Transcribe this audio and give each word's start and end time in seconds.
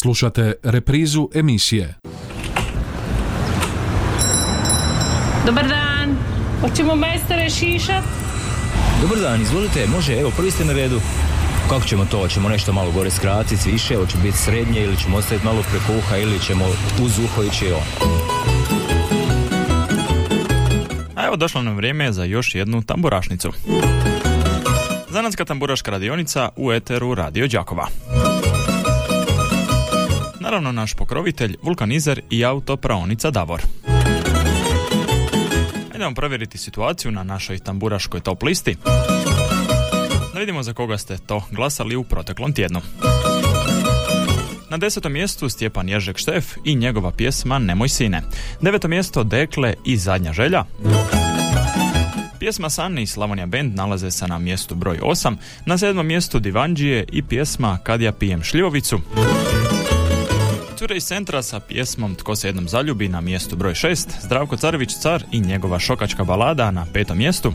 Slušate 0.00 0.52
reprizu 0.62 1.28
emisije. 1.34 1.94
Dobar 5.46 5.68
dan, 5.68 6.16
hoćemo 6.60 6.96
majstore 6.96 7.50
šišat? 7.50 8.04
Dobar 9.02 9.18
dan, 9.18 9.42
izvolite, 9.42 9.86
može, 9.86 10.20
evo, 10.20 10.30
prvi 10.36 10.50
ste 10.50 10.64
na 10.64 10.72
redu. 10.72 11.00
Kako 11.68 11.86
ćemo 11.86 12.04
to? 12.04 12.18
Hoćemo 12.18 12.48
nešto 12.48 12.72
malo 12.72 12.92
gore 12.92 13.10
skratiti, 13.10 13.70
više, 13.70 13.96
hoće 13.96 14.16
biti 14.22 14.38
srednje 14.38 14.82
ili 14.82 14.96
ćemo 14.96 15.16
ostaviti 15.16 15.46
malo 15.46 15.62
preko 15.70 15.98
uha 15.98 16.16
ili 16.16 16.40
ćemo 16.40 16.64
uz 17.02 17.18
uho 17.18 17.42
ići 17.42 17.72
on. 17.72 18.08
A 21.16 21.26
evo 21.26 21.36
došlo 21.36 21.62
nam 21.62 21.76
vrijeme 21.76 22.12
za 22.12 22.24
još 22.24 22.54
jednu 22.54 22.82
tamburašnicu. 22.82 23.52
Zanatska 25.10 25.44
tamburaška 25.44 25.90
radionica 25.90 26.48
u 26.56 26.72
eteru 26.72 27.14
Radio 27.14 27.46
Đakova. 27.46 27.88
Naravno 30.48 30.72
naš 30.72 30.94
pokrovitelj, 30.94 31.56
vulkanizer 31.62 32.20
i 32.30 32.44
autopraonica 32.44 33.30
Davor. 33.30 33.62
Idemo 35.94 36.14
provjeriti 36.14 36.58
situaciju 36.58 37.12
na 37.12 37.24
našoj 37.24 37.58
tamburaškoj 37.58 38.20
top 38.20 38.42
listi. 38.42 38.76
Da 40.34 40.40
vidimo 40.40 40.62
za 40.62 40.72
koga 40.72 40.98
ste 40.98 41.18
to 41.18 41.42
glasali 41.50 41.96
u 41.96 42.04
proteklom 42.04 42.52
tjednu. 42.52 42.80
Na 44.70 44.76
desetom 44.76 45.12
mjestu 45.12 45.48
Stjepan 45.48 45.88
Ježek 45.88 46.18
Štef 46.18 46.56
i 46.64 46.74
njegova 46.74 47.10
pjesma 47.10 47.58
Nemoj 47.58 47.88
sine. 47.88 48.22
Deveto 48.60 48.88
mjesto 48.88 49.24
Dekle 49.24 49.74
i 49.84 49.96
Zadnja 49.96 50.32
želja. 50.32 50.64
Pjesma 52.38 52.70
Sanni 52.70 53.02
i 53.02 53.06
Slavonija 53.06 53.46
Band 53.46 53.74
nalaze 53.74 54.10
se 54.10 54.26
na 54.26 54.38
mjestu 54.38 54.74
broj 54.74 54.98
8, 55.02 55.36
na 55.66 55.78
sedmom 55.78 56.06
mjestu 56.06 56.38
Divanđije 56.38 57.04
i 57.12 57.22
pjesma 57.22 57.78
Kad 57.82 58.00
ja 58.00 58.12
pijem 58.12 58.42
šljivovicu. 58.42 59.00
Cure 60.78 60.96
iz 60.96 61.04
centra 61.04 61.42
sa 61.42 61.60
pjesmom 61.60 62.14
Tko 62.14 62.36
se 62.36 62.48
jednom 62.48 62.68
zaljubi 62.68 63.08
na 63.08 63.20
mjestu 63.20 63.56
broj 63.56 63.72
6, 63.72 64.08
Zdravko 64.22 64.56
Carević 64.56 64.94
Car 64.94 65.24
i 65.32 65.40
njegova 65.40 65.78
šokačka 65.78 66.24
balada 66.24 66.70
na 66.70 66.86
petom 66.92 67.18
mjestu. 67.18 67.52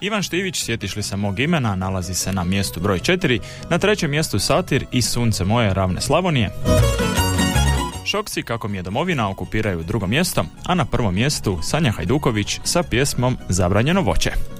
Ivan 0.00 0.22
Štivić, 0.22 0.64
sjetiš 0.64 0.96
li 0.96 1.02
se 1.02 1.16
mog 1.16 1.40
imena, 1.40 1.76
nalazi 1.76 2.14
se 2.14 2.32
na 2.32 2.44
mjestu 2.44 2.80
broj 2.80 2.98
4, 2.98 3.40
na 3.70 3.78
trećem 3.78 4.10
mjestu 4.10 4.38
Satir 4.38 4.86
i 4.92 5.02
Sunce 5.02 5.44
moje 5.44 5.74
ravne 5.74 6.00
Slavonije. 6.00 6.50
Šokci, 8.04 8.42
kako 8.42 8.68
mi 8.68 8.76
je 8.76 8.82
domovina, 8.82 9.30
okupiraju 9.30 9.82
drugo 9.82 10.06
mjesto, 10.06 10.44
a 10.66 10.74
na 10.74 10.84
prvom 10.84 11.14
mjestu 11.14 11.58
Sanja 11.62 11.90
Hajduković 11.90 12.60
sa 12.64 12.82
pjesmom 12.82 13.38
Zabranjeno 13.48 14.00
voće. 14.00 14.57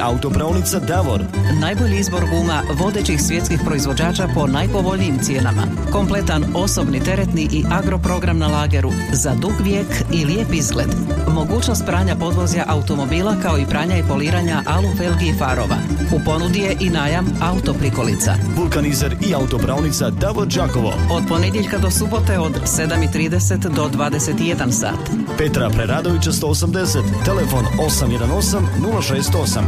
Autopravnica 0.00 0.78
Davor. 0.78 1.24
Najbolji 1.60 1.98
izbor 1.98 2.22
guma 2.30 2.62
vodećih 2.74 3.22
svjetskih 3.22 3.60
proizvođača 3.64 4.28
po 4.34 4.46
najpovoljnijim 4.46 5.18
cijenama. 5.18 5.62
Kompletan 5.92 6.44
osobni, 6.54 7.00
teretni 7.00 7.48
i 7.52 7.64
agroprogram 7.70 8.38
na 8.38 8.46
lageru 8.46 8.92
za 9.12 9.34
dug 9.34 9.52
vijek 9.62 9.86
i 10.12 10.24
lijep 10.24 10.52
izgled. 10.52 10.88
Mogućnost 11.28 11.86
pranja 11.86 12.16
podvozja 12.16 12.64
automobila 12.68 13.36
kao 13.42 13.58
i 13.58 13.66
pranja 13.66 13.96
i 13.96 14.04
poliranja 14.08 14.62
alu 14.66 14.88
felgi 14.96 15.26
i 15.26 15.38
farova. 15.38 15.76
U 16.12 16.20
ponudi 16.24 16.58
je 16.58 16.76
i 16.80 16.90
najam 16.90 17.26
autoprikolica. 17.42 18.34
Vulkanizer 18.56 19.16
i 19.28 19.34
autopravnica 19.34 20.10
Davor 20.10 20.46
Đakovo. 20.46 20.92
Od 21.10 21.22
ponedjeljka 21.28 21.78
do 21.78 21.90
subote 21.90 22.38
od 22.38 22.52
7.30 22.52 23.74
do 23.74 23.88
21 23.88 24.70
sat. 24.70 25.10
Petra 25.38 25.70
Preradovića 25.70 26.30
180, 26.30 27.24
telefon 27.24 27.64
818 27.78 28.60
068. 28.80 29.62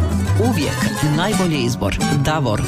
Uvijek 0.51 0.77
najbolji 1.17 1.59
izbor. 1.59 1.99
Davor. 2.25 2.63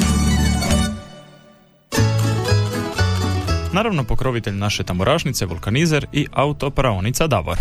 Naravno 3.72 4.05
pokrovitelj 4.05 4.55
naše 4.55 4.82
tamburašnice, 4.82 5.46
vulkanizer 5.46 6.06
i 6.12 6.26
autopraonica 6.32 7.26
Davor. 7.26 7.58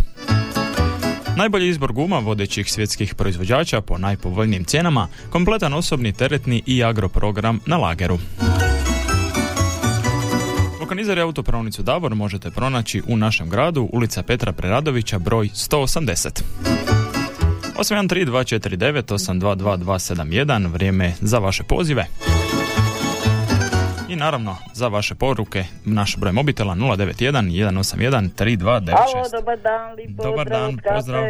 Najbolji 1.38 1.70
izbor 1.70 1.94
guma 1.94 2.20
vodećih 2.20 2.72
svjetskih 2.72 3.16
proizvođača 3.16 3.82
po 3.82 3.98
najpovoljnijim 3.98 4.64
cijenama, 4.64 5.08
kompletan 5.30 5.74
osobni, 5.74 6.14
teretni 6.14 6.64
i 6.66 6.84
agroprogram 6.84 7.60
na 7.66 7.78
lageru. 7.78 8.18
Vulkanizer 10.80 11.18
i 11.18 11.22
autopravnicu 11.22 11.84
Davor 11.84 12.16
možete 12.16 12.52
pronaći 12.52 13.02
u 13.08 13.18
našem 13.18 13.50
gradu, 13.50 13.90
ulica 13.94 14.24
Petra 14.24 14.52
Preradovića, 14.52 15.20
broj 15.20 15.48
180. 15.48 16.42
813-249-822-271, 17.78 20.72
vrijeme 20.72 21.14
za 21.22 21.40
vaše 21.40 21.64
pozive. 21.64 22.06
I 24.10 24.16
naravno, 24.16 24.56
za 24.74 24.88
vaše 24.88 25.16
poruke, 25.16 25.64
naš 25.86 26.18
broj 26.18 26.32
mobitela 26.32 26.76
091 26.76 27.32
181 27.32 28.30
3296. 28.38 28.92
Alo, 28.96 29.30
dobar 29.32 29.58
dan, 29.60 29.94
lipo, 29.96 30.24
pozdrav. 30.24 30.32
Dobar 30.32 30.50
dan, 30.50 30.78
pozdrav. 30.96 31.24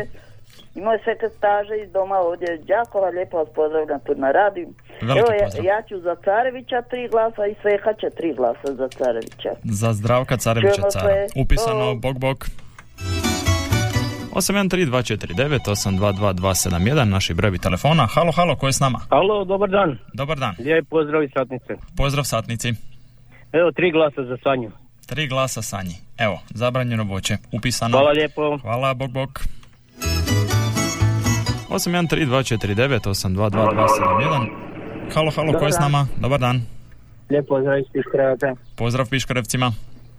I 0.75 0.81
moj 0.81 0.97
sekretaže 1.05 1.75
iz 1.83 1.91
doma 1.91 2.17
ovdje 2.17 2.57
Đakova, 2.67 3.09
lijepo 3.09 3.37
vas 3.37 3.47
pozdravljam 3.55 3.99
tu 3.99 4.15
na 4.15 4.31
radiju. 4.31 4.67
Veliki 5.01 5.19
Evo, 5.19 5.43
pozdrav. 5.43 5.65
ja, 5.65 5.73
ja 5.75 5.81
ću 5.81 5.99
za 5.99 6.15
Carevića 6.25 6.81
tri 6.81 7.07
glasa 7.11 7.47
i 7.47 7.55
Sveha 7.61 7.93
će 7.93 8.09
tri 8.17 8.33
glasa 8.33 8.73
za 8.73 8.87
Carevića. 8.97 9.51
Za 9.63 9.93
Zdravka 9.93 10.37
Carevića 10.37 10.73
Čujemo 10.75 10.91
Cara. 10.91 11.05
Sve. 11.05 11.41
Upisano, 11.43 11.95
bok, 11.95 12.17
bok. 12.17 12.45
813249822271, 14.33 17.03
naši 17.03 17.33
brojevi 17.33 17.57
telefona. 17.57 18.05
Halo, 18.05 18.31
halo, 18.31 18.55
ko 18.55 18.67
je 18.67 18.73
s 18.73 18.79
nama? 18.79 18.99
Halo, 19.09 19.45
dobar 19.45 19.69
dan. 19.69 19.97
Dobar 20.13 20.39
dan. 20.39 20.55
Lijep 20.59 20.89
pozdrav 20.89 21.23
iz 21.23 21.29
satnice. 21.33 21.75
Pozdrav 21.97 22.23
satnici. 22.23 22.73
Evo, 23.53 23.71
tri 23.71 23.91
glasa 23.91 24.23
za 24.23 24.37
Sanju. 24.43 24.71
Tri 25.05 25.27
glasa 25.27 25.61
Sanji. 25.61 25.95
Evo, 26.17 26.39
zabranjeno 26.49 27.03
voće. 27.03 27.37
Upisano. 27.51 27.97
Hvala 27.97 28.11
lijepo. 28.11 28.57
Hvala, 28.61 28.93
bok, 28.93 29.11
bok. 29.11 29.39
813249822271. 31.69 34.49
Halo, 35.13 35.31
halo, 35.35 35.53
ko 35.59 35.65
je 35.65 35.71
s 35.71 35.79
nama? 35.79 36.07
Dobar 36.21 36.39
dan. 36.39 36.61
Lijep 37.29 37.47
pozdrav 37.47 37.79
iz 37.79 37.85
Piškrevca. 37.93 38.55
Pozdrav 38.75 39.09
Piškrevcima. 39.09 39.71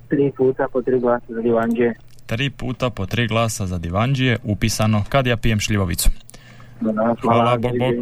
Tri 0.08 0.32
puta 0.36 0.66
po 0.72 0.82
tri 0.82 1.00
glasa 1.00 1.26
za 1.28 1.40
Divanđe. 1.40 1.92
Tri 2.30 2.50
puta 2.50 2.90
po 2.90 3.06
tri 3.06 3.26
glasa 3.26 3.66
za 3.66 3.78
divanđije, 3.78 4.38
upisano 4.44 5.04
kad 5.08 5.26
ja 5.26 5.36
pijem 5.36 5.60
šljivovicu. 5.60 6.10
Hvala, 6.80 7.14
Hvala, 7.22 7.58
bog, 7.58 7.72
bog. 7.78 7.94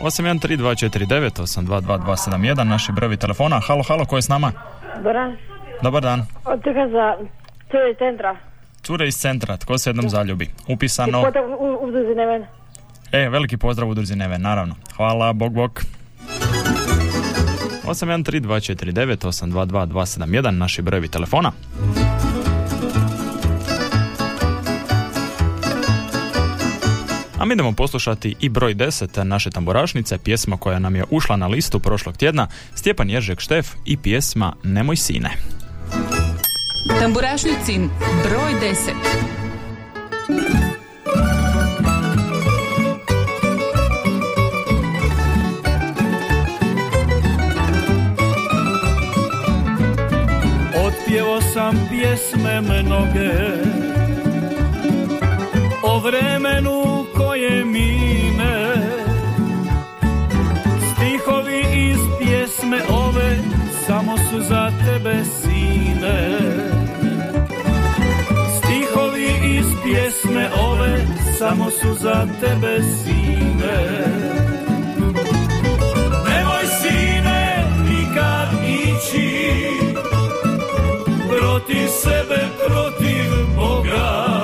813-249-822-271, 0.00 2.64
naši 2.64 2.92
brojevi 2.92 3.16
telefona. 3.16 3.60
Halo, 3.66 3.82
halo, 3.82 4.04
ko 4.04 4.16
je 4.16 4.22
s 4.22 4.28
nama? 4.28 4.52
Doran, 5.02 5.36
Dobar 5.82 6.02
dan. 6.02 6.26
od 6.44 6.64
toga 6.64 6.88
za 6.92 7.16
to 7.70 7.78
je 7.78 7.94
centra. 7.94 8.36
Cure 8.82 9.08
iz 9.08 9.16
centra, 9.16 9.56
tko 9.56 9.78
se 9.78 9.90
jednom 9.90 10.08
zaljubi. 10.08 10.50
Upisano. 10.68 11.20
U, 11.20 11.24
u 11.86 11.90
Neven. 12.16 12.44
E, 13.12 13.28
veliki 13.28 13.56
pozdrav 13.56 13.88
udruzi 13.88 14.16
Neve, 14.16 14.38
naravno. 14.38 14.74
Hvala, 14.96 15.32
bog, 17.86 17.96
bog. 17.98 18.06
813-249-822-271, 18.06 20.50
naši 20.50 20.82
brojevi 20.82 21.08
telefona. 21.08 21.52
A 27.38 27.44
mi 27.44 27.54
idemo 27.54 27.72
poslušati 27.72 28.34
i 28.40 28.48
broj 28.48 28.74
10 28.74 29.22
naše 29.22 29.50
tamburašnice, 29.50 30.18
pjesma 30.18 30.56
koja 30.56 30.78
nam 30.78 30.96
je 30.96 31.04
ušla 31.10 31.36
na 31.36 31.46
listu 31.46 31.80
prošlog 31.80 32.16
tjedna, 32.16 32.48
Stjepan 32.74 33.10
Ježek 33.10 33.40
Štef 33.40 33.68
i 33.84 33.96
pjesma 33.96 34.52
Nemoj 34.62 34.96
sine. 34.96 35.30
Tamburašnicin 37.00 37.90
broj 38.24 38.52
10. 38.62 38.74
Otpjevo 51.06 51.40
sam 51.40 51.88
pjesme 51.90 52.60
mnoge. 52.60 53.32
O 55.82 55.98
vremenu 55.98 57.06
koje 57.16 57.64
mine. 57.64 58.76
Stihovi 60.92 61.64
iz 61.74 61.98
pjesme 62.18 62.78
ove 62.90 63.38
Samo 63.86 64.18
su 64.18 64.40
za 64.40 64.72
tebe 64.84 65.24
sine. 65.24 66.38
Stihovi 68.58 69.56
iz 69.58 69.66
pjesme 69.84 70.50
ove 70.60 71.06
Samo 71.38 71.70
su 71.70 71.94
za 71.94 72.26
tebe 72.40 72.82
sine 72.82 74.45
protiv 81.66 81.88
sebe, 81.88 82.40
protiv 82.66 83.30
Boga. 83.56 84.36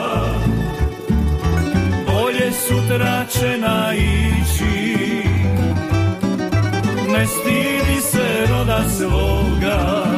Bolje 2.06 2.52
sutra 2.52 3.26
će 3.32 3.58
naići. 3.58 5.22
Ne 7.12 7.26
stidi 7.26 8.00
se 8.00 8.46
roda 8.50 8.84
svoga 8.88 10.11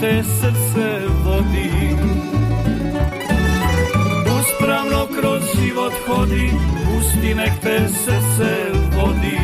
te 0.00 0.22
srce 0.22 1.00
vodi. 1.24 1.70
Uspravno 4.40 5.06
kroz 5.20 5.42
život 5.60 5.92
hodi 6.06 6.50
Pusti 6.84 7.34
nek 7.34 7.52
te 7.62 7.88
srce 7.88 8.50
vodi. 8.96 9.38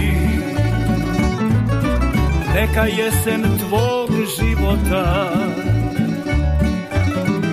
Neka 2.55 2.87
jesen 2.87 3.43
tvog 3.59 4.11
života 4.39 5.31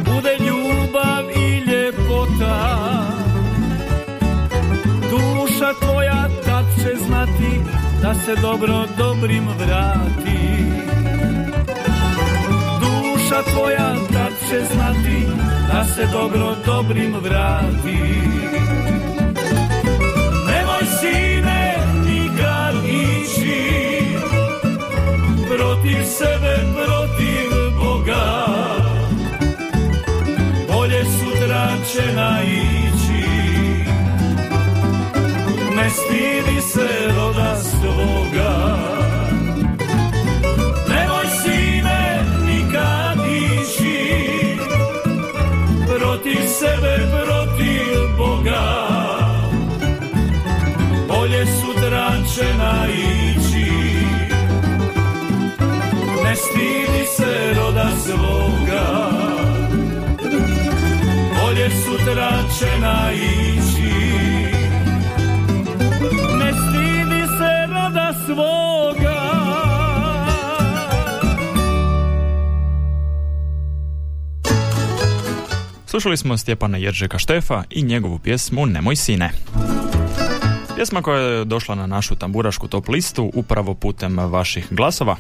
Bude 0.06 0.38
ljubav 0.40 1.24
i 1.36 1.58
ljepota. 1.60 2.82
Duša 5.10 5.74
tvoja 5.82 6.28
tad 6.46 6.66
će 6.76 7.06
znati 7.06 7.62
da 8.02 8.14
se 8.14 8.36
dobro 8.42 8.86
dobrim 8.98 9.48
vrati 9.60 10.41
Duša 13.32 13.44
tvoja 13.52 13.96
tad 14.14 14.34
će 14.50 14.66
znati 14.74 15.28
da 15.74 15.86
se 15.86 16.08
dobro 16.12 16.56
dobrim 16.66 17.16
vrati. 17.24 17.98
Nemoj 20.48 20.86
sine 21.00 21.78
nikad 22.06 22.76
ići 22.86 23.64
protiv 25.48 26.04
sebe, 26.04 26.58
protiv 26.74 27.52
Boga. 27.80 28.46
Bolje 30.74 31.06
sutra 31.06 31.68
će 31.94 32.14
naići. 32.16 33.28
Ne 35.76 35.90
stidi 35.90 36.62
se 36.62 37.01
roda 57.82 57.98
svoga 58.06 59.10
Bolje 61.42 61.70
sutra 61.70 62.32
će 62.60 62.80
naići 62.82 63.94
Ne 66.40 66.52
stidi 66.54 67.28
se 67.38 67.74
roda 67.74 68.14
svoga 68.26 69.22
Slušali 75.86 76.18
smo 76.18 76.38
Stjepana 76.38 76.78
Jeržeka 76.78 77.18
Štefa 77.18 77.64
i 77.70 77.84
njegovu 77.84 78.20
pjesmu 78.20 78.66
Nemoj 78.66 78.96
sine. 78.96 79.32
Pjesma 80.76 81.02
koja 81.02 81.22
je 81.22 81.46
došla 81.46 81.76
na 81.76 81.88
našu 81.88 82.16
tamburašku 82.16 82.68
top 82.68 82.88
listu 82.90 83.32
upravo 83.34 83.74
putem 83.74 84.18
vaših 84.18 84.68
glasova. 84.72 85.16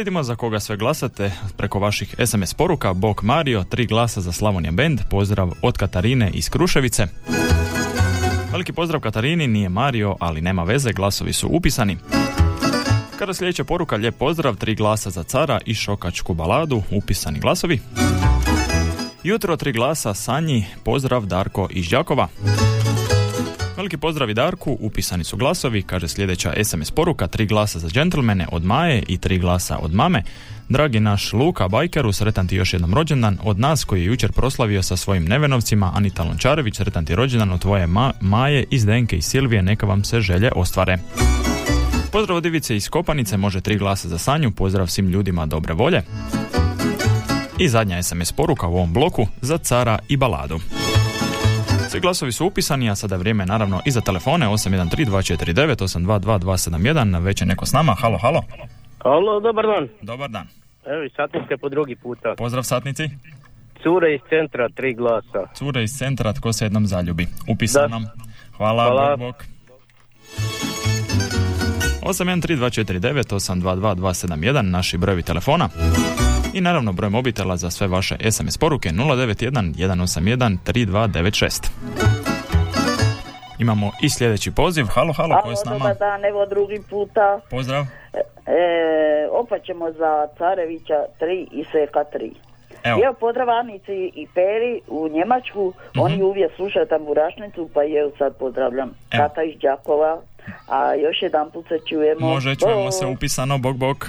Vidimo 0.00 0.22
za 0.22 0.36
koga 0.36 0.60
sve 0.60 0.76
glasate 0.76 1.32
preko 1.56 1.78
vaših 1.78 2.14
SMS 2.26 2.54
poruka. 2.54 2.92
Bok 2.92 3.22
Mario, 3.22 3.64
tri 3.64 3.86
glasa 3.86 4.20
za 4.20 4.32
Slavonija 4.32 4.72
Band, 4.72 5.00
pozdrav 5.10 5.50
od 5.62 5.78
Katarine 5.78 6.30
iz 6.34 6.48
Kruševice. 6.48 7.06
Veliki 8.52 8.72
pozdrav 8.72 9.00
Katarini, 9.00 9.46
nije 9.46 9.68
Mario, 9.68 10.16
ali 10.20 10.40
nema 10.40 10.64
veze, 10.64 10.92
glasovi 10.92 11.32
su 11.32 11.48
upisani. 11.48 11.96
Kada 13.18 13.34
sljedeća 13.34 13.64
poruka, 13.64 13.96
lijep 13.96 14.18
pozdrav, 14.18 14.56
tri 14.56 14.74
glasa 14.74 15.10
za 15.10 15.22
cara 15.22 15.60
i 15.66 15.74
šokačku 15.74 16.34
baladu, 16.34 16.82
upisani 16.90 17.40
glasovi. 17.40 17.80
Jutro 19.22 19.56
tri 19.56 19.72
glasa 19.72 20.14
Sanji, 20.14 20.66
pozdrav 20.84 21.26
Darko 21.26 21.68
iz 21.70 21.88
Đakova. 21.88 22.28
Veliki 23.80 23.96
pozdrav 23.96 24.30
i 24.30 24.34
Darku, 24.34 24.76
upisani 24.80 25.24
su 25.24 25.36
glasovi, 25.36 25.82
kaže 25.82 26.08
sljedeća 26.08 26.52
SMS 26.64 26.90
poruka, 26.90 27.26
tri 27.26 27.46
glasa 27.46 27.78
za 27.78 27.88
džentlmene 27.88 28.46
od 28.52 28.64
Maje 28.64 29.02
i 29.08 29.18
tri 29.18 29.38
glasa 29.38 29.78
od 29.78 29.94
mame. 29.94 30.22
Dragi 30.68 31.00
naš 31.00 31.32
Luka 31.32 31.68
Bajkeru, 31.68 32.12
sretan 32.12 32.48
ti 32.48 32.56
još 32.56 32.72
jednom 32.72 32.94
rođendan 32.94 33.38
od 33.42 33.58
nas 33.58 33.84
koji 33.84 34.00
je 34.00 34.06
jučer 34.06 34.32
proslavio 34.32 34.82
sa 34.82 34.96
svojim 34.96 35.24
nevenovcima, 35.24 35.92
Anita 35.94 36.22
Lončarević, 36.22 36.76
sretan 36.76 37.04
ti 37.04 37.14
rođendan 37.14 37.50
od 37.50 37.60
tvoje 37.60 37.86
ma- 37.86 38.12
Maje 38.20 38.64
iz 38.70 38.86
Denke 38.86 39.16
i 39.16 39.22
Silvije, 39.22 39.62
neka 39.62 39.86
vam 39.86 40.04
se 40.04 40.20
želje 40.20 40.50
ostvare. 40.56 40.98
Pozdrav 42.12 42.36
od 42.36 42.46
Ivice 42.46 42.76
iz 42.76 42.88
Kopanice, 42.88 43.36
može 43.36 43.60
tri 43.60 43.78
glasa 43.78 44.08
za 44.08 44.18
Sanju, 44.18 44.50
pozdrav 44.50 44.86
svim 44.86 45.08
ljudima 45.08 45.46
dobre 45.46 45.74
volje. 45.74 46.02
I 47.58 47.68
zadnja 47.68 48.02
SMS 48.02 48.32
poruka 48.32 48.66
u 48.66 48.74
ovom 48.74 48.92
bloku 48.92 49.26
za 49.40 49.58
cara 49.58 49.98
i 50.08 50.16
baladu. 50.16 50.60
Svi 51.90 52.00
glasovi 52.00 52.32
su 52.32 52.46
upisani, 52.46 52.90
a 52.90 52.94
sada 52.94 53.14
je 53.14 53.18
vrijeme 53.18 53.46
naravno 53.46 53.80
i 53.84 53.90
za 53.90 54.00
telefone 54.00 54.48
813-249-822-271. 54.48 57.22
Već 57.22 57.40
je 57.40 57.46
neko 57.46 57.66
s 57.66 57.72
nama, 57.72 57.94
halo, 57.94 58.18
halo. 58.18 58.42
Alo, 58.98 59.40
dobar 59.40 59.66
dan. 59.66 59.88
Dobar 60.02 60.30
dan. 60.30 60.46
Evo 60.86 61.02
i 61.04 61.10
satnice 61.10 61.56
po 61.56 61.68
drugi 61.68 61.96
puta. 61.96 62.34
Pozdrav 62.38 62.62
satnici. 62.62 63.02
Cure 63.82 64.14
iz 64.14 64.20
centra, 64.28 64.68
tri 64.68 64.94
glasa. 64.94 65.46
Cure 65.54 65.82
iz 65.82 65.90
centra, 65.90 66.32
tko 66.32 66.52
se 66.52 66.64
jednom 66.64 66.86
zaljubi. 66.86 67.26
Upisan 67.48 67.82
Da. 67.82 67.88
nam. 67.88 68.06
Hvala, 68.56 68.84
Hvala. 68.84 69.16
bok, 69.16 69.36
bok. 69.36 69.44
813-249-822-271, 72.02 74.60
naši 74.62 74.98
brojevi 74.98 75.22
telefona. 75.22 75.68
I 76.54 76.60
naravno 76.60 76.92
broj 76.92 77.10
mobitela 77.10 77.56
za 77.56 77.70
sve 77.70 77.86
vaše 77.86 78.16
SMS 78.30 78.58
poruke 78.58 78.88
091 78.88 79.74
181 79.74 80.56
3296. 80.66 81.70
Imamo 83.58 83.90
i 84.02 84.10
sljedeći 84.10 84.50
poziv. 84.50 84.84
Halo, 84.84 85.12
halo, 85.12 85.40
ko 85.42 85.50
je 85.50 85.56
s 85.56 85.64
nama? 85.64 85.78
dobar 85.78 85.96
dan, 85.98 86.24
evo 86.24 86.46
drugi 86.46 86.80
puta. 86.90 87.40
Pozdrav. 87.50 87.84
E, 88.12 89.28
opet 89.32 89.64
ćemo 89.64 89.92
za 89.92 90.26
Carevića 90.38 91.04
3 91.20 91.46
i 91.52 91.64
Seka 91.72 92.04
3. 92.14 92.30
Evo. 92.84 93.00
Evo 93.04 93.14
pozdrav 93.20 93.50
Anici 93.50 94.12
i 94.14 94.26
Peri 94.34 94.80
u 94.88 95.08
Njemačku, 95.08 95.72
oni 95.98 96.22
uvijek 96.22 96.52
slušaju 96.56 96.86
tamburašnicu, 96.86 97.70
pa 97.74 97.82
je 97.82 98.10
sad 98.18 98.36
pozdravljam 98.36 98.88
Evo. 99.10 99.22
Kata 99.22 99.42
iz 99.42 99.60
Đakova, 99.60 100.20
a 100.68 100.94
još 100.94 101.22
jedan 101.22 101.50
put 101.50 101.68
se 101.68 101.78
čujemo. 101.88 102.28
Može, 102.28 102.56
čujemo 102.56 102.84
Bok. 102.84 102.94
se 102.94 103.06
upisano, 103.06 103.58
bok, 103.58 103.76
bok. 103.76 104.06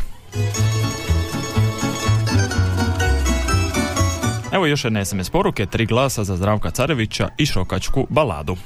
Evo 4.51 4.65
još 4.65 4.83
jedne 4.83 5.05
SMS 5.05 5.29
poruke, 5.29 5.65
tri 5.65 5.85
glasa 5.85 6.23
za 6.23 6.35
Zdravka 6.35 6.71
Carevića 6.71 7.29
i 7.37 7.45
šokačku 7.45 8.07
baladu. 8.09 8.57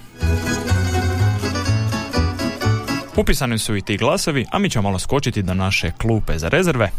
Upisani 3.17 3.57
su 3.57 3.75
i 3.75 3.81
ti 3.81 3.97
glasovi, 3.97 4.45
a 4.51 4.59
mi 4.59 4.69
ćemo 4.69 4.83
malo 4.83 4.99
skočiti 4.99 5.43
do 5.43 5.53
naše 5.53 5.91
klupe 5.91 6.37
za 6.37 6.49
rezerve. 6.49 6.91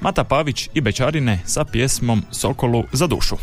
Mata 0.00 0.24
Pavić 0.24 0.68
i 0.74 0.80
Bečarine 0.80 1.40
sa 1.44 1.64
pjesmom 1.64 2.22
Sokolu 2.30 2.84
za 2.92 3.06
dušu. 3.06 3.36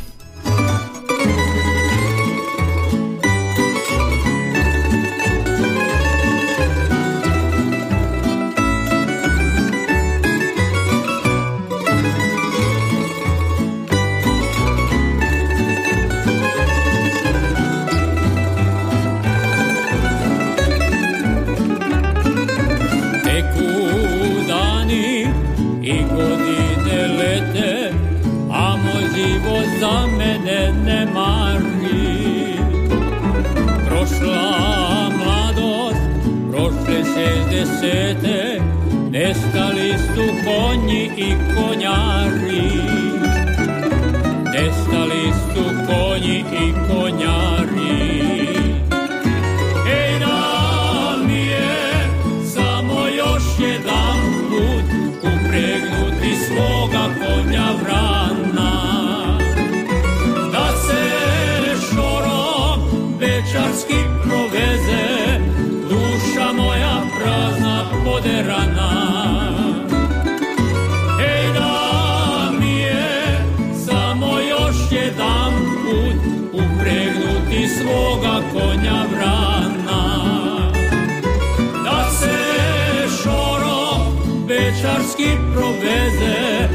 que 85.25 85.37
proveze 85.53 86.74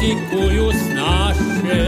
riboci 0.00 0.16
koju 0.30 0.70
snaše. 0.72 1.84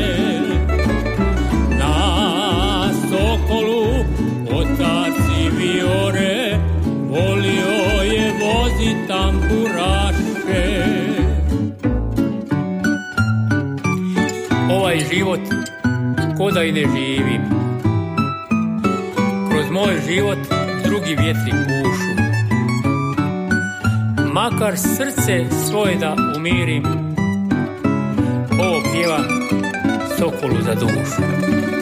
Na 1.78 2.90
Sokolu 2.92 4.04
otac 4.50 5.14
i 5.40 5.50
viore, 5.50 6.58
volio 7.10 8.02
je 8.02 8.32
vozi 8.40 8.96
tamburaše. 9.08 10.84
Ovaj 14.70 14.98
život 15.12 15.40
ko 16.38 16.50
da 16.50 16.62
i 16.62 16.72
ne 16.72 16.80
živim. 16.80 17.42
Kroz 19.50 19.70
moj 19.70 19.94
život 20.08 20.38
drugi 20.84 21.16
vjetri 21.16 21.52
pušu. 21.52 22.18
Makar 24.32 24.78
srce 24.78 25.44
svoje 25.68 25.96
da 25.96 26.16
umirim, 26.36 27.07
sokolu 30.18 30.62
za 30.62 30.74
dušu. 30.74 31.22
Ovo 31.22 31.77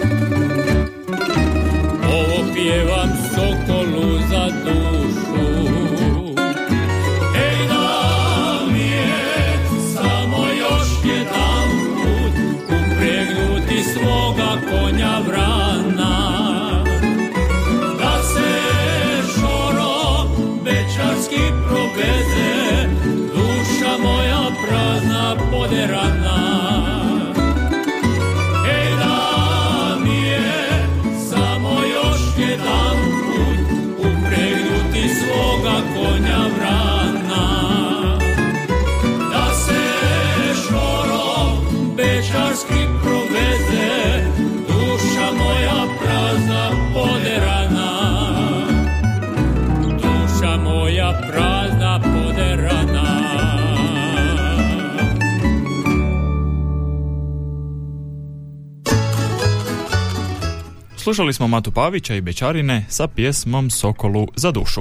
Slušali 61.07 61.33
smo 61.33 61.49
Matu 61.49 61.73
Pavića 61.73 62.15
i 62.15 62.21
Bečarine 62.21 62.85
sa 62.89 63.09
pjesmom 63.09 63.71
Sokolu 63.71 64.27
za 64.37 64.51
dušu. 64.51 64.81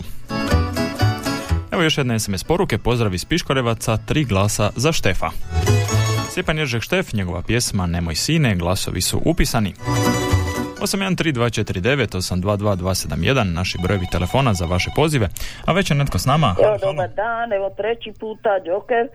Evo 1.72 1.84
još 1.84 1.98
jedna 1.98 2.20
SMS 2.20 2.44
poruke, 2.44 2.78
pozdrav 2.78 3.14
iz 3.14 3.26
Piškorevaca, 3.26 3.98
tri 3.98 4.24
glasa 4.24 4.70
za 4.76 4.92
Štefa. 4.92 5.30
Stjepan 6.30 6.58
Ježek 6.58 6.82
Štef, 6.82 7.14
njegova 7.14 7.42
pjesma 7.42 7.86
Nemoj 7.86 8.16
sine, 8.16 8.56
glasovi 8.56 9.02
su 9.02 9.22
upisani. 9.26 9.74
813249 10.82 12.08
822271 12.16 13.44
naši 13.44 13.78
brojevi 13.84 14.06
telefona 14.12 14.54
za 14.54 14.66
vaše 14.66 14.90
pozive, 14.96 15.30
a 15.66 15.74
već 15.74 15.90
je 15.90 15.96
netko 15.96 16.20
s 16.20 16.26
nama. 16.26 16.56
Evo, 16.64 16.78
dobar 16.82 17.10
dan, 17.10 17.54
evo 17.54 17.70
treći 17.78 18.20
puta 18.20 18.50
Joker. 18.66 19.08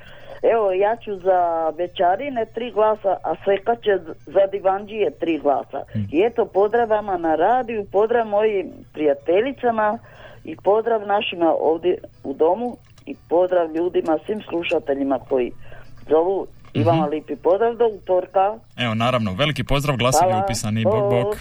Evo, 0.43 0.73
ja 0.73 0.97
ću 0.97 1.17
za 1.17 1.73
Bečarine 1.77 2.47
tri 2.55 2.71
glasa, 2.71 3.17
a 3.25 3.35
Seka 3.45 3.77
će 3.77 3.99
za 4.27 4.47
Divanđije 4.53 5.11
tri 5.11 5.39
glasa. 5.39 5.83
I 6.13 6.23
eto, 6.27 6.45
pozdrav 6.45 6.89
vama 6.89 7.17
na 7.17 7.35
radiju, 7.35 7.87
pozdrav 7.93 8.27
mojim 8.27 8.67
prijateljicama 8.93 9.99
i 10.45 10.57
pozdrav 10.57 11.07
našima 11.07 11.55
ovdje 11.61 11.99
u 12.25 12.35
domu 12.35 12.77
i 13.07 13.15
pozdrav 13.29 13.77
ljudima, 13.77 14.19
svim 14.27 14.41
slušateljima 14.49 15.19
koji 15.29 15.53
zovu 16.11 16.47
i 16.73 16.83
vama 16.83 17.07
lipi 17.07 17.37
pozdrav 17.37 17.75
do 17.75 17.87
utorka. 17.87 18.59
Evo, 18.77 18.95
naravno, 18.95 19.33
veliki 19.33 19.65
pozdrav, 19.65 19.97
glasovi 19.97 20.33
upisani, 20.45 20.85
bok, 20.85 21.11
bok. 21.11 21.37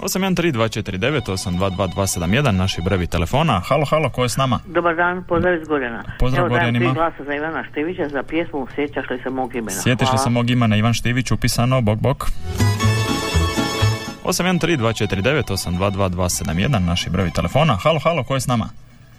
813249822271 0.00 2.50
naši 2.52 2.82
brojevi 2.82 3.06
telefona. 3.06 3.60
Halo, 3.60 3.84
halo, 3.84 4.10
ko 4.10 4.22
je 4.22 4.28
s 4.28 4.36
nama? 4.36 4.60
Dobar 4.66 4.96
dan, 4.96 5.24
pozdrav 5.24 5.54
iz 5.54 5.68
Gorjana. 5.68 6.04
Pozdrav 6.18 6.40
Evo 6.40 6.48
Gorjanima. 6.50 6.84
tri 6.84 6.94
glasa 6.94 7.24
za 7.24 7.34
Ivana 7.34 7.64
Števića 7.64 8.08
za 8.08 8.22
pjesmu 8.22 8.66
Sjećaš 8.74 9.10
li 9.10 9.18
se 9.22 9.30
mog 9.30 9.54
imena. 9.54 9.70
Sjetiš 9.72 10.12
li 10.12 10.18
se 10.18 10.30
mog 10.30 10.50
imena 10.50 10.76
Ivan 10.76 10.94
Štivić 10.94 11.30
upisano, 11.30 11.80
bok, 11.80 11.98
bok. 11.98 12.26
813249822271 14.24 16.78
naši 16.80 17.10
brojevi 17.10 17.30
telefona. 17.30 17.74
Halo, 17.74 17.98
halo, 17.98 18.24
ko 18.24 18.34
je 18.34 18.40
s 18.40 18.46
nama? 18.46 18.68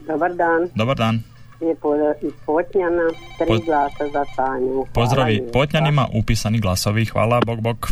Dobar 0.07 0.33
dan, 0.33 0.69
Dobar 0.75 0.97
dan. 0.97 1.21
lijepo 1.61 1.87
iz 2.21 2.31
Potnjana, 2.45 3.07
tri 3.37 3.47
Poz- 3.47 3.65
glasa 3.65 4.07
za 4.13 4.25
Tanju. 4.35 4.85
Pozdravi 4.93 5.41
Potnjanima, 5.53 6.07
upisani 6.13 6.59
glasovi. 6.59 7.05
Hvala, 7.05 7.41
bok, 7.45 7.59
bok. 7.59 7.87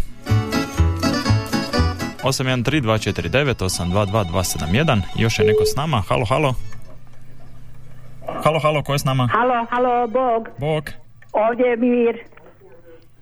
813249822271 2.24 5.02
još 5.16 5.40
je 5.40 5.46
neko 5.46 5.66
s 5.66 5.76
nama. 5.76 6.04
Halo, 6.10 6.26
halo. 6.26 6.54
Halo, 8.44 8.60
halo, 8.60 8.84
ko 8.84 8.94
je 8.94 9.00
s 9.00 9.06
nama? 9.06 9.28
Halo, 9.28 9.66
halo, 9.70 10.08
Bog. 10.08 10.50
Bog. 10.58 10.90
Ovdje 11.34 11.66
je 11.66 11.78
Mir. 11.78 12.18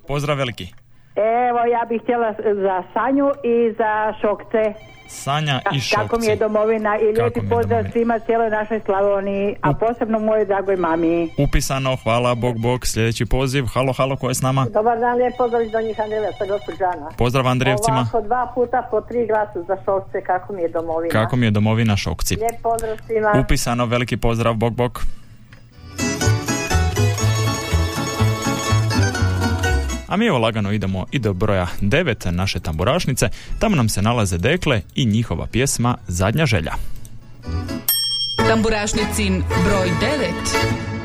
Pozdrav 0.07 0.37
veliki. 0.37 0.67
Evo, 1.15 1.59
ja 1.71 1.85
bih 1.89 2.01
htjela 2.01 2.33
za 2.63 2.83
Sanju 2.93 3.31
i 3.43 3.73
za 3.77 4.13
Šokce. 4.21 4.73
Sanja 5.07 5.61
i 5.75 5.79
Šokci. 5.79 5.95
Kako 5.95 6.19
mi 6.19 6.25
je 6.25 6.35
domovina 6.35 6.97
i 6.97 7.05
lijepi 7.05 7.39
pozdrav 7.39 7.69
domovina. 7.69 7.91
svima 7.91 8.19
cijeloj 8.19 8.49
našoj 8.49 8.81
Slavoniji, 8.85 9.55
a 9.61 9.73
posebno 9.73 10.19
mojoj 10.19 10.45
dragoj 10.45 10.75
mami. 10.75 11.29
Upisano, 11.37 11.97
hvala, 12.03 12.35
bog, 12.35 12.57
bog. 12.59 12.87
Sljedeći 12.87 13.25
poziv. 13.25 13.65
Halo, 13.73 13.93
halo, 13.93 14.15
ko 14.15 14.27
je 14.29 14.35
s 14.35 14.41
nama? 14.41 14.65
Dobar 14.73 14.99
dan, 14.99 15.17
lijep 15.17 15.33
pozdrav 15.37 15.61
iz 15.61 15.71
Donjih 15.71 15.99
Andreja 15.99 16.31
sa 16.37 16.45
gospođana. 16.45 17.09
Pozdrav 17.17 17.47
Andrijevcima. 17.47 17.97
Ovako 17.97 18.21
dva 18.21 18.51
puta 18.55 18.87
po 18.91 19.01
tri 19.01 19.27
glasa 19.27 19.61
za 19.67 19.77
Šokce, 19.85 20.21
kako 20.21 20.53
mi 20.53 20.61
je 20.61 20.69
domovina. 20.69 21.11
Kako 21.11 21.35
mi 21.35 21.45
je 21.45 21.51
domovina 21.51 21.97
Šokci? 21.97 22.35
Lijep 22.35 22.61
pozdrav 22.63 22.97
svima. 23.05 23.43
Upisano, 23.45 23.85
veliki 23.85 24.17
pozdrav, 24.17 24.53
bog, 24.53 24.73
bog. 24.73 25.01
A 30.07 30.17
mi 30.17 30.25
evo 30.25 30.37
lagano 30.37 30.71
idemo 30.71 31.05
i 31.11 31.19
do 31.19 31.33
broja 31.33 31.67
9 31.81 32.31
naše 32.31 32.59
tamburašnice. 32.59 33.29
Tamo 33.59 33.75
nam 33.75 33.89
se 33.89 34.01
nalaze 34.01 34.37
dekle 34.37 34.81
i 34.95 35.05
njihova 35.05 35.47
pjesma 35.51 35.97
Zadnja 36.07 36.45
želja. 36.45 36.73
Tamburašnicin 38.47 39.43
broj 39.65 39.89
9. 40.01 40.96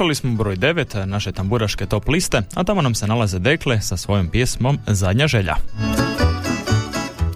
Slušali 0.00 0.14
smo 0.14 0.34
broj 0.34 0.56
9 0.56 1.04
naše 1.04 1.32
tamburaške 1.32 1.86
top 1.86 2.08
liste, 2.08 2.42
a 2.54 2.64
tamo 2.64 2.82
nam 2.82 2.94
se 2.94 3.06
nalaze 3.06 3.38
Dekle 3.38 3.80
sa 3.80 3.96
svojom 3.96 4.28
pjesmom 4.28 4.78
Zadnja 4.86 5.26
želja. 5.26 5.56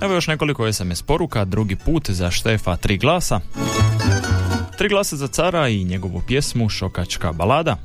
Evo 0.01 0.15
još 0.15 0.27
nekoliko 0.27 0.73
SMS 0.73 1.03
poruka, 1.03 1.45
drugi 1.45 1.77
put 1.77 2.11
za 2.11 2.31
Štefa 2.31 2.77
tri 2.77 2.97
glasa. 2.97 3.41
Tri 4.79 4.89
glasa 4.89 5.17
za 5.17 5.27
cara 5.27 5.69
i 5.69 5.85
njegovu 5.85 6.23
pjesmu 6.27 6.69
Šokačka 6.69 7.33
balada. 7.33 7.77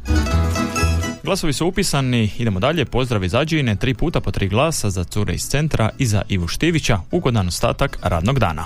Glasovi 1.24 1.54
su 1.54 1.68
upisani, 1.68 2.32
idemo 2.38 2.60
dalje, 2.60 2.86
pozdrav 2.86 3.24
iz 3.24 3.36
Ađine, 3.36 3.76
tri 3.76 3.94
puta 3.94 4.22
po 4.22 4.32
tri 4.32 4.48
glasa 4.48 4.90
za 4.90 5.04
cure 5.04 5.34
iz 5.34 5.48
centra 5.48 5.90
i 5.98 6.06
za 6.06 6.22
Ivu 6.30 6.48
Štivića, 6.48 7.00
ugodan 7.12 7.48
ostatak 7.48 8.00
radnog 8.02 8.40
dana. 8.40 8.66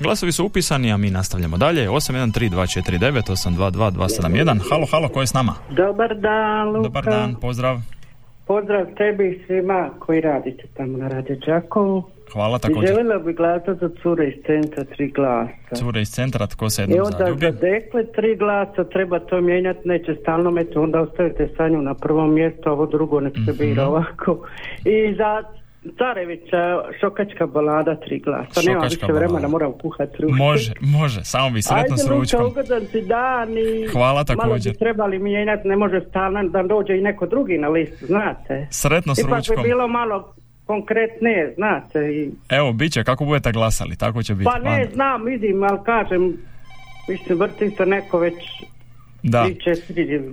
Glasovi 0.00 0.32
su 0.32 0.44
upisani, 0.46 0.92
a 0.92 0.96
mi 0.96 1.10
nastavljamo 1.10 1.56
dalje. 1.56 1.88
813249822271. 1.88 4.60
Halo, 4.70 4.86
halo, 4.86 5.08
ko 5.08 5.20
je 5.20 5.26
s 5.26 5.34
nama? 5.34 5.54
Dobar 5.70 6.14
dan, 6.16 6.68
Luka. 6.68 6.82
Dobar 6.82 7.04
dan, 7.06 7.34
pozdrav. 7.36 7.80
Pozdrav 8.46 8.86
tebi 8.88 9.26
i 9.26 9.46
svima 9.46 9.90
koji 9.98 10.20
radite 10.20 10.68
tamo 10.68 10.98
na 10.98 11.08
Radio 11.08 11.36
Đakovu. 11.36 12.02
Hvala 12.32 12.56
I 12.56 12.60
također. 12.60 12.88
željela 12.88 13.18
bi 13.18 13.32
glasati 13.32 13.80
za 13.80 13.90
cure 14.02 14.28
iz 14.28 14.34
centra 14.44 14.84
tri 14.86 15.08
glasa. 15.08 15.52
Cure 15.74 16.00
iz 16.00 16.08
centra, 16.08 16.46
tko 16.46 16.70
se 16.70 16.78
I 16.78 16.82
jednom 16.84 17.00
onda 17.00 17.18
zaljubi. 17.18 17.40
za 17.40 17.50
dekle 17.52 18.06
tri 18.06 18.36
glasa 18.36 18.84
treba 18.84 19.20
to 19.20 19.40
mijenjati, 19.40 19.80
neće 19.84 20.14
stalno 20.22 20.50
meći, 20.50 20.72
onda 20.76 21.00
ostavite 21.00 21.48
Sanju 21.56 21.82
na 21.82 21.94
prvom 21.94 22.34
mjestu, 22.34 22.62
a 22.64 22.72
ovo 22.72 22.86
drugo 22.86 23.20
nek 23.20 23.34
se 23.36 23.52
bira 23.54 23.82
Mhm. 23.82 23.90
ovako. 23.90 24.46
I 24.86 25.14
za 25.14 25.42
Carevića 25.98 26.62
šokačka 27.00 27.46
balada 27.46 27.94
tri 27.96 28.18
glasa. 28.18 28.60
Nema 28.66 28.80
više 28.80 28.98
vremena, 29.06 29.26
balada. 29.28 29.48
moram 29.48 29.72
kuhati 29.72 30.16
ruke. 30.18 30.34
Može, 30.34 30.72
može, 30.80 31.24
samo 31.24 31.50
bi 31.50 31.62
sretno 31.62 31.96
s 31.96 32.00
Ajde, 32.00 32.10
Luka, 32.10 32.20
ručkom. 32.20 32.46
ugodan 32.46 32.86
ti 32.86 33.00
dan 33.02 33.48
i 33.50 33.86
Hvala 33.86 34.12
malo 34.12 34.24
također. 34.24 34.72
bi 34.72 34.78
trebali 34.78 35.18
mijenjati, 35.18 35.68
ne 35.68 35.76
može 35.76 36.00
stalno 36.00 36.42
da 36.44 36.62
dođe 36.62 36.98
i 36.98 37.00
neko 37.00 37.26
drugi 37.26 37.58
na 37.58 37.68
listu, 37.68 38.06
znate. 38.06 38.66
Sretno 38.70 39.14
s 39.14 39.18
Ipak 39.18 39.34
ručkom. 39.38 39.56
bi 39.56 39.62
bilo 39.62 39.88
malo 39.88 40.34
konkretnije, 40.66 41.54
znate. 41.56 41.98
I, 42.10 42.30
Evo, 42.48 42.72
bit 42.72 42.92
će, 42.92 43.04
kako 43.04 43.24
budete 43.24 43.52
glasali, 43.52 43.96
tako 43.96 44.22
će 44.22 44.34
biti. 44.34 44.50
pa 44.52 44.58
ne 44.60 44.88
znam, 44.94 45.24
vidim, 45.24 45.62
ali 45.62 45.78
kažem, 45.84 46.36
mislim, 47.08 47.38
vrti 47.38 47.70
se 47.70 47.86
neko 47.86 48.18
već 48.18 48.34
Da. 49.22 49.46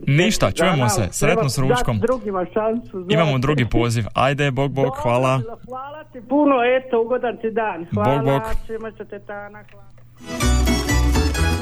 Ništa, 0.08 0.52
čujemo 0.52 0.78
dana, 0.78 0.90
se, 0.90 1.08
sretno 1.12 1.50
s 1.50 1.58
ručkom. 1.58 2.00
drugima 2.00 2.46
šansu. 2.54 3.06
Imamo 3.10 3.38
drugi 3.38 3.66
poziv. 3.66 4.06
Ajde, 4.14 4.52
bog, 4.52 4.72
bog, 4.72 4.94
hvala. 5.02 5.42
Hvala 5.66 6.04
ti 6.14 6.22
puno, 6.30 6.56
eto, 6.78 7.02
ugodan 7.02 7.38
ti 7.38 7.52
dan. 7.52 7.86
Hvala, 7.94 8.16
Bog, 8.16 8.26
bog. 8.26 8.42
čima 8.68 8.92
ćete 8.92 9.20
tana, 9.20 9.64
hvala. 9.72 9.88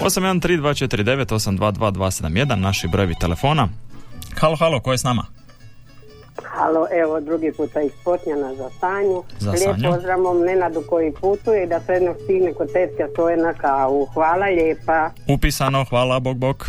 813249822271, 0.04 2.56
naši 2.56 2.88
brojevi 2.88 3.14
telefona. 3.22 3.68
Halo, 4.40 4.56
halo, 4.56 4.80
ko 4.80 4.92
je 4.92 4.98
s 4.98 5.04
nama? 5.04 5.26
Halo, 6.44 6.88
evo 7.02 7.22
drugi 7.22 7.52
puta 7.58 7.82
iz 7.82 7.92
Potnjana 8.04 8.56
za 8.56 8.70
Sanju. 8.80 9.24
Za 9.40 9.52
Lijep 9.52 9.64
Sanju. 9.64 9.92
pozdravnom 9.92 10.42
Nenadu 10.42 10.84
koji 10.90 11.12
putuje 11.22 11.64
i 11.64 11.68
da 11.68 11.80
se 11.80 11.94
jedno 11.94 12.14
stigne 12.24 12.54
kod 12.54 12.68
tetke 12.74 13.04
svoje 13.16 13.38
na 13.38 13.54
kavu. 13.54 14.06
Hvala 14.14 14.46
lijepa. 14.46 15.10
Upisano, 15.28 15.86
hvala, 15.90 16.20
bog, 16.20 16.38
bog. 16.38 16.66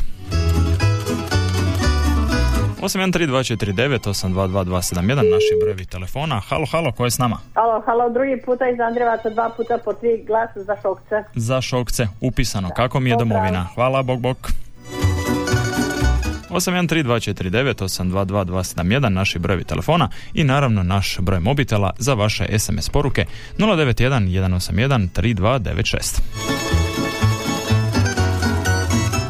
813249822271, 2.80 5.04
naši 5.04 5.56
brojevi 5.60 5.86
telefona. 5.86 6.40
Halo, 6.48 6.66
halo, 6.72 6.92
ko 6.92 7.04
je 7.04 7.10
s 7.10 7.18
nama? 7.18 7.38
Halo, 7.54 7.82
halo, 7.86 8.10
drugi 8.10 8.42
puta 8.44 8.68
iz 8.68 8.80
Andrevaca, 8.80 9.30
dva 9.30 9.50
puta 9.56 9.78
po 9.84 9.92
tri 9.92 10.24
glasa 10.26 10.62
za 10.62 10.76
šokce. 10.82 11.24
Za 11.34 11.60
šokce, 11.60 12.08
upisano. 12.20 12.70
Kako 12.76 13.00
mi 13.00 13.10
je 13.10 13.16
domovina? 13.16 13.66
Hvala, 13.74 14.02
bog, 14.02 14.20
bog. 14.20 14.36
813249822271, 16.50 19.08
naši 19.08 19.38
brojevi 19.38 19.64
telefona 19.64 20.08
i 20.34 20.44
naravno 20.44 20.82
naš 20.82 21.18
broj 21.20 21.40
mobitela 21.40 21.90
za 21.98 22.14
vaše 22.14 22.58
SMS 22.58 22.88
poruke 22.88 23.24
091 23.58 24.28
181 24.28 25.08
3296. 25.14 26.55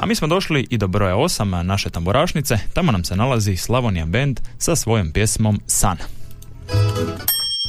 A 0.07 0.09
mi 0.09 0.15
smo 0.15 0.29
došli 0.29 0.67
i 0.71 0.79
do 0.79 0.89
broja 0.89 1.15
8 1.15 1.63
naše 1.63 1.91
tamburašnice, 1.91 2.59
tamo 2.75 2.93
nam 2.93 3.05
se 3.05 3.17
nalazi 3.17 3.57
Slavonija 3.57 4.07
Band 4.07 4.41
sa 4.59 4.77
svojom 4.77 5.13
pjesmom 5.13 5.61
San. 5.67 5.97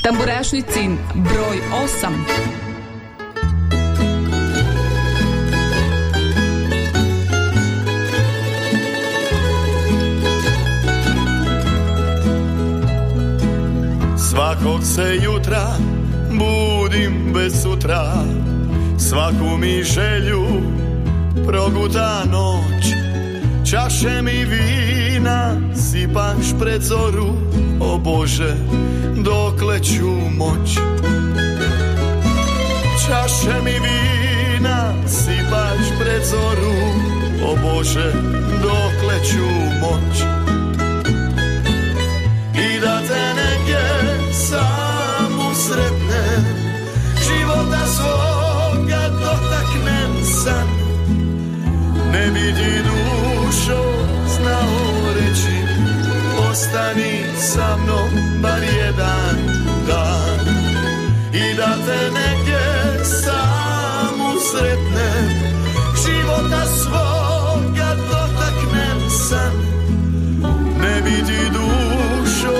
Tamburašnicin 0.03 0.97
broj 1.15 1.57
8. 2.01 2.07
Svakog 14.29 14.83
se 14.83 15.19
jutra 15.23 15.77
budim 16.29 17.33
bez 17.33 17.61
sutra 17.63 18.23
Svaku 18.97 19.57
mi 19.57 19.83
želju 19.83 20.86
proguta 21.45 22.23
noć. 22.31 23.07
Čaše 23.71 24.21
mi 24.21 24.45
vina 24.45 25.51
sipaš 25.75 26.55
pred 26.59 26.81
zoru 26.81 27.35
O 27.79 27.97
Bože, 27.97 28.55
dokle 29.15 29.79
ću 29.79 30.07
moć? 30.37 30.77
Čaše 33.07 33.61
mi 33.63 33.71
vina 33.71 34.93
sipaš 35.07 35.99
pred 35.99 36.23
zoru 36.25 36.75
O 37.43 37.55
Bože, 37.55 38.13
dokle 38.61 39.25
ću 39.25 39.47
moć? 39.81 40.21
I 42.53 42.79
da 42.79 42.99
te 43.07 43.33
negdje 43.35 43.83
samu 44.33 45.55
sretnem 45.55 46.45
života 47.27 47.85
svoga 47.87 48.26
ti 52.57 52.81
dušo 52.83 53.83
znao 54.37 55.13
reći 55.15 55.57
ostani 56.49 57.23
sa 57.37 57.77
mnom 57.77 58.41
bar 58.41 58.63
jedan 58.63 59.35
dan. 59.87 60.47
I 61.33 61.55
da 61.57 61.75
te 61.85 62.11
negdje 62.11 63.05
samu 63.05 64.33
sretnem 64.51 65.29
života 66.05 66.65
svoga 66.65 67.95
dotaknem 67.95 69.09
san 69.29 69.53
ne 70.81 71.01
bi 71.01 71.25
ti 71.25 71.51
dušo 71.51 72.57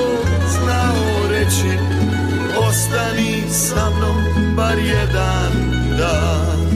znao 0.49 1.29
reći 1.29 1.77
Ostani 2.67 3.43
sa 3.51 3.89
mnom 3.89 4.55
bar 4.55 4.77
jedan 4.77 5.51
dan 5.97 6.66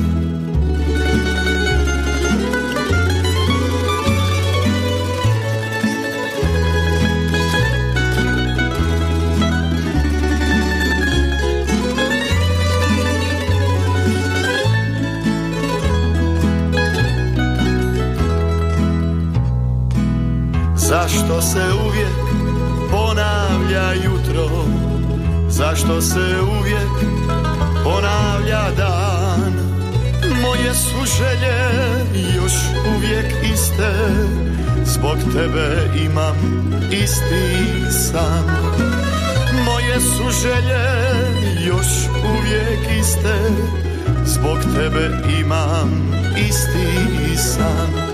Zašto 20.91 21.41
se 21.41 21.63
uvijek 21.87 22.15
ponavlja 22.91 23.93
jutro? 23.93 24.65
Zašto 25.49 26.01
se 26.01 26.41
uvijek 26.59 27.13
ponavlja 27.83 28.71
dan? 28.77 29.53
Moje 30.41 30.73
su 30.73 31.17
želje 31.17 31.57
još 32.35 32.53
uvijek 32.95 33.25
iste. 33.53 33.93
Zbog 34.85 35.17
tebe 35.33 35.89
imam 36.03 36.35
isti 36.91 37.91
san. 37.91 38.49
Moje 39.65 39.99
su 39.99 40.41
želje 40.41 40.85
još 41.67 41.87
uvijek 42.37 42.99
iste. 42.99 43.37
Zbog 44.25 44.57
tebe 44.75 45.09
imam 45.39 46.11
isti 46.37 47.37
san 47.37 48.10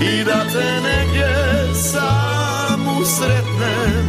I 0.00 0.24
da 0.24 0.44
te 0.52 0.80
negdje 0.80 1.28
samu 1.74 3.04
sretnem 3.04 4.08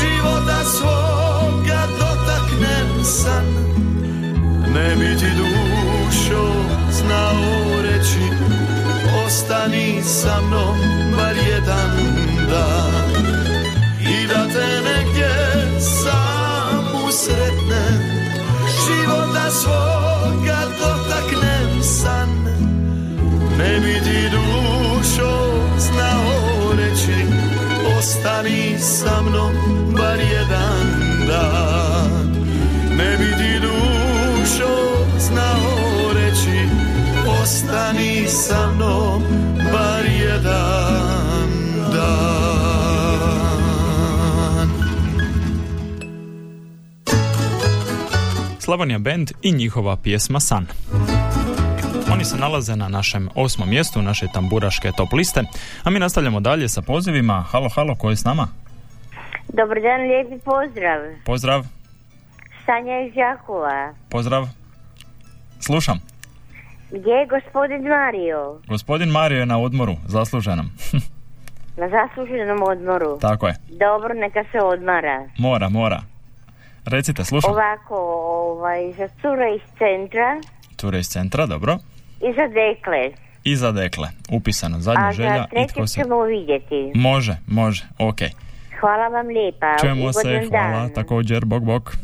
Života 0.00 0.64
svoga 0.64 1.82
dotaknem 1.98 3.04
san 3.04 3.44
Ne 4.74 4.96
bi 4.96 5.18
ti 5.18 5.30
dušo 5.36 6.52
znao 6.90 7.82
reći 7.82 8.32
Ostani 9.26 10.02
sa 10.02 10.40
mnom 10.40 10.78
bar 11.16 11.36
jedan 11.36 11.96
dan. 12.50 13.26
I 14.00 14.26
da 14.26 14.46
te 14.52 14.82
negdje 14.84 15.30
samu 15.80 17.12
sretnem 17.12 18.02
Života 18.86 19.50
svoga 19.50 20.60
dotaknem 20.78 21.82
san 21.82 22.28
Ne 23.58 23.80
bi 23.80 23.92
ti 24.04 24.30
dušo 24.30 24.87
znao 25.78 26.72
reći 26.76 27.26
Ostani 27.98 28.78
sa 28.78 29.22
mnom 29.22 29.52
bar 29.96 30.18
jedan 30.18 30.86
dan 31.26 32.36
Ne 32.96 33.16
bi 33.18 33.36
ti 33.38 33.60
dušo 33.60 34.76
znao 35.18 36.12
reći 36.14 36.68
Ostani 37.42 38.28
sa 38.28 38.72
mnom 38.74 39.22
bar 39.72 40.04
jedan 40.20 41.48
dan 41.92 42.28
Slavonija 48.58 48.98
Band 48.98 49.30
i 49.42 49.52
njihova 49.52 49.96
pjesma 49.96 50.40
San. 50.40 50.66
Oni 52.18 52.24
se 52.24 52.36
nalaze 52.36 52.76
na 52.76 52.88
našem 52.88 53.28
osmom 53.34 53.68
mjestu 53.68 54.02
naše 54.02 54.26
tamburaške 54.34 54.92
top 54.96 55.12
liste, 55.12 55.42
a 55.84 55.90
mi 55.90 55.98
nastavljamo 55.98 56.40
dalje 56.40 56.68
sa 56.68 56.82
pozivima. 56.82 57.44
Halo, 57.50 57.68
halo, 57.68 57.94
ko 57.94 58.10
je 58.10 58.16
s 58.16 58.24
nama? 58.24 58.48
Dobar 59.48 59.80
dan, 59.80 60.00
lijepi 60.00 60.44
pozdrav. 60.44 61.00
Pozdrav, 61.24 61.64
Sanja 62.66 63.00
iz 63.00 63.14
Đakova. 63.14 63.94
pozdrav. 64.10 64.48
Slušam. 65.60 66.00
Gdje 66.90 67.10
je 67.10 67.26
gospodin 67.26 67.88
Mario? 67.88 68.60
Gospodin 68.68 69.08
Mario 69.08 69.38
je 69.38 69.46
na 69.46 69.58
odmoru, 69.58 69.96
zasluženom. 70.06 70.70
Na 71.76 71.88
zasluženom 71.88 72.62
odmoru. 72.62 73.18
Tako 73.20 73.46
je. 73.46 73.54
Dobro, 73.68 74.14
neka 74.14 74.44
se 74.52 74.58
odmara. 74.60 75.28
Mora, 75.36 75.68
mora. 75.68 76.02
Recite, 76.84 77.24
slušam. 77.24 77.50
Ovako, 77.50 77.96
ovaj, 77.96 78.92
za 78.92 79.08
cure 79.08 79.54
iz 79.56 79.62
centra 79.78 80.40
Ture 80.76 80.98
iz 80.98 81.08
centra, 81.08 81.46
dobro. 81.46 81.78
I 82.20 82.32
za 82.32 82.46
dekle. 82.48 83.10
I 83.44 83.56
za 83.56 83.72
dekle, 83.72 84.08
upisano, 84.30 84.80
zadnja 84.80 85.06
A 85.06 85.12
želja. 85.12 85.36
za 85.36 85.46
treće 85.46 85.68
tko 85.68 85.86
se... 85.86 85.94
ćemo 85.94 86.22
vidjeti. 86.22 86.92
Može, 86.94 87.36
može, 87.46 87.84
ok. 87.98 88.18
Hvala 88.80 89.08
vam 89.08 89.26
lijepa. 89.26 89.76
Čujemo 89.80 90.12
se, 90.12 90.46
hvala, 90.50 90.70
dan. 90.72 90.90
također, 90.94 91.44
bok, 91.44 91.62
bok. 91.62 91.96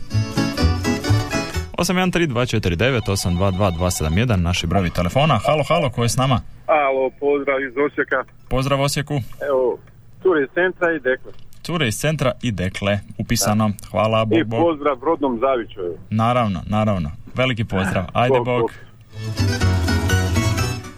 813249822271, 1.79 4.37
naši 4.37 4.67
brojevi 4.67 4.91
telefona. 4.91 5.41
Halo, 5.47 5.63
halo, 5.69 5.91
ko 5.91 6.03
je 6.03 6.09
s 6.09 6.17
nama? 6.17 6.41
Alo, 6.67 7.11
pozdrav 7.11 7.61
iz 7.63 7.73
Osijeka. 7.87 8.25
Pozdrav 8.49 8.81
Osijeku. 8.81 9.15
Evo, 9.49 9.79
cure 10.23 10.43
iz 10.43 10.49
centra 10.55 10.93
i 10.93 11.01
dekle. 11.01 11.33
Cure 11.63 11.89
iz 11.89 11.97
centra 11.97 12.33
i 12.43 12.53
dekle, 12.53 12.99
upisano. 13.19 13.71
Hvala, 13.91 14.25
bok, 14.25 14.39
I 14.39 14.45
bok. 14.45 14.61
pozdrav 14.61 14.99
rodnom 15.03 15.41
Zavičaju. 15.41 15.99
Naravno, 16.11 16.61
naravno. 16.67 17.11
Veliki 17.35 17.65
pozdrav. 17.65 18.05
Ajde, 18.13 18.39
Bog, 18.39 18.45
bok. 18.45 18.61
bog. 18.61 18.71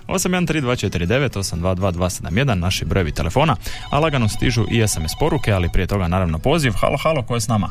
813249822271, 0.09 2.55
naši 2.55 2.85
brojevi 2.85 3.13
telefona, 3.13 3.57
a 3.91 3.99
lagano 3.99 4.29
stižu 4.29 4.65
i 4.71 4.89
SMS 4.89 5.13
poruke, 5.21 5.53
ali 5.53 5.69
prije 5.73 5.87
toga 5.87 6.09
naravno 6.09 6.39
poziv. 6.39 6.73
Halo, 6.81 6.97
halo, 7.03 7.23
ko 7.23 7.35
je 7.35 7.41
s 7.41 7.49
nama? 7.49 7.71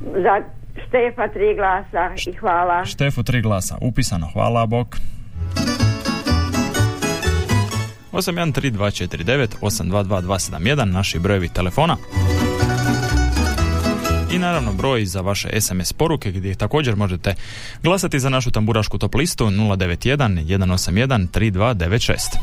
Za 0.00 0.40
Štefa 0.86 1.28
tri 1.28 1.54
glasa 1.54 2.10
i 2.26 2.32
hvala. 2.32 2.84
Štefu 2.84 3.22
tri 3.22 3.42
glasa, 3.42 3.76
upisano. 3.80 4.28
Hvala, 4.32 4.66
bok. 4.66 4.96
813249822271, 8.12 10.84
naši 10.84 11.18
brojevi 11.18 11.48
telefona. 11.48 11.96
I 14.32 14.38
naravno 14.38 14.72
broj 14.72 15.04
za 15.04 15.20
vaše 15.20 15.60
SMS 15.60 15.92
poruke 15.92 16.30
gdje 16.30 16.54
također 16.54 16.96
možete 16.96 17.34
glasati 17.82 18.18
za 18.18 18.28
našu 18.28 18.50
tamburašku 18.50 18.98
top 18.98 19.14
listu 19.14 19.44
091 19.44 20.44
181 20.44 21.26
3296. 21.28 22.36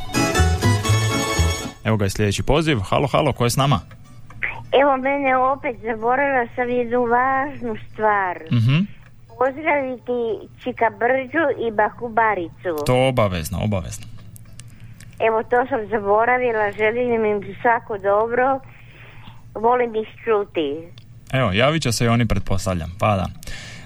Evo 1.84 1.98
ga 1.98 2.06
je 2.06 2.10
sljedeći 2.10 2.44
poziv. 2.44 2.80
Halo, 2.80 3.08
halo, 3.08 3.34
ko 3.34 3.44
je 3.44 3.50
s 3.50 3.58
nama? 3.58 3.80
Evo 4.82 4.98
mene 4.98 5.38
opet 5.38 5.76
zaboravila 5.82 6.48
sam 6.56 6.70
jednu 6.70 7.06
važnu 7.06 7.76
stvar. 7.94 8.38
Mhm. 8.52 8.78
Pozdraviti 9.40 10.48
Čika 10.64 10.90
Brđu 11.00 11.68
i 11.68 11.72
Baku 11.72 12.10
Baricu. 12.10 12.86
To 12.86 13.08
obavezno, 13.08 13.60
obavezno. 13.64 14.08
Evo 15.20 15.44
to 15.44 15.66
sam 15.70 15.88
zaboravila, 15.90 16.72
želim 16.72 17.26
im 17.26 17.56
svako 17.62 17.98
dobro. 17.98 18.60
Volim 19.56 19.96
ih 19.96 20.08
čuti. 20.24 20.98
Evo, 21.32 21.52
javit 21.52 21.84
će 21.84 21.92
se 21.92 22.06
i 22.06 22.08
oni 22.08 22.26
pretpostavljam. 22.26 22.96
Pa 23.00 23.16
da. 23.16 23.28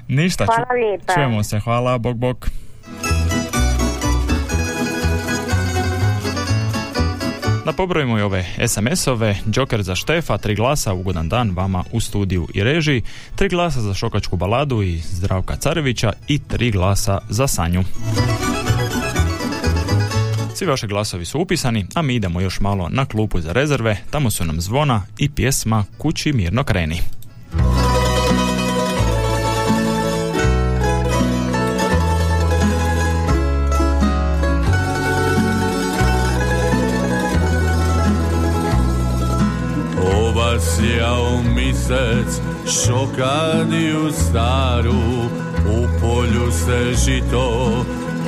Ništa, 0.08 0.46
Hvala 0.46 0.66
lijepa. 0.74 1.14
čujemo 1.14 1.44
se. 1.44 1.60
Hvala, 1.60 1.98
bok, 1.98 2.16
bok. 2.16 2.50
Da 7.66 7.72
pobrojimo 7.74 8.18
i 8.18 8.22
ove 8.22 8.46
SMS-ove, 8.68 9.36
Joker 9.56 9.84
za 9.84 9.96
Štefa, 9.96 10.38
tri 10.38 10.56
glasa, 10.56 10.94
ugodan 10.94 11.30
dan 11.30 11.52
vama 11.56 11.84
u 11.92 12.00
studiju 12.00 12.48
i 12.54 12.64
režiji, 12.64 13.02
tri 13.36 13.50
glasa 13.50 13.82
za 13.82 13.94
Šokačku 13.94 14.38
baladu 14.38 14.82
i 14.82 14.98
Zdravka 14.98 15.56
Carevića 15.56 16.14
i 16.28 16.40
tri 16.40 16.72
glasa 16.72 17.20
za 17.30 17.48
Sanju. 17.48 17.84
Svi 20.56 20.66
vaši 20.66 20.88
glasovi 20.88 21.26
su 21.26 21.40
upisani, 21.40 21.86
a 21.96 22.02
mi 22.02 22.16
idemo 22.16 22.42
još 22.42 22.60
malo 22.60 22.90
na 22.90 23.06
klupu 23.06 23.42
za 23.42 23.54
rezerve, 23.54 23.98
tamo 24.10 24.32
su 24.32 24.46
nam 24.46 24.62
zvona 24.62 25.02
i 25.18 25.30
pjesma 25.30 25.86
Kući 25.98 26.34
mirno 26.34 26.64
kreni. 26.64 27.00
Ova 40.62 40.70
sjao 40.70 41.42
misec 41.56 42.42
šokadiju 42.66 44.12
staru 44.12 45.02
U 45.68 45.88
polju 46.02 46.52
se 46.52 46.94
žito 47.06 47.86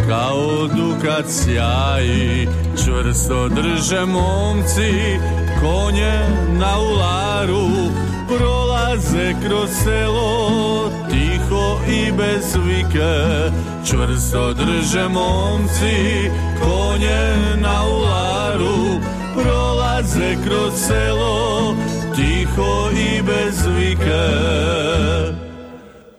kao 0.08 0.68
dukat 0.68 1.26
sjaji 1.28 2.48
Čvrsto 2.86 3.50
drže 3.50 4.06
momci 4.06 5.20
konje 5.62 6.20
na 6.60 6.80
ularu 6.80 7.70
Prolaze 8.28 9.34
kroz 9.48 9.70
selo 9.84 10.90
tiho 11.10 11.78
i 11.88 12.12
bez 12.12 12.56
vike. 12.66 13.52
Čvrsto 13.90 14.54
drže 14.54 15.08
momci 15.08 16.30
konje 16.62 17.36
na 17.62 17.86
ularu 17.88 19.00
Prolaze 19.36 20.36
kroz 20.46 20.74
selo 20.88 21.76
tiho 22.16 22.92
i 22.92 23.22
bez 23.22 23.66
vike. 23.78 24.28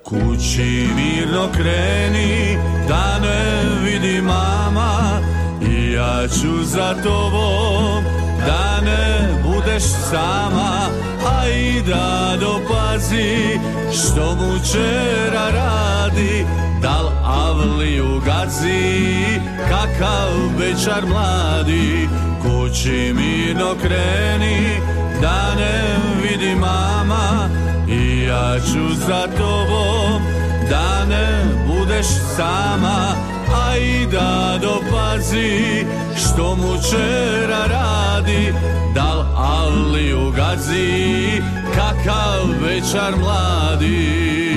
Kući 0.02 0.88
mirno 0.96 1.48
kreni 1.52 2.58
da 2.88 3.18
ne 3.18 3.62
vidi 3.84 4.22
mama. 4.22 5.20
I 5.62 5.92
ja 5.92 6.28
ću 6.28 6.64
za 6.64 6.94
tobom 7.02 8.04
da 8.46 8.80
ne 8.80 9.28
budeš 9.42 9.82
sama. 9.82 10.88
A 11.26 11.48
i 11.48 11.82
da 11.82 12.36
dopazi 12.40 12.84
pazi 12.94 13.58
što 13.92 14.34
mu 14.34 14.58
čera 14.72 15.50
radi 15.50 16.46
Dal 16.84 17.08
avliju 17.24 18.20
gazi 18.20 19.40
kakav 19.68 20.32
bečar 20.58 21.06
mladi 21.06 22.08
Kući 22.42 23.14
mirno 23.16 23.74
kreni 23.82 24.80
da 25.22 25.54
ne 25.54 25.96
vidi 26.22 26.54
mama 26.54 27.48
I 27.88 28.22
ja 28.22 28.60
ću 28.60 28.94
za 29.06 29.26
tobom 29.38 30.22
da 30.70 31.04
ne 31.04 31.44
budeš 31.66 32.06
sama 32.36 33.14
A 33.66 33.76
i 33.76 34.06
da 34.06 34.58
dopazi 34.62 35.84
što 36.16 36.56
mu 36.56 36.74
čera 36.90 37.66
radi 37.66 38.54
Dal 38.94 39.24
avliju 39.36 40.32
gazi 40.36 41.42
kakav 41.74 42.62
večar 42.62 43.16
mladi 43.16 44.53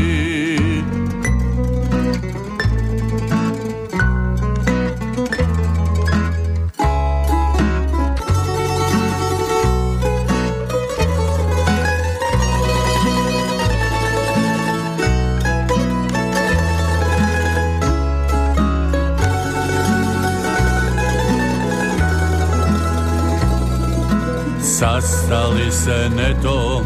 Sastali 24.79 25.71
se 25.71 26.09
netom 26.15 26.85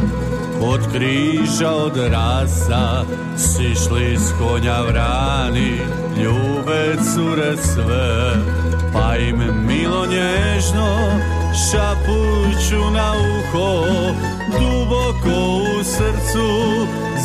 Kod 0.59 0.79
križa 0.93 1.71
od 1.71 1.97
rasa 1.97 3.05
Sišli 3.37 4.17
s 4.17 4.31
konja 4.39 4.81
vrani 4.81 5.79
Ljube 6.23 6.95
cure 7.13 7.57
sve 7.57 8.35
Pa 8.93 9.17
im 9.17 9.37
milo 9.67 10.05
nježno 10.05 10.97
Šapuću 11.53 12.91
na 12.91 13.11
uho 13.11 13.85
Duboko 14.51 15.39
u 15.77 15.83
srcu 15.83 16.47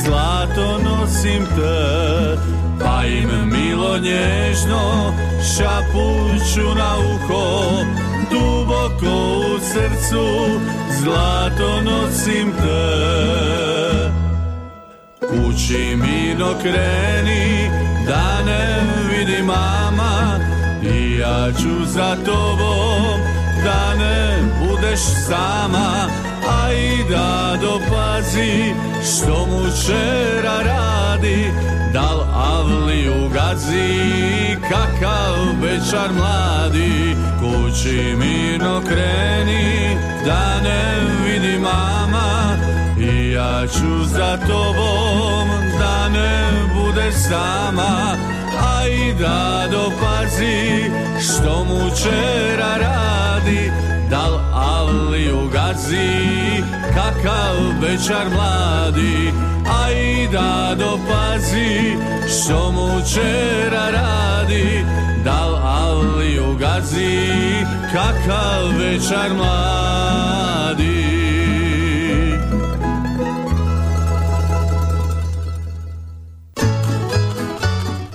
Zlato 0.04 0.78
nosim 0.84 1.46
te 1.46 2.36
Pa 2.84 3.04
im 3.04 3.30
milo 3.52 3.98
nježno 3.98 5.12
Šapuću 5.56 6.74
na 6.78 6.96
uho 7.14 8.15
Duboko 8.36 9.16
u 9.54 9.58
srcu 9.60 10.26
Zlato 11.00 11.80
nosim 11.82 12.52
te. 12.52 13.16
Kući 15.20 15.96
mirno 15.96 16.54
kreni 16.62 17.70
Da 18.06 18.44
ne 18.46 18.80
vidi 19.10 19.42
mama 19.42 20.38
I 20.82 21.18
ja 21.18 21.52
ću 21.52 21.84
za 21.86 22.16
tobom 22.24 23.20
Da 23.64 23.94
ne 23.94 24.38
budeš 24.60 25.00
sama 25.28 26.08
A 26.48 26.66
da 27.10 27.56
dopazi 27.60 28.74
Što 29.02 29.46
mu 29.46 29.62
čera 29.86 30.58
radi 30.62 31.50
Dal 31.92 32.20
avliju 32.34 33.28
gazi 33.34 34.56
Kakav 34.68 35.36
bečar 35.62 36.12
mladi. 36.12 37.16
Kući 37.40 38.16
mirno 38.18 38.80
kreni 38.88 39.96
Da 40.26 40.60
ne 40.62 40.94
vidi 41.24 41.58
mama. 41.58 42.56
I 43.00 43.32
ja 43.32 43.66
ću 43.66 44.04
za 44.04 44.36
tobom 44.36 45.48
Da 45.78 46.08
ne 46.08 46.50
bude 46.74 47.12
sama. 47.12 48.16
A 48.60 48.88
i 48.88 49.14
da 49.14 49.66
dopazi 49.70 50.90
Što 51.20 51.64
mu 51.64 51.90
čera 52.02 52.76
radi 52.76 53.95
Dal 54.10 54.40
avliju 54.52 55.48
gazi 55.52 56.62
Kakav 56.94 57.80
bečar 57.80 58.26
mladi. 58.30 59.32
I 59.94 60.28
da 60.32 60.74
dopazi 60.78 61.96
Što 62.28 62.72
mu 62.72 62.88
čera 63.14 63.90
radi. 63.90 64.84
Dal 65.24 65.56
avliju 65.56 66.56
gazi 66.58 67.20
Kakav 67.92 68.78
večar 68.78 69.34
mladi. 69.36 70.26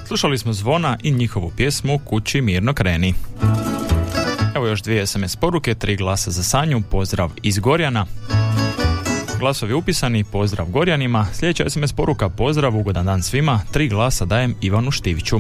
Slušali 0.08 0.38
smo 0.38 0.54
Zvona 0.54 0.97
i 1.04 1.12
njihovu 1.12 1.51
pjesmu 1.58 1.99
Kući 2.06 2.41
mirno 2.41 2.73
kreni. 2.73 3.13
Evo 4.56 4.68
još 4.68 4.82
dvije 4.82 5.08
SMS 5.08 5.36
poruke, 5.36 5.76
tri 5.76 5.96
glasa 5.96 6.32
za 6.32 6.44
Sanju, 6.44 6.82
pozdrav 6.92 7.32
iz 7.44 7.60
Gorjana. 7.60 8.06
Glasovi 9.40 9.74
upisani, 9.74 10.24
pozdrav 10.24 10.68
Gorjanima. 10.70 11.26
Sljedeća 11.34 11.70
SMS 11.70 11.94
poruka, 11.94 12.30
pozdrav, 12.30 12.78
ugodan 12.78 13.06
dan 13.06 13.24
svima. 13.24 13.60
Tri 13.72 13.88
glasa 13.88 14.26
dajem 14.26 14.56
Ivanu 14.62 14.92
Štiviću. 14.92 15.40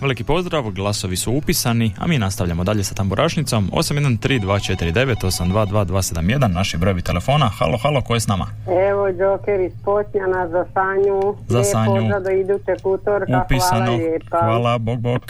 Veliki 0.00 0.24
pozdrav, 0.24 0.70
glasovi 0.70 1.16
su 1.16 1.32
upisani, 1.32 1.92
a 1.98 2.06
mi 2.06 2.18
nastavljamo 2.18 2.64
dalje 2.64 2.84
sa 2.84 2.94
tamburašnicom 2.94 3.70
813249822271, 3.72 6.46
naši 6.54 6.76
brojevi 6.76 7.02
telefona. 7.02 7.50
Halo, 7.58 7.78
halo, 7.82 8.00
ko 8.00 8.14
je 8.14 8.20
s 8.20 8.28
nama? 8.28 8.46
Evo, 8.90 9.08
Joker 9.08 9.60
iz 9.60 9.72
Potnjana 9.84 10.48
za 10.48 10.64
Sanju. 10.74 11.34
Za 11.48 11.64
Sanju. 11.64 11.94
pozdrav 11.94 12.22
do 12.22 12.30
idućeg 12.30 12.86
utorka. 12.86 13.42
Upisano. 13.44 13.84
Hvala 13.84 13.96
lijepa. 13.96 14.38
Hvala, 14.40 14.78
bog, 14.78 15.00
bog. 15.00 15.20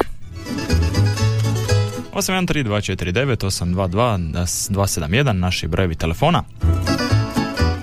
813-249, 2.12 3.36
822-271, 3.36 5.32
naši 5.32 5.68
brojevi 5.68 5.94
telefona. 5.94 6.42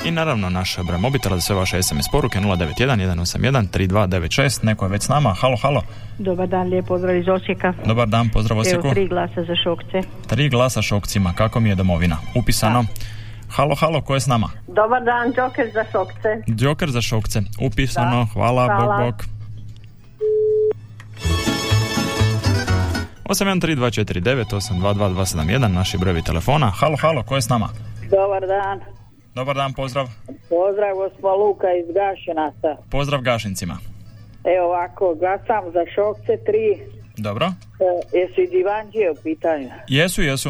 I 0.06 0.12
naravno 0.12 0.50
naš 0.50 0.78
broj 0.88 0.98
mobitela 0.98 1.36
za 1.36 1.42
sve 1.42 1.56
vaše 1.56 1.84
SMS 1.84 2.06
poruke 2.12 2.40
091 2.40 2.76
181 2.80 3.68
3296. 3.70 4.64
Neko 4.64 4.86
je 4.86 4.90
već 4.90 5.04
s 5.04 5.10
nama. 5.10 5.34
Halo, 5.34 5.58
halo. 5.62 5.82
Dobar 6.18 6.48
dan, 6.48 6.68
lijep 6.68 6.86
pozdrav 6.86 7.16
iz 7.16 7.28
Osijeka. 7.28 7.74
Dobar 7.86 8.08
dan, 8.08 8.30
pozdrav 8.30 8.60
Osijeku. 8.60 8.88
Evo 8.88 8.94
tri 8.94 9.08
glasa 9.08 9.44
za 9.44 9.56
šokce. 9.64 10.02
Tri 10.28 10.50
glasa 10.50 10.82
šokcima, 10.82 11.34
kako 11.34 11.60
mi 11.60 11.70
je 11.70 11.76
domovina. 11.76 12.18
Upisano. 12.36 12.82
Da. 12.82 12.88
Halo, 13.50 13.76
halo, 13.76 14.02
ko 14.02 14.14
je 14.14 14.20
s 14.20 14.28
nama? 14.28 14.50
Dobar 14.68 15.04
dan, 15.04 15.34
Joker 15.38 15.72
za 15.74 15.86
šokce. 15.92 16.44
Joker 16.48 16.90
za 16.90 17.02
šokce, 17.02 17.42
upisano, 17.62 18.18
da. 18.18 18.28
hvala, 18.34 18.66
hvala. 18.66 18.98
bok, 18.98 19.16
bok. 19.16 19.26
813249822271, 23.30 25.68
naši 25.68 25.98
brojevi 25.98 26.22
telefona. 26.22 26.72
Halo, 26.76 26.98
halo, 27.02 27.24
ko 27.24 27.36
je 27.36 27.42
s 27.42 27.50
nama? 27.50 27.70
Dobar 28.10 28.48
dan. 28.48 28.80
Dobar 29.36 29.56
dan, 29.56 29.74
pozdrav. 29.74 30.08
Pozdrav, 30.28 30.96
gospa 30.96 31.34
Luka 31.34 31.68
iz 31.82 31.88
Gašinaca. 31.96 32.78
Pozdrav 32.92 33.22
Gašincima. 33.22 33.78
Evo 34.44 34.68
ovako, 34.68 35.16
glasam 35.20 35.72
za 35.74 35.80
Šokce 35.96 36.32
3. 36.32 36.38
Dobro. 37.18 37.46
E, 37.46 37.52
jesu 38.18 38.42
i 38.42 38.48
divanđe 38.48 39.10
u 39.12 39.16
pitanju? 39.24 39.70
Jesu, 39.88 40.22
jesu. 40.22 40.50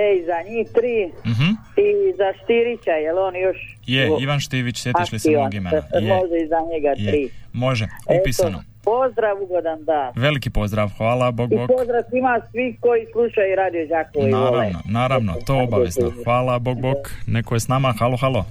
E, 0.00 0.16
i 0.18 0.24
za 0.24 0.50
njih 0.50 0.68
tri 0.74 1.12
uh-huh. 1.24 1.56
i 1.76 2.16
za 2.16 2.32
Štirića, 2.44 2.90
jel 2.90 3.18
on 3.18 3.36
još... 3.36 3.56
Je, 3.86 4.10
Ivan 4.20 4.40
Štivić, 4.40 4.82
sjetiš 4.82 5.12
li 5.12 5.18
se 5.18 5.30
mog 5.30 5.54
imena? 5.54 5.76
E, 5.76 5.82
je. 6.00 6.14
Može 6.14 6.36
i 6.44 6.48
za 6.48 6.60
njega 6.72 6.94
tri. 6.94 7.22
Je. 7.22 7.28
Može, 7.52 7.88
upisano. 8.20 8.58
Eto, 8.58 8.69
pozdrav, 8.90 9.34
ugodan 9.42 9.84
dan. 9.84 10.12
Veliki 10.16 10.50
pozdrav, 10.50 10.88
hvala, 10.96 11.30
bog, 11.30 11.52
I 11.52 11.56
bog. 11.56 11.68
pozdrav 11.76 12.02
svima 12.10 12.40
svih 12.50 12.72
koji 12.80 13.02
slušaju 13.12 13.56
Radio 13.56 13.86
Đakovo 13.86 14.28
i 14.28 14.32
vole. 14.32 14.50
Naravno, 14.50 14.80
naravno, 14.84 15.32
to 15.46 15.54
obavezno. 15.58 16.12
Hvala, 16.24 16.58
bog, 16.58 16.80
bog. 16.80 16.96
Neko 17.26 17.54
je 17.54 17.60
s 17.60 17.68
nama, 17.68 17.94
halo, 17.98 18.16
halo. 18.16 18.44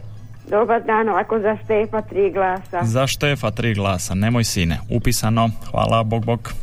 Dobar 0.49 0.83
dan, 0.83 1.09
ovako 1.09 1.39
za 1.39 1.57
Stefa 1.63 2.01
tri 2.01 2.31
glasa. 2.31 2.79
Za 2.83 3.07
Štefa 3.07 3.51
tri 3.51 3.73
glasa, 3.73 4.13
nemoj 4.15 4.43
sine. 4.43 4.77
Upisano, 4.97 5.49
hvala, 5.71 6.03
bog, 6.03 6.25
bog. 6.25 6.53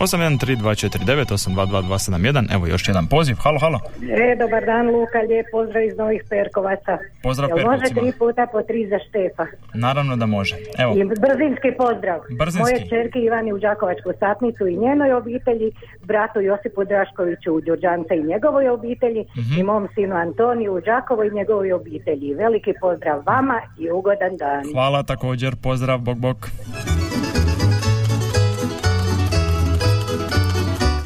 813249822271, 0.00 2.54
evo 2.54 2.66
još 2.66 2.88
jedan 2.88 3.06
poziv, 3.06 3.36
halo, 3.36 3.58
halo. 3.58 3.80
E, 4.24 4.36
dobar 4.36 4.64
dan, 4.64 4.86
Luka, 4.88 5.18
lijep 5.20 5.46
pozdrav 5.52 5.84
iz 5.84 5.96
Novih 5.96 6.22
Perkovaca. 6.28 6.98
Pozdrav 7.22 7.48
Jel 7.48 7.58
može 7.58 7.68
Perkovcima. 7.78 8.00
tri 8.02 8.12
puta 8.18 8.46
po 8.52 8.62
tri 8.62 8.88
za 8.88 8.98
Štefa? 9.00 9.46
Naravno 9.76 10.16
da 10.16 10.26
može. 10.28 10.56
Evo, 10.78 10.92
I 10.92 11.04
brzinski 11.04 11.72
pozdrav. 11.78 12.20
Brzinski. 12.38 12.60
Moje 12.62 12.88
čerke 12.88 13.18
Ivani 13.20 13.52
u 13.52 13.58
Đakovačku 13.58 14.12
satnicu 14.18 14.66
i 14.66 14.76
njenoj 14.76 15.12
obitelji, 15.12 15.72
bratu 16.02 16.40
Josipu 16.40 16.84
Draškoviću 16.84 17.52
u 17.52 17.60
Đurđance 17.60 18.16
i 18.16 18.24
njegovoj 18.24 18.68
obitelji 18.68 19.24
Mhm. 19.36 19.58
i 19.58 19.62
mom 19.62 19.88
sinu 19.94 20.16
Antoniju 20.16 20.74
u 20.74 20.80
Đakovo 20.80 21.24
i 21.24 21.30
njegovoj 21.30 21.72
obitelji. 21.72 22.34
Veliki 22.34 22.72
pozdrav 22.80 23.22
vama 23.26 23.60
i 23.78 23.90
ugodan 23.90 24.36
dan. 24.36 24.64
hvala 24.72 25.02
također, 25.02 25.56
pozdrav, 25.56 25.98
bog, 25.98 26.18
bog. 26.18 26.48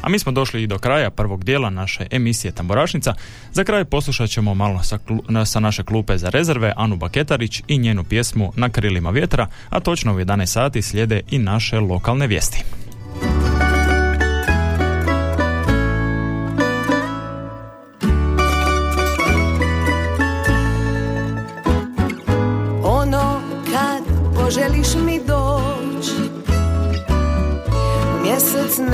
A 0.05 0.09
mi 0.09 0.19
smo 0.19 0.31
došli 0.31 0.63
i 0.63 0.67
do 0.67 0.77
kraja 0.77 1.09
prvog 1.09 1.43
dijela 1.43 1.69
naše 1.69 2.07
emisije 2.11 2.51
Tamburašnica. 2.51 3.13
Za 3.51 3.63
kraj 3.63 3.85
poslušat 3.85 4.29
ćemo 4.29 4.53
malo 4.53 4.83
sa, 4.83 4.97
klu- 5.07 5.45
sa 5.45 5.59
naše 5.59 5.83
klupe 5.83 6.17
za 6.17 6.29
rezerve 6.29 6.73
Anu 6.75 6.95
Baketarić 6.95 7.61
i 7.67 7.77
njenu 7.77 8.03
pjesmu 8.03 8.53
Na 8.55 8.69
krilima 8.69 9.09
vjetra, 9.09 9.47
a 9.69 9.79
točno 9.79 10.15
u 10.15 10.19
11 10.19 10.45
sati 10.45 10.81
slijede 10.81 11.21
i 11.31 11.37
naše 11.39 11.79
lokalne 11.79 12.27
vijesti. 12.27 12.63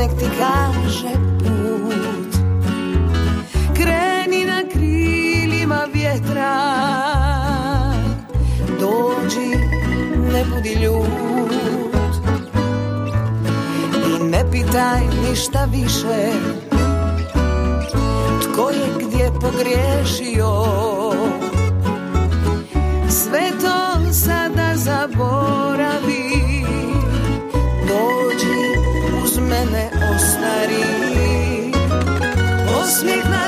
Nek 0.02 0.18
ti 0.18 0.28
kaže 0.39 1.14
put. 1.39 2.32
Kreni 3.78 4.45
na 4.45 4.60
krilima 4.74 5.82
vjetra. 5.93 6.54
Dođi, 8.80 9.49
ne 10.34 10.41
budi 10.49 10.74
ljut. 10.84 12.14
I 14.10 14.24
ne 14.24 14.52
pitaj 14.52 15.02
ništa 15.30 15.66
više. 15.66 16.32
Tko 18.43 18.70
je 18.70 18.88
gdje 18.99 19.32
pogriješio? 19.41 20.52
Sve 23.10 23.52
to 23.62 24.14
sada 24.14 24.72
zaboravi 24.76 25.61
mene 29.52 29.91
ostarý. 30.16 30.88
Osmiech 32.80 33.28
na 33.28 33.41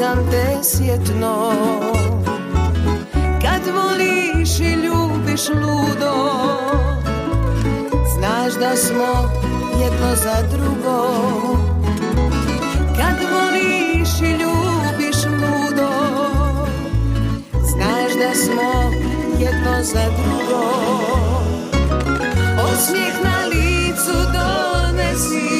osjećam 0.00 0.30
te 0.30 0.62
svjetno 0.62 1.52
Kad 3.42 3.74
voliš 3.74 4.60
i 4.60 4.72
ljubiš 4.72 5.48
ludo 5.48 6.30
Znaš 8.18 8.54
da 8.60 8.76
smo 8.76 9.30
jedno 9.82 10.16
za 10.16 10.48
drugo. 10.52 11.08
Kad 12.96 13.16
voliš 13.32 14.20
i 14.20 14.32
ljubiš 14.32 15.24
ludo 15.24 15.90
Znaš 17.52 18.12
da 18.18 18.34
smo 18.34 18.92
jedno 19.38 19.82
za 19.82 20.04
drugo. 20.18 20.64
Osmijeh 22.64 23.14
na 23.24 23.46
licu 23.46 24.16
donesi 24.32 25.59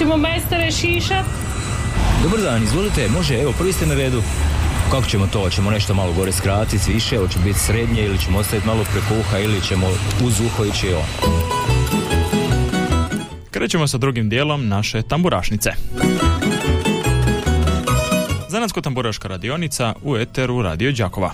Hoćemo 0.00 0.16
majstore 0.16 0.70
šišat? 0.70 1.24
Dobar 2.22 2.40
dan, 2.40 2.62
izvolite, 2.62 3.08
može, 3.08 3.34
evo, 3.34 3.52
prvi 3.58 3.72
ste 3.72 3.86
na 3.86 3.94
redu. 3.94 4.22
Kako 4.90 5.06
ćemo 5.06 5.26
to? 5.26 5.40
Hoćemo 5.40 5.70
nešto 5.70 5.94
malo 5.94 6.12
gore 6.12 6.32
skratiti, 6.32 6.92
više, 6.92 7.18
hoće 7.18 7.38
biti 7.38 7.58
srednje 7.58 8.04
ili 8.04 8.18
ćemo 8.18 8.38
ostaviti 8.38 8.66
malo 8.66 8.84
preko 8.92 9.20
uha 9.20 9.38
ili 9.38 9.60
ćemo 9.62 9.86
uz 10.24 10.40
uho 10.40 10.64
ići 10.64 10.92
on. 10.92 11.30
Krećemo 13.50 13.86
sa 13.86 13.98
drugim 13.98 14.28
dijelom 14.28 14.68
naše 14.68 15.02
tamburašnice. 15.02 15.70
Zanatsko-tamburaška 18.48 19.28
radionica 19.28 19.94
u 20.02 20.16
Eteru 20.16 20.62
Radio 20.62 20.92
Đakova. 20.92 21.30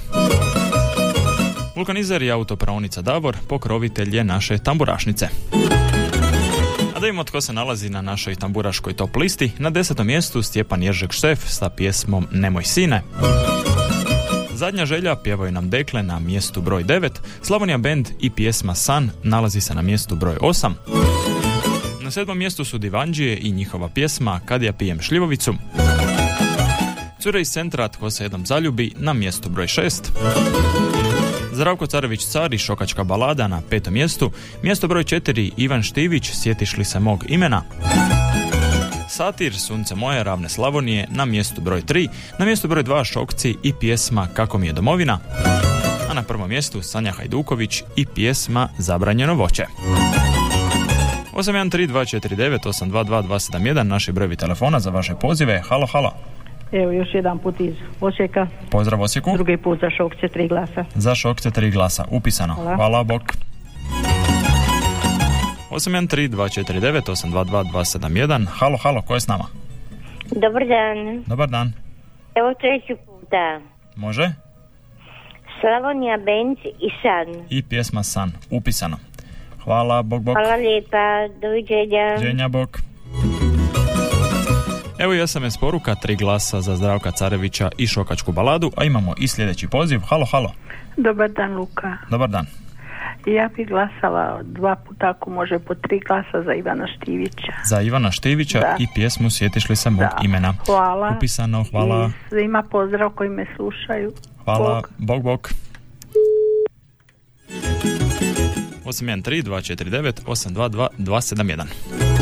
Vulkanizer 1.77 2.23
i 2.23 2.31
autopravnica 2.31 3.03
Davor 3.03 3.37
pokrovitelj 3.49 4.17
je 4.17 4.25
naše 4.25 4.59
tamburašnice. 4.59 5.29
Imamo 7.09 7.25
tko 7.25 7.41
se 7.41 7.53
nalazi 7.53 7.91
na 7.91 8.03
našoj 8.03 8.35
tamburaškoj 8.35 8.93
top 8.93 9.17
listi, 9.17 9.53
na 9.59 9.71
desetom 9.71 10.07
mjestu 10.07 10.43
Stjepan 10.43 10.83
Jeržek 10.83 11.13
Štef 11.13 11.39
sa 11.49 11.69
pjesmom 11.71 12.27
Nemoj 12.33 12.65
sine. 12.65 13.03
Zadnja 14.55 14.87
želja 14.87 15.17
pjevaju 15.17 15.53
nam 15.53 15.71
Dekle 15.71 16.03
na 16.03 16.19
mjestu 16.19 16.61
broj 16.61 16.85
9, 16.85 17.11
Slavonija 17.43 17.79
Band 17.79 18.09
i 18.21 18.31
pjesma 18.31 18.75
San 18.75 19.11
nalazi 19.23 19.61
se 19.61 19.75
na 19.75 19.83
mjestu 19.83 20.17
broj 20.17 20.37
8. 20.37 20.73
Na 22.01 22.11
sedmom 22.11 22.39
mjestu 22.39 22.65
su 22.65 22.79
Divanđije 22.79 23.39
i 23.41 23.53
njihova 23.53 23.89
pjesma 23.89 24.41
Kad 24.45 24.63
ja 24.63 24.73
pijem 24.73 25.01
šljivovicu. 25.01 25.55
Cure 27.21 27.41
iz 27.41 27.51
centra 27.51 27.89
Tko 27.89 28.11
se 28.11 28.25
jednom 28.25 28.47
zaljubi 28.47 28.93
na 28.97 29.13
mjestu 29.13 29.49
broj 29.49 29.67
6. 29.67 30.96
Zdravko 31.57 31.87
Carević 31.87 32.25
Car 32.25 32.55
i 32.55 32.59
Šokačka 32.59 33.05
balada 33.05 33.49
na 33.49 33.63
petom 33.71 33.95
mjestu. 33.95 34.31
Mjesto 34.63 34.89
broj 34.89 35.05
4 35.05 35.51
Ivan 35.57 35.83
Štivić 35.83 36.31
Sjetiš 36.33 36.77
li 36.77 36.85
se 36.85 37.01
mog 37.01 37.25
imena. 37.29 37.63
Satir 39.09 39.59
Sunce 39.59 39.95
moje 39.95 40.25
ravne 40.25 40.49
Slavonije 40.49 41.09
na 41.11 41.25
mjestu 41.25 41.61
broj 41.61 41.83
3. 41.83 42.09
Na 42.39 42.45
mjestu 42.45 42.69
broj 42.69 42.85
2 42.85 43.05
Šokci 43.05 43.57
i 43.63 43.73
pjesma 43.73 44.29
Kako 44.35 44.59
mi 44.59 44.67
je 44.67 44.73
domovina. 44.73 45.19
A 46.11 46.15
na 46.15 46.23
prvom 46.23 46.49
mjestu 46.49 46.83
Sanja 46.83 47.13
Hajduković 47.13 47.83
i 47.97 48.07
pjesma 48.07 48.69
Zabranjeno 48.79 49.35
voće. 49.35 49.67
813249822271 51.33 53.83
naši 53.83 54.13
brojevi 54.13 54.37
telefona 54.37 54.81
za 54.81 54.91
vaše 54.91 55.15
pozive. 55.15 55.63
Halo, 55.69 55.87
halo. 55.87 56.36
Evo 56.73 56.93
još 56.93 57.09
jedan 57.15 57.39
put 57.39 57.61
iz 57.61 57.75
Osijeka. 58.01 58.47
Pozdrav 58.71 59.03
Osijeku. 59.03 59.31
Drugi 59.35 59.57
put 59.57 59.81
za 59.81 59.91
Šokce 59.91 60.29
tri 60.29 60.49
glasa. 60.49 60.85
Za 60.95 61.15
Šokce 61.15 61.51
tri 61.51 61.71
glasa. 61.71 62.05
Upisano. 62.11 62.55
Hvala. 62.55 62.77
Hvala, 62.77 63.05
bok. 63.05 63.23
813249822271 65.71 68.47
Halo, 68.49 68.77
halo, 68.77 69.03
ko 69.03 69.15
je 69.15 69.21
s 69.21 69.29
nama? 69.29 69.45
Dobar 70.31 70.67
dan. 70.67 71.23
Dobar 71.27 71.49
dan. 71.49 71.73
Evo 72.35 72.55
treći 72.61 72.95
puta. 73.07 73.61
Može? 73.97 74.33
Slavonija 75.61 76.17
Benz 76.17 76.59
i 76.65 76.91
San. 77.03 77.45
I 77.51 77.63
pjesma 77.63 78.03
San, 78.03 78.33
upisano. 78.51 78.97
Hvala, 79.65 80.03
bok, 80.03 80.23
bok. 80.23 80.35
Hvala 80.35 80.57
lijepa, 80.57 81.29
doviđenja. 81.41 82.17
Ženja, 82.21 82.49
bok. 82.49 82.79
Evo 85.07 85.15
i 85.15 85.27
SMS 85.27 85.57
poruka, 85.57 85.95
tri 85.95 86.17
glasa 86.17 86.61
za 86.61 86.77
Zdravka 86.77 87.11
Carevića 87.11 87.71
i 87.79 87.87
Šokačku 87.87 88.33
baladu, 88.33 88.71
a 88.77 88.85
imamo 88.85 89.15
i 89.19 89.29
sljedeći 89.29 89.69
poziv. 89.69 90.01
Halo, 90.01 90.27
halo. 90.27 90.53
Dobar 90.97 91.31
dan, 91.31 91.57
Luka. 91.57 91.97
Dobar 92.11 92.29
dan. 92.29 92.47
Ja 93.27 93.49
bih 93.57 93.69
glasala 93.69 94.41
dva 94.45 94.77
puta, 94.77 95.11
ako 95.11 95.31
može, 95.31 95.59
po 95.59 95.75
tri 95.75 96.01
glasa 96.01 96.43
za 96.45 96.55
Ivana 96.55 96.87
Štivića. 96.89 97.53
Za 97.65 97.81
Ivana 97.81 98.11
Štivića 98.11 98.61
Da. 98.61 98.77
i 98.79 98.87
pjesmu 98.95 99.31
Sjetiš 99.31 99.69
li 99.69 99.77
se 99.77 99.91
mog 99.91 100.01
Da. 100.01 100.19
imena. 100.23 100.55
Hvala. 100.67 101.15
Upisano, 101.17 101.65
hvala. 101.71 102.07
I 102.07 102.29
svima 102.29 102.63
pozdrav 102.63 103.11
koji 103.11 103.31
me 103.31 103.47
slušaju. 103.57 104.13
Hvala, 104.45 104.75
Bog. 104.75 104.91
bok, 104.99 105.23
bok. 105.23 105.51
813 108.85 109.43
249 109.43 110.13
822 110.27 110.89
271 110.99 112.16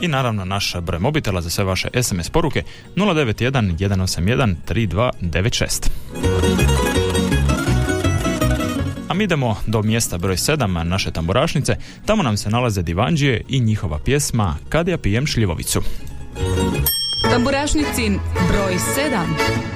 I 0.00 0.08
naravno 0.08 0.44
naš 0.44 0.74
broj 0.82 1.00
mobitela 1.00 1.40
za 1.40 1.50
sve 1.50 1.64
vaše 1.64 1.88
SMS 2.02 2.30
poruke 2.30 2.62
091 2.96 3.76
181 3.78 4.54
3296. 4.68 5.90
A 9.08 9.14
mi 9.14 9.24
idemo 9.24 9.56
do 9.66 9.82
mjesta 9.82 10.18
broj 10.18 10.36
7 10.36 10.82
naše 10.82 11.10
tamburašnice. 11.10 11.76
Tamo 12.06 12.22
nam 12.22 12.36
se 12.36 12.50
nalaze 12.50 12.82
divanđije 12.82 13.42
i 13.48 13.60
njihova 13.60 13.98
pjesma 13.98 14.56
Kad 14.68 14.88
ja 14.88 14.98
pijem 14.98 15.26
šljivovicu. 15.26 15.82
Tamburašnicin 17.30 18.18
broj 18.48 18.74
7. 18.74 19.75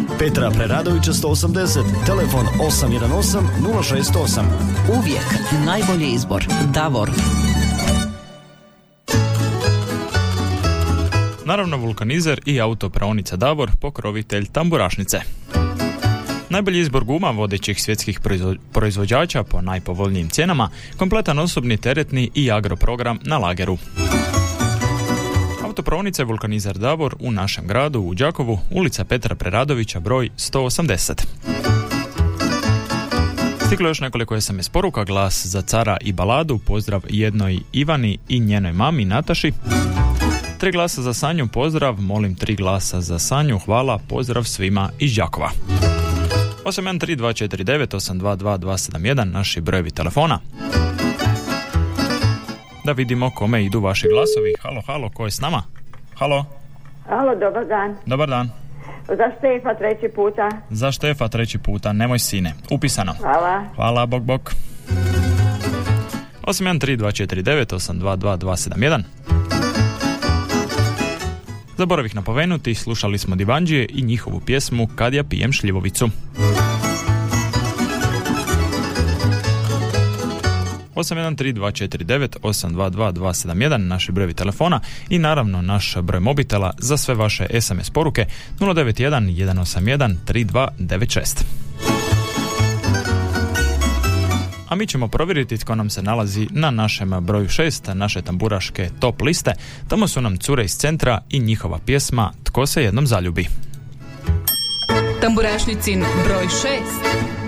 Petra 0.21 0.51
Preradovića 0.51 1.11
180, 1.11 2.05
telefon 2.05 2.45
818 2.59 3.41
068. 3.61 4.43
Uvijek 4.99 5.25
najbolji 5.65 6.07
izbor. 6.13 6.45
Davor. 6.73 7.11
Naravno 11.45 11.77
vulkanizer 11.77 12.41
i 12.45 12.61
autopraonica 12.61 13.35
Davor, 13.35 13.71
pokrovitelj 13.81 14.45
tamburašnice. 14.45 15.17
Najbolji 16.49 16.79
izbor 16.79 17.03
guma 17.03 17.29
vodećih 17.29 17.81
svjetskih 17.81 18.19
proizvo- 18.19 18.57
proizvođača 18.73 19.43
po 19.43 19.61
najpovoljnijim 19.61 20.29
cijenama, 20.29 20.69
kompletan 20.97 21.39
osobni 21.39 21.77
teretni 21.77 22.31
i 22.35 22.51
agroprogram 22.51 23.19
na 23.23 23.37
lageru. 23.37 23.77
Autopraonice 25.71 26.23
Vulkanizer 26.23 26.77
Davor 26.77 27.15
u 27.19 27.31
našem 27.31 27.67
gradu 27.67 27.99
u 27.99 28.13
Đakovu, 28.13 28.59
ulica 28.71 29.05
Petra 29.05 29.35
Preradovića, 29.35 29.99
broj 29.99 30.29
180. 30.37 31.25
Stiglo 33.65 33.87
je 33.87 33.89
još 33.89 33.99
nekoliko 33.99 34.41
SMS 34.41 34.69
poruka, 34.69 35.03
glas 35.03 35.45
za 35.45 35.61
cara 35.61 35.97
i 36.01 36.13
baladu, 36.13 36.57
pozdrav 36.57 37.01
jednoj 37.09 37.59
Ivani 37.73 38.17
i 38.29 38.39
njenoj 38.39 38.73
mami 38.73 39.05
Nataši. 39.05 39.51
Tri 40.57 40.71
glasa 40.71 41.01
za 41.01 41.13
Sanju, 41.13 41.47
pozdrav, 41.47 42.01
molim 42.01 42.35
tri 42.35 42.55
glasa 42.55 43.01
za 43.01 43.19
Sanju, 43.19 43.59
hvala, 43.59 43.99
pozdrav 44.09 44.43
svima 44.43 44.89
iz 44.99 45.15
Đakova. 45.15 45.51
813249822271, 46.65 49.23
naši 49.23 49.61
brojevi 49.61 49.91
telefona. 49.91 50.39
Da 52.85 52.91
vidimo 52.91 53.31
kome 53.35 53.65
idu 53.65 53.79
vaši 53.79 54.07
glasovi. 54.07 54.53
Halo, 54.61 54.81
halo, 54.87 55.09
ko 55.09 55.25
je 55.25 55.31
s 55.31 55.41
nama? 55.41 55.63
Halo, 56.15 56.45
Alo, 57.09 57.35
dobar 57.35 57.65
dan. 57.67 57.95
dobar 58.05 58.29
dan. 58.29 58.49
Za 59.07 59.31
Štefa 59.37 59.73
treći 59.73 60.09
puta. 60.15 60.49
Za 60.69 60.91
Štefa 60.91 61.27
treći 61.27 61.57
puta, 61.57 61.93
nemoj 61.93 62.19
sine. 62.19 62.53
Upisano. 62.71 63.13
Hvala. 63.13 63.63
Hvala, 63.75 64.05
bok, 64.05 64.23
bok. 64.23 64.51
813249822271 66.43 69.03
Zaboravih 71.77 72.15
napomenuti, 72.15 72.75
slušali 72.75 73.17
smo 73.17 73.35
Divanđije 73.35 73.87
i 73.89 74.01
njihovu 74.01 74.39
pjesmu 74.45 74.87
Kad 74.95 75.13
ja 75.13 75.23
pijem 75.23 75.51
šljivovicu. 75.51 76.09
813249822271 80.95 83.77
naši 83.77 84.11
brojevi 84.11 84.33
telefona 84.33 84.79
i 85.09 85.19
naravno 85.19 85.61
naš 85.61 85.95
broj 86.01 86.19
mobitela 86.19 86.73
za 86.77 86.97
sve 86.97 87.15
vaše 87.15 87.47
SMS 87.61 87.89
poruke 87.89 88.25
091 88.59 89.71
181 89.71 90.15
3296. 90.27 91.43
A 94.69 94.75
mi 94.75 94.87
ćemo 94.87 95.07
provjeriti 95.07 95.57
tko 95.57 95.75
nam 95.75 95.89
se 95.89 96.01
nalazi 96.01 96.47
na 96.51 96.71
našem 96.71 97.11
broju 97.21 97.47
6, 97.47 97.93
naše 97.93 98.21
tamburaške 98.21 98.89
top 98.99 99.21
liste. 99.21 99.53
Tamo 99.87 100.07
su 100.07 100.21
nam 100.21 100.37
cure 100.37 100.65
iz 100.65 100.71
centra 100.71 101.21
i 101.29 101.39
njihova 101.39 101.79
pjesma 101.85 102.33
Tko 102.43 102.65
se 102.65 102.83
jednom 102.83 103.07
zaljubi. 103.07 103.47
Tamburašnicin 105.21 106.03
broj 106.25 106.45
6. 106.45 107.40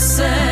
você. 0.00 0.49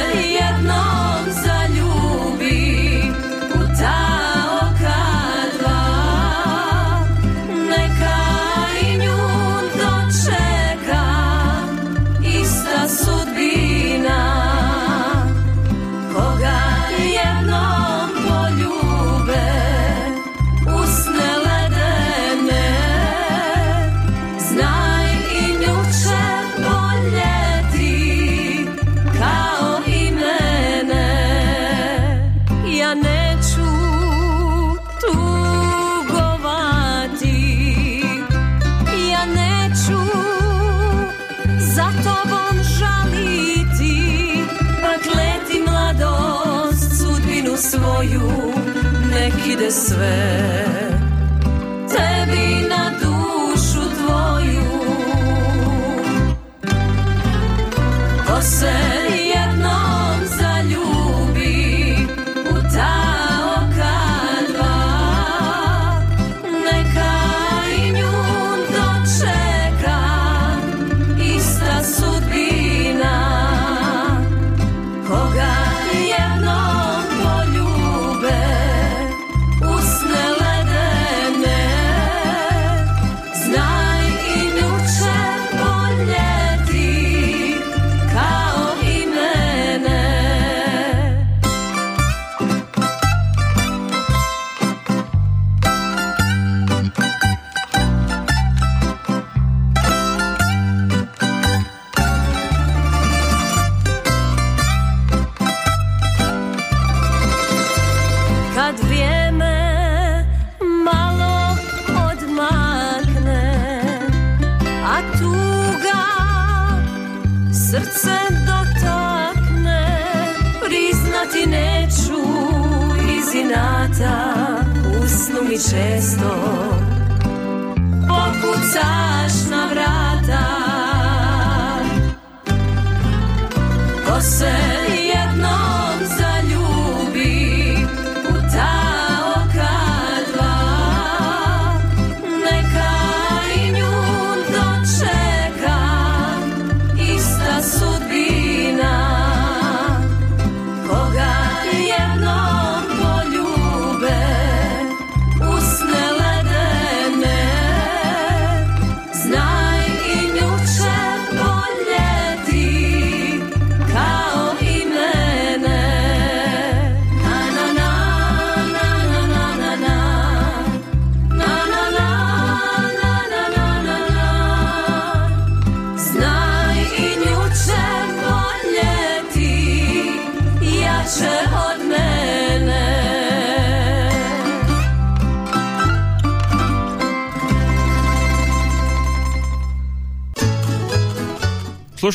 své. 49.70 50.67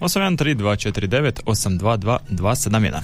Osam 0.00 0.22
jedan 0.22 0.36
tri 0.36 0.54
dva 0.54 0.76
četiri 0.76 1.06
devet 1.06 1.40
osam 1.46 1.78
dva 1.78 1.96
dva 1.96 2.18
dva 2.28 2.56
sedam 2.56 2.84
jedan. 2.84 3.02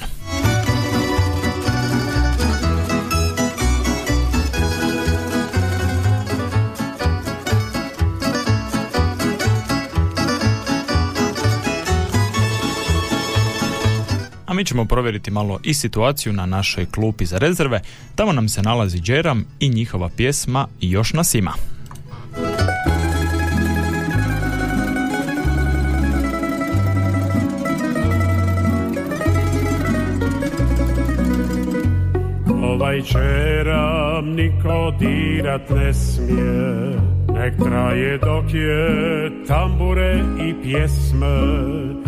Mi 14.56 14.64
ćemo 14.64 14.84
provjeriti 14.84 15.30
malo 15.30 15.60
i 15.62 15.74
situaciju 15.74 16.32
na 16.32 16.46
našoj 16.46 16.86
klupi 16.86 17.26
za 17.26 17.38
rezerve. 17.38 17.80
Tamo 18.14 18.32
nam 18.32 18.48
se 18.48 18.62
nalazi 18.62 19.00
Džeram 19.00 19.44
i 19.60 19.68
njihova 19.68 20.10
pjesma 20.16 20.68
Još 20.80 21.12
nas 21.12 21.34
ima. 21.34 21.52
Ovaj 32.62 33.02
čeram 33.02 34.28
niko 34.34 34.96
dirat 34.98 35.70
ne 35.70 35.94
smije 35.94 36.96
Nek 37.34 37.54
traje 37.64 38.18
dok 38.18 38.44
je 38.54 39.30
tambure 39.46 40.24
i 40.48 40.62
pjesme 40.62 42.05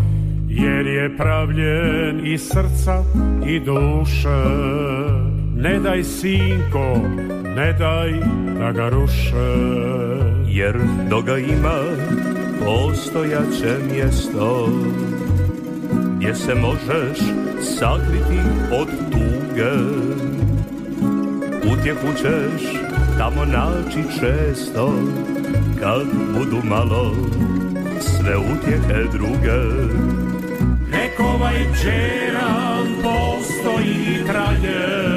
Jer 0.49 0.87
je 0.87 1.17
pravljen 1.17 2.27
i 2.27 2.39
srca 2.39 3.05
i 3.47 3.61
duše. 3.61 4.45
Ne 5.57 5.79
daj 5.79 6.05
sinko, 6.05 7.01
ne 7.57 7.73
daj 7.73 8.13
da 8.59 8.73
ga 8.73 8.89
ruše. 8.89 9.55
Jer 10.47 10.79
do 11.11 11.23
ga 11.23 11.39
ima 11.39 11.79
postojaće 12.65 13.77
mjesto 13.93 14.69
Gdje 16.17 16.35
se 16.35 16.55
možeš 16.55 17.19
sakriti 17.63 18.41
od 18.73 18.89
tuge. 19.13 19.73
Utjehu 21.73 22.09
ćeš 22.17 22.63
tamo 23.19 23.45
naći 23.45 24.03
često 24.21 24.93
Kad 25.81 26.07
budu 26.39 26.69
malo 26.69 27.15
sve 28.01 28.37
utjehe 28.37 29.05
druge 29.13 29.89
ovaj 31.21 31.57
džeran 31.83 32.87
postoji 33.03 34.25
traje 34.27 35.09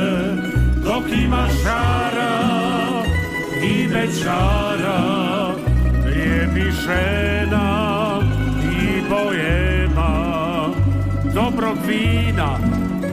Dok 0.84 1.04
ima 1.24 1.48
žara 1.64 2.42
i 3.64 3.88
večara 3.88 5.02
Lijepi 6.06 6.72
žena 6.72 8.20
i 8.64 9.02
bojema 9.10 10.68
Dobrog 11.34 11.78
vina 11.88 12.58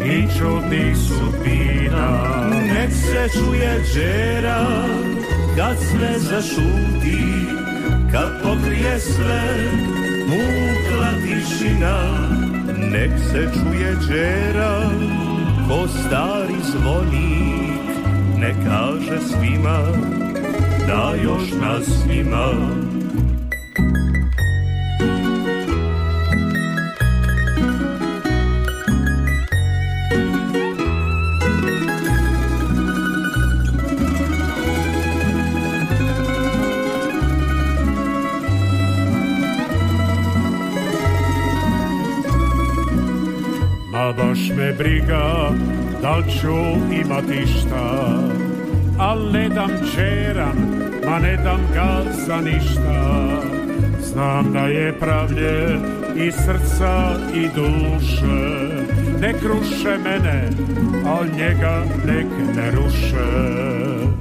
i 0.04 0.38
čudnih 0.38 0.96
sudbina. 0.96 2.48
Nek 2.50 2.90
se 2.92 3.38
čuje 3.38 3.80
džera 3.94 4.66
kad 5.56 5.76
sve 5.78 6.18
zašuti 6.18 7.24
Kad 8.12 8.42
pokrije 8.42 9.00
sve 9.00 9.42
mukla 10.26 11.12
tišina 11.22 12.47
Nek 12.76 13.10
se 13.30 13.48
čuje 13.54 13.96
džera 14.06 14.90
ko 15.68 15.88
stari 15.88 16.54
zvonik. 16.62 17.98
Ne 18.38 18.54
kaže 18.64 19.20
svima 19.20 19.78
da 20.86 21.14
još 21.22 21.50
nas 21.60 21.88
ima 22.10 22.52
Ma 43.98 44.12
baš 44.12 44.38
me 44.56 44.72
briga 44.72 45.50
da 46.02 46.16
li 46.16 46.24
ću 46.32 46.56
imati 47.04 47.46
šta 47.46 48.08
Al 48.98 49.32
ne 49.32 49.48
dam 49.48 49.70
čeran, 49.94 50.56
ma 51.06 51.18
ne 51.18 51.36
dam 51.36 51.60
ga 51.74 52.02
za 52.26 52.36
ništa. 52.40 53.28
Znam 54.00 54.52
da 54.52 54.58
je 54.58 54.98
pravlje 54.98 55.78
i 56.16 56.32
srca 56.32 57.16
i 57.34 57.48
duše. 57.54 58.68
Nek 59.20 59.36
ruše 59.42 59.98
mene, 60.04 60.50
al 61.06 61.24
njega 61.36 61.82
nek 62.06 62.56
ne 62.56 62.70
ruše. 62.70 63.28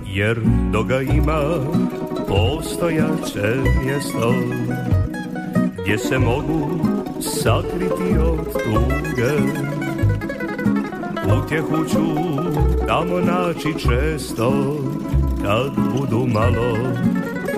Jer 0.05 0.39
do 0.71 0.83
ga 0.83 1.01
ima 1.01 1.41
postojaće 2.27 3.55
mjesto 3.85 4.33
Gdje 5.83 5.97
se 5.97 6.19
mogu 6.19 6.96
sakriti 7.21 8.17
od 8.19 8.53
tuge. 8.53 9.33
Utjehu 11.37 11.85
ću 11.89 12.05
tamo 12.87 13.19
naći 13.19 13.73
često 13.79 14.75
Kad 15.43 15.71
budu 15.93 16.27
malo 16.33 16.77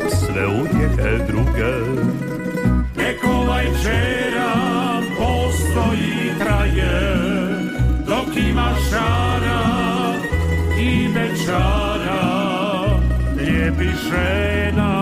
sve 0.10 0.47
utjehe 0.47 1.18
druge. 1.28 1.99
Nek 2.97 3.24
ovaj 3.39 3.66
čeran 3.84 5.03
postoji 5.18 6.34
traje 6.39 7.16
Dok 8.07 8.38
ima 8.49 8.72
žara 8.91 9.62
i 10.80 11.07
večara 11.07 12.49
Lijepi 13.38 13.89
žena 14.10 14.99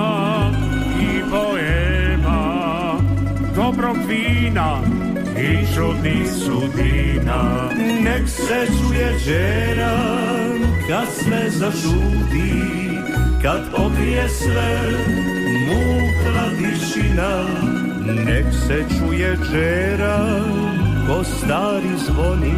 Dobrog 3.78 3.98
vina 4.08 4.82
i 5.38 5.76
čudnih 5.76 6.28
sudina 6.32 7.70
Nek 8.04 8.28
se 8.28 8.68
čuje 8.68 9.14
džeran 9.26 10.60
kad 10.90 11.08
sve 11.14 11.50
zašuti 11.50 12.54
Kad 13.42 13.62
pokrije 13.76 14.30
sve 14.30 14.82
mukla 15.68 16.50
tišina. 16.58 17.46
Nek 18.26 18.46
se 18.68 18.86
čuje 18.98 19.38
džeran 19.52 20.78
ko 21.08 21.24
stari 21.24 21.98
zvoni 22.08 22.58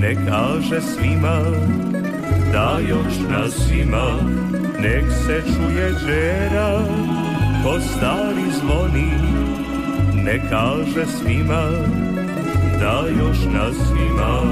Ne 0.00 0.14
kaže 0.28 0.80
svima 0.80 1.40
da 2.52 2.78
još 2.88 3.14
nas 3.30 3.70
ima. 3.82 4.16
Nek 4.78 5.04
se 5.26 5.42
čuje 5.46 5.90
džeran 6.06 7.08
ko 7.64 7.80
stari 7.80 8.50
zvoni 8.60 9.53
Ne 10.24 10.40
kaže 10.50 11.06
svima 11.06 11.70
da 12.80 13.04
još 13.18 13.38
nas 13.52 13.76
ima 14.10 14.42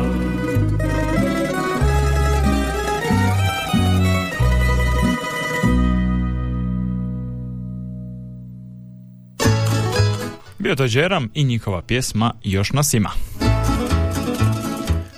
Bio 10.59 10.77
to 10.77 10.87
Džeram 10.87 11.29
i 11.35 11.45
njihova 11.45 11.83
pjesma 11.83 12.33
Još 12.45 12.73
nas 12.73 12.95
ima. 12.95 13.11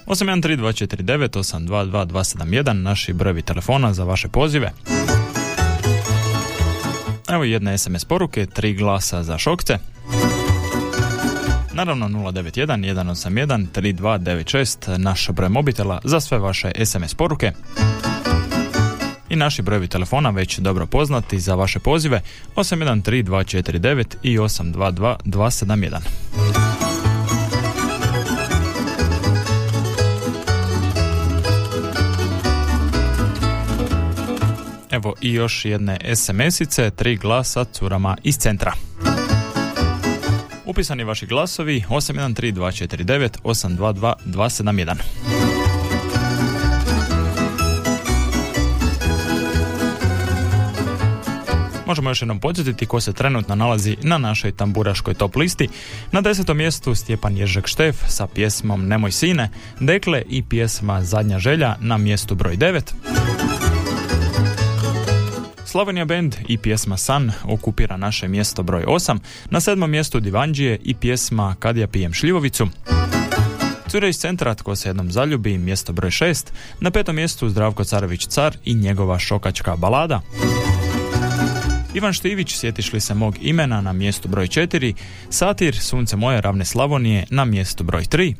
813249822271 0.07 2.73
naši 2.73 3.13
brojevi 3.13 3.43
telefona 3.43 3.93
za 3.93 4.05
vaše 4.05 4.29
pozive. 4.29 4.73
Evo 7.29 7.45
jedna 7.45 7.79
SMS 7.79 8.05
poruke, 8.05 8.47
tri 8.47 8.75
glasa 8.75 9.23
za 9.23 9.39
šokce. 9.39 9.79
Naravno 11.75 12.09
091 12.09 12.67
181 12.95 13.67
3296 13.75 14.97
naš 14.97 15.29
broj 15.31 15.49
mobitela 15.49 16.01
za 16.05 16.21
sve 16.21 16.39
vaše 16.39 16.73
SMS 16.85 17.15
poruke. 17.15 17.53
I 19.29 19.37
naši 19.37 19.63
brojevi 19.63 19.89
telefona 19.89 20.31
već 20.31 20.59
dobro 20.59 20.87
poznati 20.87 21.41
za 21.41 21.55
vaše 21.55 21.79
pozive 21.79 22.21
813 22.57 23.25
249 23.25 24.05
i 24.23 24.39
822 24.39 25.17
271. 25.25 25.99
Evo 34.91 35.15
i 35.21 35.33
još 35.33 35.65
jedne 35.65 35.99
SMS-ice, 36.15 36.91
tri 36.91 37.17
glasa 37.17 37.65
curama 37.65 38.17
iz 38.23 38.37
centra. 38.37 38.73
Upisani 40.75 41.05
vaši 41.05 41.27
glasovi 41.27 41.85
813249 41.89 43.29
822 43.45 44.15
271. 44.27 44.95
Možemo 51.87 52.11
još 52.11 52.23
jednom 52.23 52.41
podsjetiti 52.41 52.87
ko 52.87 53.01
se 53.01 53.13
trenutno 53.13 53.55
nalazi 53.55 53.97
na 54.03 54.19
našoj 54.19 54.53
tamburaškoj 54.53 55.15
top 55.15 55.37
listi. 55.37 55.69
Na 56.13 56.21
desetom 56.21 56.57
mjestu 56.57 56.95
Stjepan 56.95 57.37
Ježek 57.37 57.67
Štef 57.67 57.97
sa 58.09 58.27
pjesmom 58.27 58.87
Nemoj 58.89 59.13
sine, 59.13 59.51
Dekle 59.81 60.23
i 60.29 60.43
pjesma 60.43 61.03
Zadnja 61.03 61.39
želja 61.39 61.77
na 61.81 61.99
mjestu 61.99 62.35
broj 62.35 62.57
9. 62.57 63.34
Slavonija 65.75 66.05
Band 66.05 66.37
i 66.49 66.59
pjesma 66.59 66.97
San 66.97 67.33
okupira 67.45 67.97
naše 67.97 68.29
mjesto 68.29 68.63
broj 68.63 68.85
8, 68.85 69.19
na 69.51 69.61
sedmom 69.61 69.91
mjestu 69.91 70.21
Divanđije 70.21 70.79
i 70.85 70.95
pjesma 70.95 71.57
Kad 71.59 71.77
ja 71.77 71.87
pijem 71.87 72.13
šljivovicu. 72.13 72.69
Cure 73.89 74.09
iz 74.09 74.19
centra 74.19 74.55
Tko 74.55 74.77
se 74.77 74.89
jednom 74.89 75.13
zaljubi, 75.13 75.59
mjesto 75.59 75.93
broj 75.93 76.11
6, 76.11 76.47
na 76.81 76.91
petom 76.91 77.17
mjestu 77.17 77.49
Zdravko 77.49 77.85
Carević 77.85 78.27
Car 78.27 78.57
i 78.65 78.75
njegova 78.75 79.19
šokačka 79.19 79.77
balada. 79.77 80.21
Ivan 81.95 82.13
Štivić, 82.13 82.57
sjetiš 82.57 82.93
li 82.93 83.01
se 83.01 83.15
mog 83.15 83.37
imena 83.41 83.81
na 83.81 83.93
mjestu 83.93 84.29
broj 84.29 84.47
4, 84.47 84.95
Satir, 85.31 85.79
Sunce 85.79 86.17
moje 86.17 86.41
ravne 86.41 86.65
Slavonije 86.65 87.27
na 87.31 87.45
mjestu 87.45 87.85
broj 87.85 88.03
3, 88.03 88.35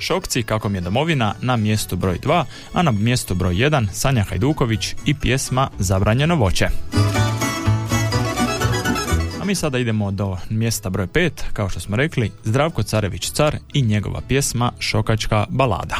Šokci, 0.00 0.42
kako 0.42 0.68
mi 0.68 0.78
je 0.78 0.80
domovina, 0.80 1.34
na 1.40 1.56
mjestu 1.56 1.96
broj 1.96 2.18
2, 2.18 2.44
a 2.72 2.82
na 2.82 2.90
mjestu 2.90 3.34
broj 3.34 3.54
1 3.54 3.86
Sanja 3.92 4.22
Hajduković 4.22 4.94
i 5.06 5.14
pjesma 5.14 5.70
Zabranjeno 5.78 6.34
voće. 6.34 6.66
A 9.42 9.44
mi 9.44 9.54
sada 9.54 9.78
idemo 9.78 10.10
do 10.10 10.36
mjesta 10.50 10.90
broj 10.90 11.06
5, 11.06 11.30
kao 11.52 11.68
što 11.68 11.80
smo 11.80 11.96
rekli, 11.96 12.30
Zdravko 12.44 12.82
Carević 12.82 13.30
Car 13.30 13.56
i 13.72 13.82
njegova 13.82 14.20
pjesma 14.28 14.72
Šokačka 14.78 15.46
balada. 15.48 15.96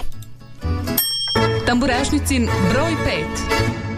Tamburašnicin 1.67 2.49
broj 2.73 2.93
5. 3.85 3.90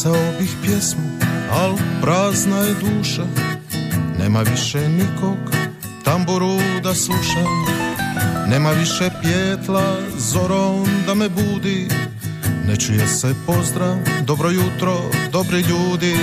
Pisao 0.00 0.32
bih 0.38 0.56
pjesmu, 0.62 1.10
al 1.52 1.76
prazna 2.02 2.56
je 2.56 2.74
duša. 2.74 3.22
Nema 4.18 4.40
više 4.40 4.88
nikog 4.88 5.38
tamburu 6.04 6.58
da 6.82 6.94
sluša. 6.94 7.44
Nema 8.48 8.70
više 8.70 9.10
pjetla 9.22 9.96
zorom 10.18 10.86
da 11.06 11.14
me 11.14 11.28
budi. 11.28 11.88
Ne 12.66 12.76
čuje 12.76 13.06
se 13.06 13.34
pozdrav, 13.46 13.96
dobro 14.24 14.50
jutro, 14.50 15.00
dobri 15.32 15.60
ljudi. 15.60 16.16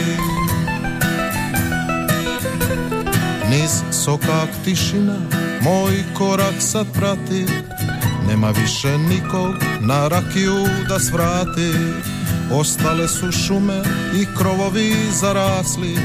Niz 3.50 4.04
sokak 4.04 4.50
tišina, 4.66 5.18
moj 5.62 6.04
korak 6.14 6.56
sad 6.60 6.88
prati. 6.94 7.46
Nema 8.28 8.50
više 8.50 8.98
nikog 8.98 9.56
na 9.82 10.08
rakiju 10.08 10.66
da 10.90 11.00
svrati 11.00 11.74
Ostale 12.52 13.08
su 13.08 13.32
šume 13.32 13.82
i 14.16 14.26
krovovi 14.38 14.94
zarasli 15.22 15.98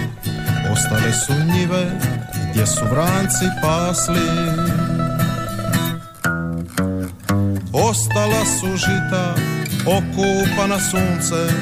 Ostale 0.73 1.13
su 1.13 1.33
njive 1.55 2.01
gdje 2.51 2.67
su 2.67 2.85
vranci 2.91 3.45
pasli. 3.63 4.29
Ostala 7.73 8.45
su 8.61 8.77
žita 8.77 9.35
okupana 9.87 10.79
suncem 10.81 11.57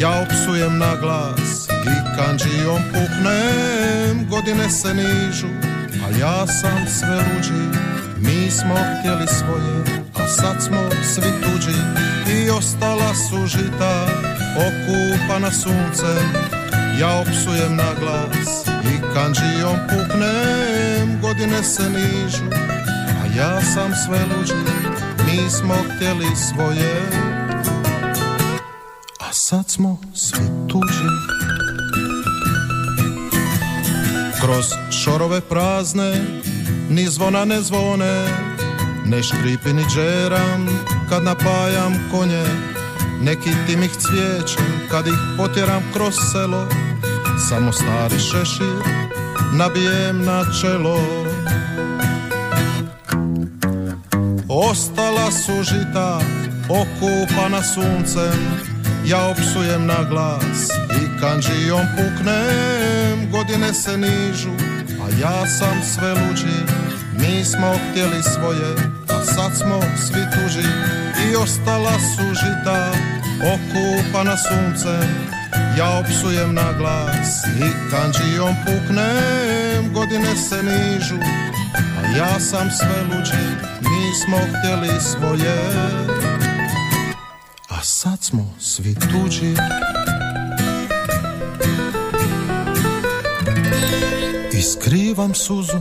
Ja 0.00 0.22
opsujem 0.22 0.78
na 0.78 0.96
glas 1.00 1.68
i 1.70 2.16
kanđijom 2.16 2.82
puknem. 2.92 4.28
Godine 4.30 4.70
se 4.70 4.94
nižu, 4.94 5.46
a 6.06 6.18
ja 6.20 6.46
sam 6.46 6.86
sve 6.98 7.14
luđi 7.14 7.78
Mi 8.16 8.50
smo 8.50 8.74
htjeli 8.74 9.26
svoje, 9.26 9.95
sad 10.28 10.62
smo 10.62 10.88
svi 11.14 11.30
tuđi 11.42 11.78
I 12.32 12.50
ostala 12.50 13.14
su 13.14 13.46
žita 13.46 14.06
okupana 14.56 15.50
suncem. 15.50 16.32
Ja 17.00 17.20
opsujem 17.20 17.76
na 17.76 17.94
glas 18.00 18.66
i 18.66 19.14
kanđijom 19.14 19.76
puknem 19.88 21.20
Godine 21.22 21.62
se 21.62 21.90
nižu, 21.90 22.44
a 23.22 23.38
ja 23.38 23.60
sam 23.62 23.92
sve 24.06 24.18
luđi 24.18 24.54
Mi 25.26 25.50
smo 25.50 25.74
htjeli 25.74 26.26
svoje, 26.36 27.02
a 29.20 29.32
sad 29.32 29.70
smo 29.70 29.98
svi 30.14 30.46
tuđi. 30.68 31.08
Kroz 34.40 34.66
šorove 34.90 35.40
prazne 35.40 36.24
ni 36.90 37.06
zvona 37.06 37.44
ne 37.44 37.60
zvone 37.60 38.26
Ne 39.08 39.22
škripi 39.22 39.72
ni 39.72 39.84
džeram 39.94 40.68
kad 41.08 41.22
napajam 41.22 41.94
konje. 42.10 42.44
Neki 43.20 43.50
timih 43.66 43.90
cvijećem 43.90 44.80
kad 44.90 45.06
ih 45.06 45.14
potjeram 45.36 45.82
kroz 45.92 46.14
selo. 46.32 46.68
Samo 47.48 47.72
stari 47.72 48.18
šešir 48.18 49.06
nabijem 49.52 50.24
na 50.24 50.44
čelo. 50.60 50.98
Ostala 54.48 55.30
su 55.30 55.62
žita 55.62 56.20
okupana 56.68 57.62
suncem. 57.62 58.40
Ja 59.06 59.26
opsujem 59.26 59.86
na 59.86 60.04
glas 60.10 60.70
i 60.90 61.20
kanđijom 61.20 61.86
puknem. 61.96 63.30
Godine 63.32 63.74
se 63.74 63.98
nižu, 63.98 64.52
a 65.02 65.20
ja 65.20 65.46
sam 65.46 65.82
sve 65.94 66.10
luđi 66.10 66.85
Mi 67.18 67.44
smo 67.44 67.72
htjeli 67.90 68.22
svoje, 68.22 68.74
a 69.08 69.24
sad 69.24 69.56
smo 69.56 69.80
svi 70.06 70.22
tuži. 70.32 70.68
I 71.30 71.36
ostala 71.36 71.92
su 71.92 72.34
žita 72.34 72.92
okupana 73.54 74.36
suncem 74.36 75.36
Ja 75.78 75.98
opsujem 75.98 76.54
na 76.54 76.72
glas 76.78 77.44
i 77.46 77.90
kanđijom 77.90 78.54
puknem. 78.64 79.92
Godine 79.94 80.36
se 80.36 80.62
nižu, 80.62 81.16
a 81.74 82.16
ja 82.18 82.40
sam 82.40 82.70
sve 82.70 83.02
luđi. 83.02 83.46
Mi 83.80 84.14
smo 84.14 84.36
htjeli 84.36 85.00
svoje 85.00 85.56
a 87.76 87.82
sad 87.82 88.22
smo 88.22 88.54
svi 88.58 88.94
tuđi. 88.94 89.54
I 94.52 94.62
skrivam 94.62 95.34
suzu 95.34 95.78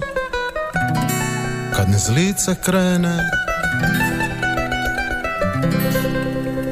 Kad 1.86 1.92
ne 1.92 1.98
zlice 1.98 2.56
krene. 2.62 3.18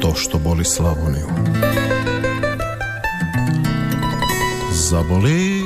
To 0.00 0.14
što 0.14 0.38
boli 0.38 0.64
Slavoniju. 0.64 1.26
Zaboli 4.72 5.63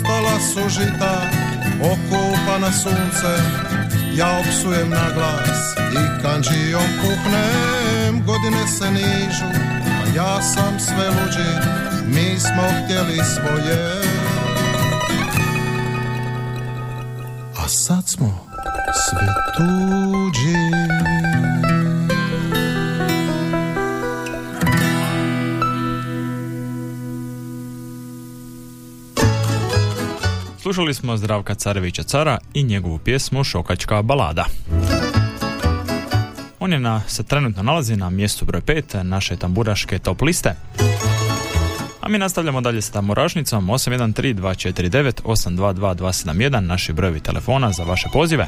ostala 0.00 0.40
su 0.40 0.68
žita 0.68 1.30
okupana 1.80 2.72
suncem 2.72 3.44
ja 4.16 4.38
opsujem 4.40 4.90
na 4.90 5.10
glas 5.14 5.74
i 5.92 6.22
kanđijom 6.22 6.82
puhnem 7.00 8.24
Godine 8.26 8.66
se 8.66 8.90
nižu, 8.90 9.50
a 9.84 10.16
ja 10.16 10.42
sam 10.42 10.80
sve 10.80 11.08
luđi. 11.08 11.50
Mi 12.06 12.40
smo 12.40 12.62
htjeli 12.84 13.18
svoje 13.34 14.09
Slušali 30.80 30.94
smo 30.94 31.16
Zdravka 31.16 31.54
Carevića 31.54 32.02
Cara 32.02 32.38
i 32.54 32.62
njegovu 32.62 32.98
pjesmu 32.98 33.44
Šokačka 33.44 34.02
balada. 34.02 34.44
On 36.60 36.72
je 36.72 36.78
na, 36.78 37.00
se 37.00 37.22
trenutno 37.22 37.62
nalazi 37.62 37.96
na 37.96 38.10
mjestu 38.10 38.44
broj 38.44 38.60
5 38.62 39.02
naše 39.02 39.36
tamburaške 39.36 39.98
top 39.98 40.22
liste. 40.22 40.54
A 42.00 42.08
mi 42.08 42.18
nastavljamo 42.18 42.60
dalje 42.60 42.82
sa 42.82 42.92
tamburašnicom 42.92 43.66
813249822271 43.66 46.60
naši 46.60 46.92
brojevi 46.92 47.20
telefona 47.20 47.70
za 47.70 47.84
vaše 47.84 48.08
pozive. 48.12 48.46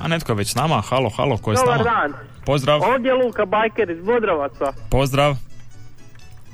A 0.00 0.08
netko 0.08 0.32
je 0.32 0.36
već 0.36 0.48
s 0.48 0.54
nama, 0.54 0.80
halo, 0.80 1.10
halo, 1.10 1.36
ko 1.36 1.50
je 1.50 1.56
s 1.56 1.60
nama? 1.60 1.72
Dobar 1.72 1.84
dan. 1.86 2.12
Pozdrav, 2.46 2.82
Ovdje 2.84 3.08
je 3.08 3.14
Luka 3.16 3.46
Bajker 3.46 3.90
iz 3.90 4.00
Bodrovaca. 4.00 4.72
pozdrav. 4.90 5.36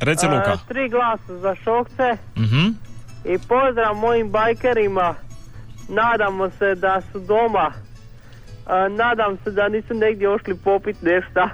Reci 0.01 0.27
Luka. 0.27 0.53
E, 0.53 0.57
tri 0.69 0.89
glasa 0.89 1.39
za 1.39 1.55
šokce 1.57 2.17
Mhm. 2.37 2.69
I 3.25 3.39
pozdrav 3.39 3.95
mojim 3.97 4.31
bajkerima. 4.31 5.15
Nadamo 5.89 6.51
se 6.59 6.75
da 6.75 7.03
su 7.13 7.19
doma. 7.21 7.73
E, 8.67 8.89
nadam 8.89 9.37
se 9.45 9.51
da 9.51 9.69
nisu 9.69 9.95
negdje 9.95 10.29
ošli 10.29 10.55
popit 10.65 10.97
nešto. 11.03 11.49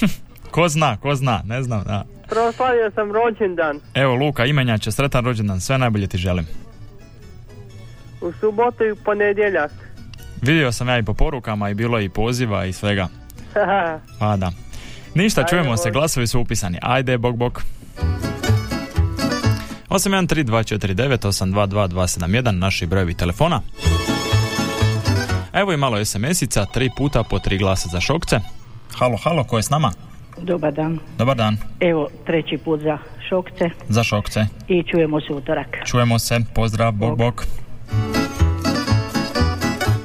Ko 0.50 0.68
zna, 0.68 0.96
ko 0.96 1.14
zna, 1.14 1.40
ne 1.44 1.62
znam, 1.62 1.84
da. 1.84 2.04
Proslavio 2.28 2.90
sam 2.94 3.12
rođendan 3.12 3.80
Evo 3.94 4.14
Luka, 4.14 4.44
imenjače, 4.44 4.90
sretan 4.92 5.24
rođendan, 5.24 5.60
sve 5.60 5.78
najbolje 5.78 6.06
ti 6.06 6.18
želim. 6.18 6.46
u 8.20 8.32
subotu 8.32 8.84
i 8.84 8.90
u 8.92 8.96
ponedjeljak. 8.96 9.70
Vidio 10.42 10.72
sam 10.72 10.88
ja 10.88 10.98
i 10.98 11.02
po 11.02 11.14
porukama 11.14 11.70
i 11.70 11.74
bilo 11.74 11.98
je 11.98 12.04
i 12.04 12.08
poziva 12.08 12.64
i 12.64 12.72
svega. 12.72 13.08
Pa 14.18 14.36
da. 14.36 14.52
Ništa, 15.14 15.40
Ajde, 15.40 15.50
čujemo 15.50 15.76
se, 15.76 15.90
glasovi 15.90 16.26
su 16.26 16.40
upisani. 16.40 16.78
Ajde, 16.82 17.18
bok 17.18 17.36
bok. 17.36 17.62
813249822271 19.94 22.50
naši 22.50 22.86
brojevi 22.86 23.14
telefona. 23.14 23.60
Evo 25.52 25.72
i 25.72 25.76
malo 25.76 26.04
SMS-ica, 26.04 26.66
tri 26.72 26.90
puta 26.96 27.22
po 27.22 27.38
tri 27.38 27.58
glasa 27.58 27.88
za 27.88 28.00
šokce. 28.00 28.40
Halo, 28.98 29.16
halo, 29.24 29.44
ko 29.44 29.56
je 29.56 29.62
s 29.62 29.70
nama? 29.70 29.92
Dobar 30.38 30.72
dan. 30.72 30.98
Dobar 31.18 31.36
dan, 31.36 31.56
Evo, 31.80 32.08
treći 32.26 32.58
put 32.64 32.80
za 32.80 32.98
šokce 33.28 33.70
za 33.88 34.04
šokce. 34.04 34.46
i 34.68 34.82
čujemo 34.90 35.20
se 35.20 35.32
utorak. 35.32 35.66
Čujemo 35.86 36.18
se, 36.18 36.40
pozdrav, 36.54 36.92
bok 36.92 37.18
bok. 37.18 37.44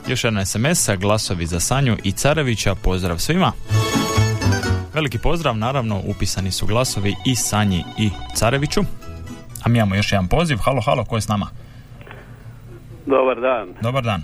Još 0.08 0.24
jedna 0.24 0.46
SMS-a, 0.46 0.96
glasovi 0.96 1.46
za 1.46 1.60
Sanju 1.60 1.98
i 2.04 2.12
Carevića, 2.12 2.76
pozdrav 2.76 3.18
svima. 3.18 3.52
Veliki 4.94 5.18
pozdrav, 5.18 5.58
naravno, 5.58 6.02
upisani 6.06 6.52
su 6.52 6.66
glasovi 6.66 7.16
i 7.26 7.36
Sanji 7.36 7.84
i 7.98 8.10
Careviću. 8.36 8.82
A 9.64 9.70
mi 9.70 9.78
imamo 9.78 9.96
još 9.96 10.12
jedan 10.12 10.28
poziv, 10.28 10.58
halo, 10.58 10.82
halo, 10.82 11.06
ko 11.06 11.16
je 11.16 11.22
s 11.22 11.28
nama? 11.28 11.48
Dobar 13.06 13.40
dan, 13.40 13.68
Dobar 13.82 14.04
dan. 14.04 14.22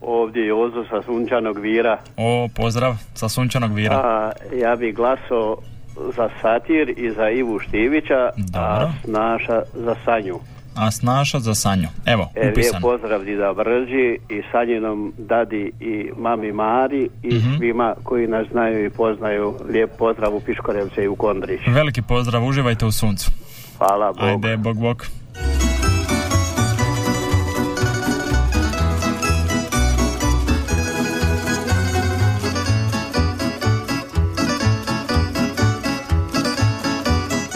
ovdje 0.00 0.40
je 0.40 0.48
Jozo 0.48 0.84
sa 0.84 1.02
Sunčanog 1.02 1.58
Vira. 1.58 1.98
O, 2.16 2.48
pozdrav 2.50 2.94
sa 3.14 3.28
Sunčanog 3.28 3.72
Vira. 3.72 3.94
A, 3.96 4.30
ja 4.54 4.76
bih 4.76 4.94
glasao 4.94 5.56
za 6.16 6.28
Satir 6.42 6.88
i 6.90 7.10
za 7.10 7.30
Ivu 7.30 7.58
Štivića, 7.58 8.30
Dobro. 8.38 8.60
a 8.60 8.92
Snaša 9.04 9.62
za 9.74 9.94
Sanju. 10.04 10.38
A 10.76 10.90
snaša 10.90 11.38
za 11.38 11.54
Sanju. 11.54 11.88
Evo, 12.06 12.30
E, 12.34 12.40
lijep 12.40 12.52
upisano. 12.52 12.80
pozdrav 12.82 13.24
Dida 13.24 13.52
Brđi 13.54 14.06
i 14.28 14.42
Sanjinom 14.52 15.12
Dadi 15.18 15.72
i 15.80 16.10
mami 16.16 16.52
Mari 16.52 17.08
i 17.22 17.34
Mhm. 17.34 17.56
svima 17.56 17.94
koji 18.02 18.26
nas 18.26 18.46
znaju 18.48 18.86
i 18.86 18.90
poznaju. 18.90 19.54
Lijep 19.68 19.90
pozdrav 19.98 20.34
u 20.34 20.40
Piškorevce 20.40 21.04
i 21.04 21.08
u 21.08 21.16
Kondrić. 21.16 21.60
Veliki 21.66 22.02
pozdrav, 22.02 22.44
uživajte 22.44 22.86
u 22.86 22.92
suncu. 22.92 23.30
Hvala, 23.78 24.12
Bog. 24.12 24.44
Ajde, 24.44 24.56
bok. 24.56 25.06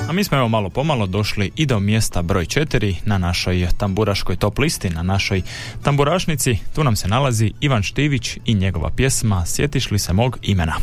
A 0.09 0.13
mi 0.13 0.25
smo 0.25 0.39
evo 0.39 0.49
malo 0.49 0.71
pomalo 0.71 1.07
došli 1.07 1.51
i 1.57 1.67
do 1.67 1.81
mjesta 1.81 2.23
broj 2.23 2.45
4 2.45 2.95
na 3.05 3.19
našoj 3.19 3.69
tamburaškoj 3.79 4.37
top 4.37 4.59
listi, 4.59 4.91
na 4.91 5.03
našoj 5.03 5.43
tamburašnici. 5.83 6.59
Tu 6.75 6.85
nam 6.85 6.97
se 6.97 7.09
nalazi 7.09 7.53
Ivan 7.61 7.83
Štivić 7.83 8.39
i 8.45 8.55
njegova 8.55 8.91
pjesma 8.97 9.47
Sjetiš 9.47 9.91
li 9.91 9.99
se 9.99 10.13
mog 10.13 10.39
imena? 10.43 10.75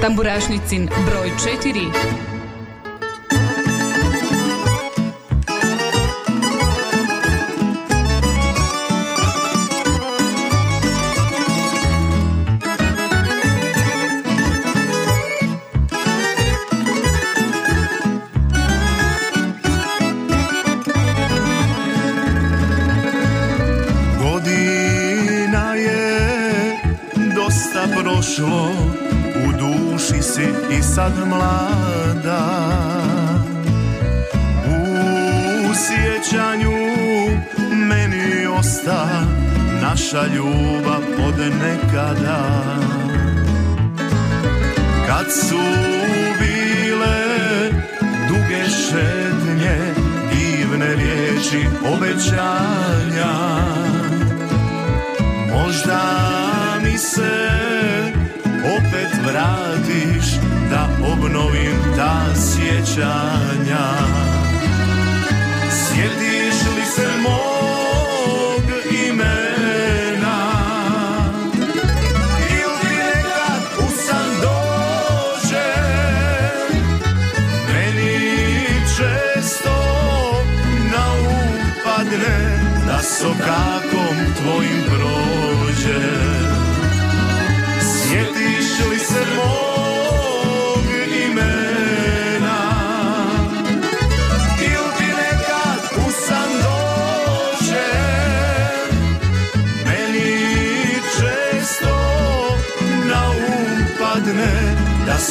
Tamburašnicin 0.00 0.88
broj 1.06 1.30
4. 1.64 2.37
prošlo, 28.18 28.70
u 29.46 29.52
duši 29.52 30.22
si 30.22 30.48
i 30.78 30.82
sad 30.82 31.12
mlada. 31.26 32.46
U 34.66 35.74
sjećanju 35.74 36.72
meni 37.72 38.46
osta 38.58 39.08
naša 39.82 40.26
ljubav 40.26 41.02
od 41.28 41.34
nekada. 41.38 42.64
Kad 45.06 45.26
su 45.32 45.62
bile 46.38 47.70
duge 48.28 48.64
šetnje, 48.64 49.94
divne 50.32 50.94
riječi 50.94 51.66
obećanja, 51.94 53.58
Možda 55.52 56.00
mi 56.82 56.98
se 56.98 57.67
vratiš 59.30 60.26
da 60.70 60.88
obnovim 61.12 61.76
ta 61.96 62.34
sjećanja. 62.34 63.86
Sjetiš 65.70 66.56
li 66.76 66.84
se 66.94 67.08
mog 67.22 68.62
imena? 69.08 70.40
Ili 72.50 72.96
nekad 72.96 73.62
u 73.78 73.90
san 74.06 74.30
dođe? 74.42 75.72
Meni 77.72 78.66
često 78.96 79.76
na 80.92 81.12
um 81.30 81.60
padne 81.84 82.58
da 82.86 83.02
sokakom 83.02 84.16
tvojim 84.42 84.84
prođe 84.86 86.37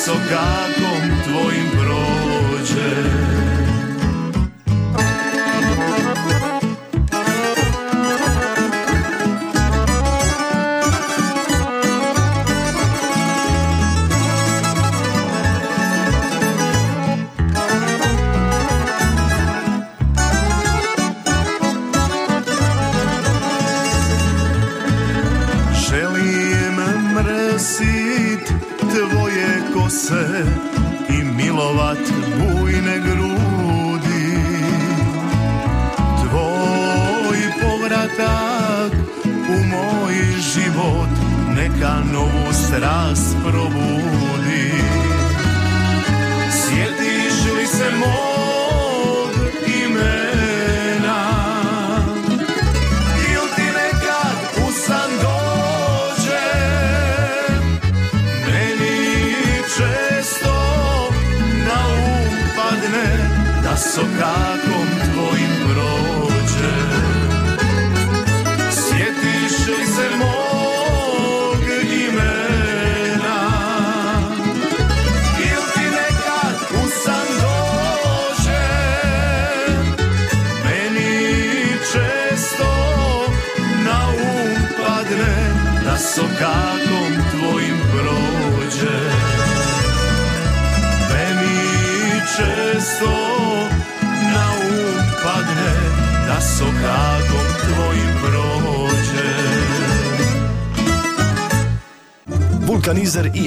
da 0.08 0.14
sokakom 0.14 0.77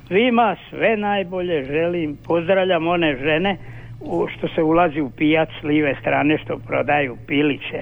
svima 0.06 0.56
sve 0.70 0.96
najbolje 0.96 1.64
želim. 1.64 2.18
Pozdravljam 2.26 2.86
one 2.86 3.16
žene 3.16 3.56
u, 4.00 4.26
što 4.28 4.48
se 4.48 4.62
ulazi 4.62 5.00
u 5.00 5.10
pijac 5.10 5.48
s 5.60 5.64
live 5.64 5.96
strane 6.00 6.38
što 6.38 6.58
prodaju 6.66 7.16
piliće. 7.26 7.80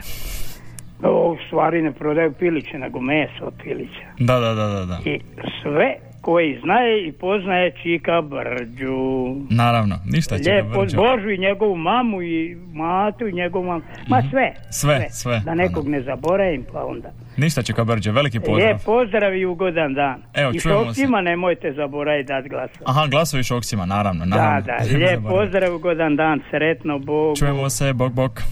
O, 1.02 1.32
u 1.32 1.36
stvari 1.46 1.82
ne 1.82 1.92
prodaju 1.92 2.32
piliće, 2.32 2.78
nego 2.78 3.00
meso 3.00 3.44
od 3.44 3.54
pilića. 3.62 4.06
Da, 4.18 4.40
da, 4.40 4.54
da, 4.54 4.66
da, 4.66 4.84
da. 4.84 4.98
I 5.04 5.20
sve 5.62 5.96
koji 6.26 6.60
znaje 6.64 7.06
i 7.08 7.12
poznaje 7.12 7.70
Čika 7.72 8.22
Brđu. 8.22 8.96
Naravno, 9.50 9.98
ništa 10.06 10.38
Čika 10.38 10.50
Lijepo, 10.50 10.80
Brđo. 10.80 10.96
Božu 10.96 11.30
i 11.30 11.38
njegovu 11.38 11.76
mamu 11.76 12.22
i 12.22 12.56
matu 12.72 13.26
i 13.26 13.32
njegovu 13.32 13.64
mamu. 13.64 13.82
Ma 14.08 14.22
sve. 14.30 14.50
Mhm. 14.50 14.60
Sve, 14.70 15.06
sve. 15.10 15.42
Da 15.44 15.54
nekog 15.54 15.88
ne 15.88 16.02
zaboravim 16.02 16.64
pa 16.72 16.84
onda. 16.84 17.10
Ništa 17.36 17.62
Čika 17.62 17.84
Brđo, 17.84 18.12
veliki 18.12 18.40
pozdrav. 18.40 18.56
Lijep 18.58 18.76
pozdrav 18.84 19.34
i 19.34 19.44
ugodan 19.44 19.94
dan. 19.94 20.22
Evo, 20.34 20.50
I 20.54 20.60
čujemo 20.60 20.94
se. 20.94 21.06
nemojte 21.22 21.72
zaboraviti 21.72 22.28
dati 22.28 22.48
glas. 22.48 22.70
Aha, 22.84 23.06
glasovi 23.06 23.42
šoksima, 23.42 23.86
naravno, 23.86 24.26
Da, 24.26 24.36
naravno. 24.36 24.60
da, 24.62 24.76
Nema 24.88 24.98
lijep 24.98 25.20
pozdrav, 25.22 25.74
ugodan 25.74 26.16
dan, 26.16 26.40
sretno, 26.50 26.98
Bog. 26.98 27.38
Čujemo 27.38 27.70
se, 27.70 27.92
bok, 27.92 28.12
bok. 28.12 28.42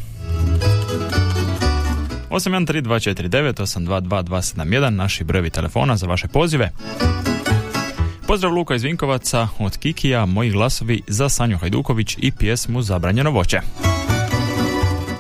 813249822271 2.31 4.91
naši 4.91 5.25
brojevi 5.25 5.51
telefona 5.51 5.97
za 5.97 6.07
vaše 6.07 6.29
pozive. 6.29 6.71
Pozdrav 8.27 8.53
Luka 8.53 8.75
iz 8.75 8.83
Vinkovaca 8.83 9.49
od 9.59 9.77
Kikija, 9.77 10.27
moji 10.27 10.51
glasovi 10.51 11.03
za 11.07 11.29
Sanju 11.29 11.59
Hajduković 11.59 12.17
i 12.19 12.33
pjesmu 12.33 12.83
Zabranjeno 12.83 13.31
voće. 13.31 13.61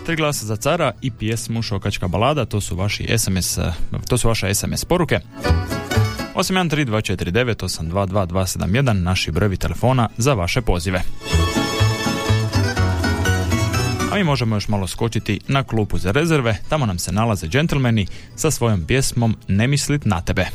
Tri 0.07 0.17
glasa 0.17 0.47
za 0.47 0.57
cara 0.57 0.93
i 1.03 1.11
pjesmu 1.11 1.63
Šokačka 1.63 2.09
balada, 2.09 2.45
to 2.45 2.61
su 2.61 2.77
vaši 2.77 3.19
SMS, 3.19 3.59
to 4.09 4.19
su 4.19 4.29
vaše 4.29 4.55
SMS 4.55 4.85
poruke. 4.85 5.21
813249822271 6.35 8.93
naši 8.93 9.31
brojevi 9.31 9.57
telefona 9.57 10.09
za 10.17 10.35
vaše 10.35 10.61
pozive. 10.61 11.03
A 14.13 14.17
mi 14.17 14.25
možemo 14.25 14.57
još 14.57 14.69
malo 14.69 14.87
skočiti 14.87 15.41
na 15.49 15.63
klupu 15.63 15.99
za 15.99 16.11
rezerve, 16.11 16.57
tamo 16.69 16.87
nam 16.87 16.99
se 16.99 17.13
nalaze 17.13 17.49
džentlmeni 17.49 18.07
sa 18.37 18.51
svojom 18.51 18.85
pjesmom 18.87 19.37
Ne 19.49 19.67
mislit 19.67 20.05
na 20.05 20.21
tebe. 20.21 20.47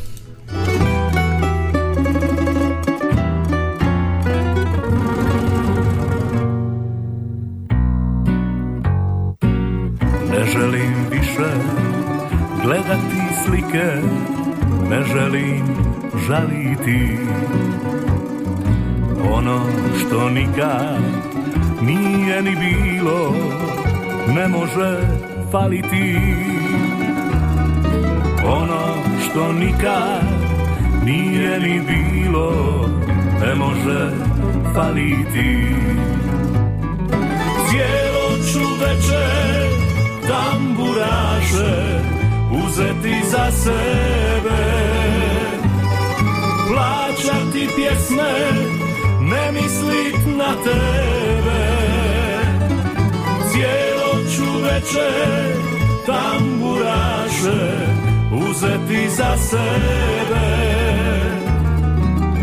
Želim 10.54 10.94
više 11.12 11.50
gledati 12.64 13.22
slike, 13.46 14.02
ne 14.90 15.04
želim 15.04 15.64
žaliti. 16.28 17.18
Ono 19.32 19.60
što 20.00 20.30
nikad 20.30 21.00
nije 21.82 22.42
ni 22.42 22.56
bilo, 22.56 23.36
ne 24.36 24.48
može 24.48 24.98
faliti. 25.52 26.18
Ono 28.46 28.96
što 29.26 29.54
nikad 29.54 30.24
nije 31.06 31.60
ni 31.60 31.82
bilo, 31.82 32.52
ne 33.42 33.56
može 33.56 34.12
faliti. 34.74 35.76
Cijelo 37.70 38.44
ću 38.52 38.84
večer 38.86 39.69
tamburaše 40.30 42.02
uzeti 42.66 43.16
za 43.32 43.52
sebe. 43.52 44.62
Plaćati 46.68 47.68
pjesme, 47.76 48.34
ne 49.22 49.52
mislit 49.52 50.38
na 50.38 50.54
tebe. 50.64 51.62
Cijelo 53.52 54.30
ću 54.36 54.64
večer 54.64 55.56
tamburaše 56.06 57.88
uzeti 58.50 59.10
za 59.10 59.38
sebe. 59.38 60.46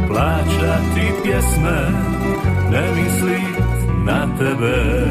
Plaćati 0.08 1.12
pjesme, 1.22 1.90
ne 2.70 2.82
mislit 2.94 3.58
na 4.04 4.26
tebe 4.38 5.06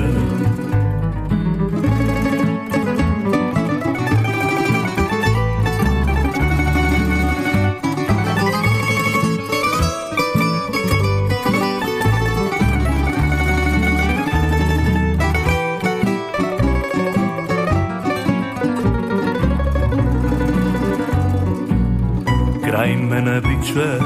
Kraj 22.86 22.98
mene 22.98 23.41
bit 23.41 23.66
će 23.66 23.99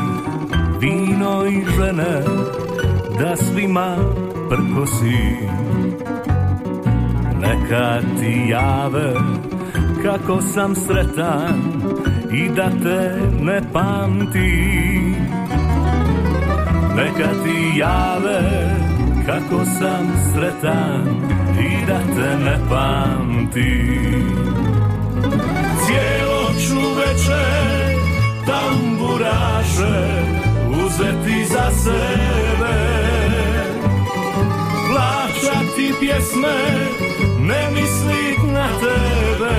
vino 0.79 1.45
i 1.45 1.65
žene 1.75 2.23
Da 3.19 3.35
svima 3.35 3.95
prkosi. 4.49 5.35
Neka 7.41 8.01
ti 8.19 8.49
jave 8.49 9.13
kako 10.03 10.41
sam 10.41 10.75
sretan 10.75 11.61
I 12.33 12.49
da 12.49 12.69
te 12.83 13.19
ne 13.41 13.61
pamti 13.73 14.83
Neka 16.95 17.29
ti 17.43 17.79
jave 17.79 18.41
kako 19.25 19.65
sam 19.65 20.31
sretan 20.33 21.07
I 21.59 21.85
da 21.87 21.99
te 22.15 22.43
ne 22.45 22.57
pamti 22.69 23.93
Cijelo 25.85 26.49
ću 26.59 26.79
večer 26.99 27.58
tamburaše 29.59 30.23
uzeti 30.85 31.45
za 31.45 31.71
sebe. 31.71 32.75
Plaćati 34.89 35.93
pjesme, 35.99 36.57
ne 37.39 37.69
mislit 37.71 38.53
na 38.53 38.67
tebe. 38.67 39.55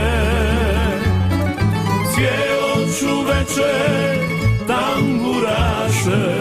Cijelo 2.14 2.86
ću 2.98 3.20
večer 3.28 4.18
tamburaše 4.66 6.34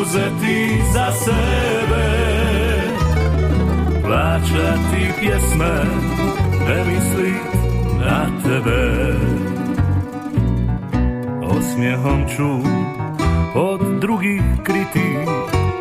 uzeti 0.00 0.82
za 0.92 1.12
sebe. 1.12 2.10
Plaćati 4.04 5.12
pjesme, 5.20 5.84
ne 6.68 6.84
mislit 6.84 7.54
na 8.00 8.26
tebe 8.42 9.39
Osmijehom 11.80 12.24
ću 12.36 12.68
od 13.54 13.80
drugih 14.00 14.42
kriti 14.62 15.08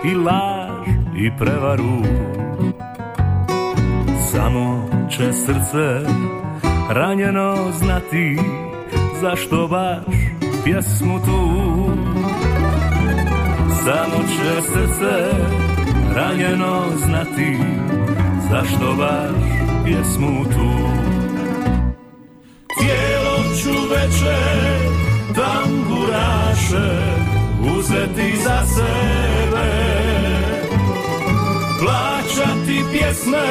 i 0.06 0.16
laž 0.16 0.88
i 1.16 1.32
prevaru. 1.40 2.04
Samo 4.32 4.90
će 5.10 5.34
srce 5.34 6.12
ranjeno 6.90 7.56
znati 7.72 8.38
zašto 9.22 9.68
baš 9.68 10.16
pjesmu 10.64 11.20
tu. 11.20 11.50
Samo 13.84 14.24
će 14.28 14.62
srce 14.62 15.30
ranjeno 16.16 16.84
znati 16.98 17.58
zašto 18.52 18.96
baš 18.98 19.36
pjesmu 19.86 20.44
tu. 20.44 20.72
Tijelo 22.80 23.56
ću 23.56 23.94
večer 23.94 24.79
tamburaše 25.40 26.90
uzeti 27.78 28.38
za 28.44 28.66
sebe. 28.66 29.70
Plaćati 31.80 32.84
pjesme, 32.92 33.48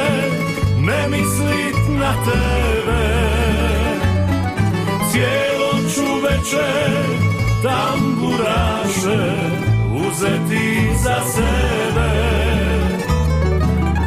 ne 0.77 1.07
mislit 1.09 1.75
na 1.99 2.13
tebe. 2.25 3.03
Cijelo 5.11 5.89
ću 5.93 6.25
večer 6.25 6.91
tamburaše 7.63 9.33
uzeti 10.07 10.89
za 11.03 11.15
sebe. 11.33 12.09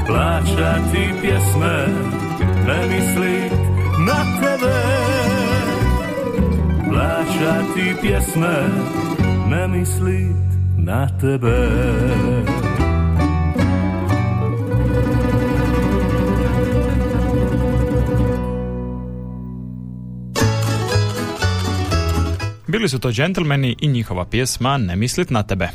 Plaćati 0.07 1.13
pjesme, 1.21 1.87
ne 2.67 2.87
mislit 2.87 3.53
na 4.07 4.41
tebe 4.41 5.42
Plaćati 6.93 7.95
pjesme, 8.01 8.69
ne 9.51 9.69
mislit 9.69 10.37
na 10.79 11.19
tebe 11.21 11.69
Bili 22.67 22.89
su 22.89 22.99
to 22.99 23.11
džentlmeni 23.13 23.77
i 23.81 23.89
njihova 23.89 24.25
pjesma 24.25 24.77
Ne 24.77 24.97
mislit 24.97 25.31
na 25.31 25.43
tebe. 25.43 25.69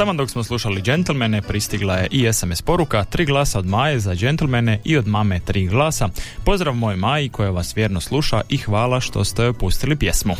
Tamo 0.00 0.12
dok 0.12 0.30
smo 0.30 0.44
slušali 0.44 0.82
džentlmene, 0.82 1.42
pristigla 1.42 1.94
je 1.94 2.08
i 2.10 2.32
SMS 2.32 2.62
poruka, 2.62 3.04
tri 3.04 3.24
glasa 3.24 3.58
od 3.58 3.66
Maje 3.66 4.00
za 4.00 4.14
džentlmene 4.14 4.80
i 4.84 4.96
od 4.96 5.06
mame 5.06 5.40
tri 5.40 5.66
glasa. 5.66 6.08
Pozdrav 6.44 6.74
moj 6.74 6.96
Maji 6.96 7.28
koja 7.28 7.50
vas 7.50 7.76
vjerno 7.76 8.00
sluša 8.00 8.40
i 8.48 8.56
hvala 8.56 9.00
što 9.00 9.24
ste 9.24 9.52
pustili 9.52 9.96
pjesmu. 9.96 10.34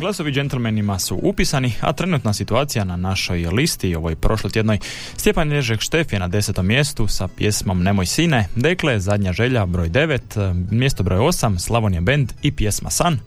Glasovi 0.00 0.32
džentlmenima 0.32 0.98
su 0.98 1.18
upisani, 1.22 1.72
a 1.80 1.92
trenutna 1.92 2.32
situacija 2.32 2.84
na 2.84 2.96
našoj 2.96 3.46
listi, 3.46 3.94
ovoj 3.94 4.16
prošlotjednoj, 4.16 4.78
Stjepan 5.16 5.52
Ježek 5.52 5.80
Štef 5.80 6.12
je 6.12 6.18
na 6.18 6.28
desetom 6.28 6.66
mjestu 6.66 7.06
sa 7.06 7.28
pjesmom 7.28 7.82
Nemoj 7.82 8.06
sine, 8.06 8.48
Dekle, 8.56 9.00
Zadnja 9.00 9.32
želja, 9.32 9.66
broj 9.66 9.90
9, 9.90 10.70
mjesto 10.70 11.02
broj 11.02 11.18
8, 11.18 11.58
Slavonija 11.58 12.00
Band 12.00 12.32
i 12.42 12.52
pjesma 12.52 12.90
San. 12.90 13.18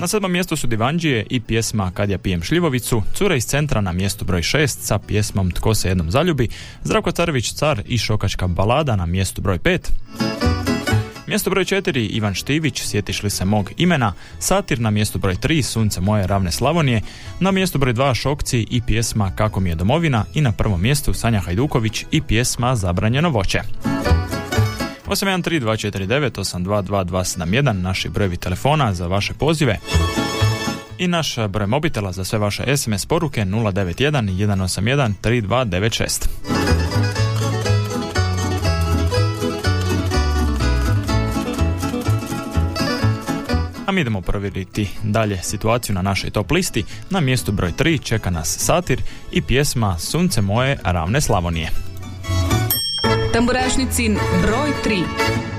Na 0.00 0.06
sedmom 0.06 0.32
mjestu 0.32 0.56
su 0.56 0.66
Divanđije 0.66 1.26
i 1.30 1.40
pjesma 1.40 1.90
Kad 1.94 2.10
ja 2.10 2.18
pijem 2.18 2.42
šljivovicu, 2.42 3.02
Cure 3.14 3.36
iz 3.36 3.46
centra 3.46 3.80
na 3.80 3.92
mjestu 3.92 4.24
broj 4.24 4.42
6 4.42 4.66
sa 4.66 4.98
pjesmom 4.98 5.50
Tko 5.50 5.74
se 5.74 5.88
jednom 5.88 6.10
zaljubi, 6.10 6.48
Zdravko 6.82 7.10
Carević 7.10 7.52
Car 7.52 7.82
i 7.86 7.98
Šokačka 7.98 8.46
balada 8.46 8.96
na 8.96 9.06
mjestu 9.06 9.42
broj 9.42 9.58
5. 9.58 9.78
Mjesto 11.26 11.50
broj 11.50 11.64
4 11.64 12.08
Ivan 12.10 12.34
Štivić, 12.34 12.82
sjetiš 12.82 13.22
li 13.22 13.30
se 13.30 13.44
mog 13.44 13.70
imena, 13.76 14.12
Satir 14.38 14.80
na 14.80 14.90
mjestu 14.90 15.18
broj 15.18 15.34
3 15.34 15.62
Sunce 15.62 16.00
moje 16.00 16.26
ravne 16.26 16.52
Slavonije, 16.52 17.02
na 17.40 17.50
mjestu 17.50 17.78
broj 17.78 17.94
2 17.94 18.14
Šokci 18.14 18.66
i 18.70 18.82
pjesma 18.86 19.32
Kako 19.36 19.60
mi 19.60 19.70
je 19.70 19.74
domovina. 19.74 20.24
I 20.34 20.40
na 20.40 20.52
prvom 20.52 20.82
mjestu 20.82 21.14
Sanja 21.14 21.40
Hajduković 21.40 22.04
i 22.10 22.22
pjesma 22.22 22.76
Zabranjeno 22.76 23.30
voće. 23.30 23.60
813249822271 25.06 27.72
naši 27.72 28.08
brojevi 28.08 28.36
telefona 28.36 28.94
za 28.94 29.06
vaše 29.06 29.34
pozive 29.34 29.78
i 30.98 31.08
naš 31.08 31.36
broj 31.48 31.66
mobitela 31.66 32.12
za 32.12 32.24
sve 32.24 32.38
vaše 32.38 32.76
SMS 32.76 33.06
poruke 33.06 33.40
091 33.40 34.20
181 34.20 35.12
3296. 35.22 36.28
A 43.86 43.92
mi 43.92 44.00
idemo 44.00 44.20
provjeriti 44.20 44.88
dalje 45.02 45.42
situaciju 45.42 45.94
na 45.94 46.02
našoj 46.02 46.30
top 46.30 46.50
listi. 46.50 46.84
Na 47.10 47.20
mjestu 47.20 47.52
broj 47.52 47.72
3 47.72 48.02
čeka 48.02 48.30
nas 48.30 48.58
Satir 48.58 49.02
i 49.32 49.42
pjesma 49.42 49.98
Sunce 49.98 50.42
moje 50.42 50.78
ravne 50.84 51.20
Slavonije. 51.20 51.85
Tamburašnicin 53.36 54.16
broj 54.42 54.72
3. 54.84 55.55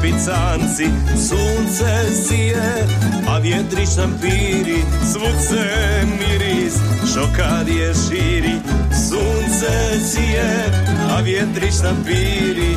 moji 0.00 0.12
lipicanci. 0.12 0.90
Sunce 1.28 2.24
sije, 2.26 2.86
a 3.28 3.38
vjetrić 3.38 3.96
nam 3.96 4.18
piri, 4.20 4.82
se 5.12 6.06
miris, 6.18 6.74
šokad 7.14 7.68
je 7.68 7.92
širi. 7.94 8.54
Sunce 9.08 10.00
sije, 10.04 10.64
a 11.10 11.20
vjetrić 11.20 11.74
nam 11.84 12.04
piri, 12.06 12.76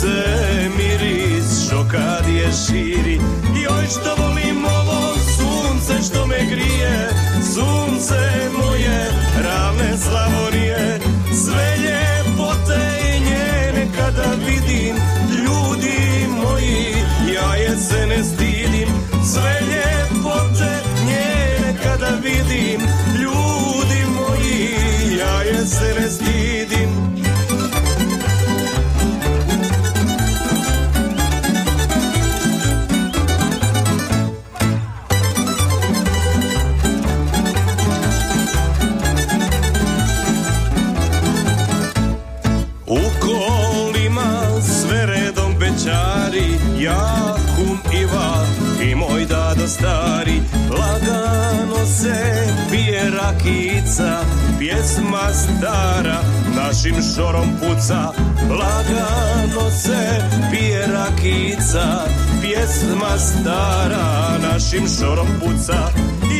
se 0.00 0.68
miris, 0.76 1.70
šokad 1.70 2.28
je 2.28 2.50
širi. 2.66 3.20
Joj 3.64 3.86
što 3.86 4.22
volim 4.22 4.64
ovo 4.64 5.14
sunce 5.36 6.08
što 6.08 6.26
me 6.26 6.38
grije, 6.50 7.10
sunce 7.54 8.50
moje 8.58 9.10
ravne 9.44 9.96
Slavonije, 9.98 11.00
sve 11.44 11.76
ljepote 11.78 12.80
i 13.16 13.20
njene 13.20 13.86
kada 13.96 14.30
vidim, 14.46 14.87
sve 19.40 19.60
ljepote 19.70 20.82
njene 21.06 21.78
kada 21.82 22.10
vidim, 22.22 22.80
ljudi 23.22 24.04
moji, 24.14 25.18
ja 25.18 25.42
je 25.42 25.66
se 25.66 25.94
ne 26.00 26.10
Pjesma 54.68 55.32
stara 55.32 56.20
našim 56.56 56.94
šorom 57.14 57.48
puca 57.60 58.12
Lagano 58.50 59.70
se 59.70 60.22
pije 60.50 60.86
rakica 60.86 62.04
Pjesma 62.40 63.18
stara 63.18 64.38
našim 64.42 64.88
šorom 64.98 65.26
puca. 65.40 65.90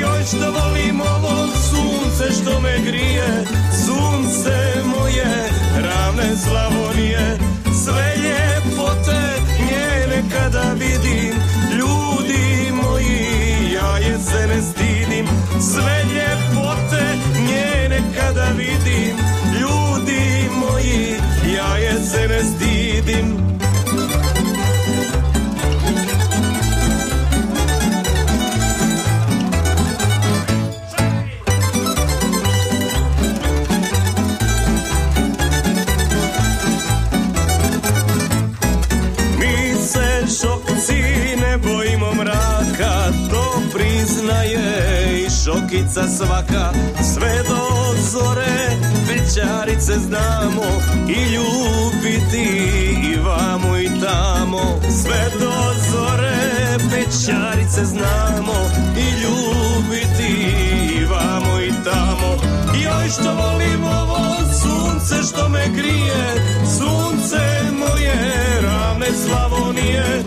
Joj 0.00 0.24
što 0.24 0.50
volim 0.50 1.00
ovo 1.00 1.46
sunce 1.70 2.42
što 2.42 2.60
me 2.60 2.78
grije 2.86 3.44
Sunce 3.86 4.82
moje 4.84 5.50
ravne 5.76 6.36
Slavonije. 6.36 7.38
Sve 7.84 8.14
ljepote 8.16 9.20
njene 9.58 10.22
kada 10.32 10.72
vidim 10.72 11.34
Ljudi 11.78 12.72
moji 12.82 13.72
ja 13.74 13.98
je 13.98 14.18
se 14.18 14.46
ne 14.46 14.62
stidim. 14.62 15.26
Sve 15.60 16.04
ljepote 16.14 16.87
njene 17.98 18.14
kada 18.14 18.52
vidim 18.56 19.27
i 51.08 51.20
ljubiti 51.34 52.46
i 53.12 53.16
vamo 53.16 53.78
i 53.78 53.88
tamo. 54.00 54.80
Sve 55.02 55.30
do 55.40 55.52
zore 55.90 56.38
večarice 56.90 57.84
znamo 57.84 58.54
i 58.96 59.06
ljubiti 59.22 60.32
i 60.94 61.04
vamo 61.04 61.60
i 61.60 61.72
tamo. 61.84 62.36
Joj 62.84 63.08
što 63.08 63.34
volim 63.34 63.84
ovo 63.84 64.18
sunce 64.62 65.22
što 65.28 65.48
me 65.48 65.68
grije, 65.76 66.34
sunce 66.78 67.40
moje 67.78 68.14
ravne 68.62 69.06
Slavonije, 69.26 70.24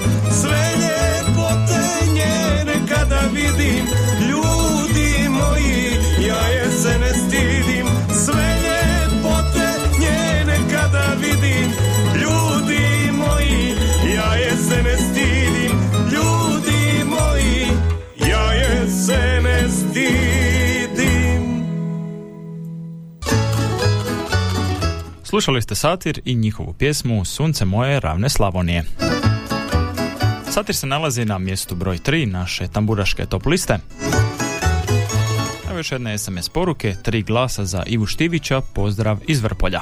Slušali 25.31 25.61
ste 25.61 25.75
Satir 25.75 26.21
i 26.25 26.35
njihovu 26.35 26.73
pjesmu 26.73 27.25
Sunce 27.25 27.65
moje 27.65 27.99
ravne 27.99 28.29
Slavonije. 28.29 28.83
Satir 30.49 30.75
se 30.75 30.87
nalazi 30.87 31.25
na 31.25 31.37
mjestu 31.37 31.75
broj 31.75 31.97
3 31.97 32.25
naše 32.25 32.67
tamburaške 32.67 33.25
top 33.25 33.45
liste. 33.45 33.77
Evo 35.69 35.77
još 35.77 35.91
jedne 35.91 36.17
SMS 36.17 36.49
poruke, 36.49 36.95
tri 37.03 37.21
glasa 37.21 37.65
za 37.65 37.83
Ivu 37.87 38.05
Štivića, 38.05 38.61
pozdrav 38.73 39.17
iz 39.27 39.41
Vrpolja. 39.41 39.81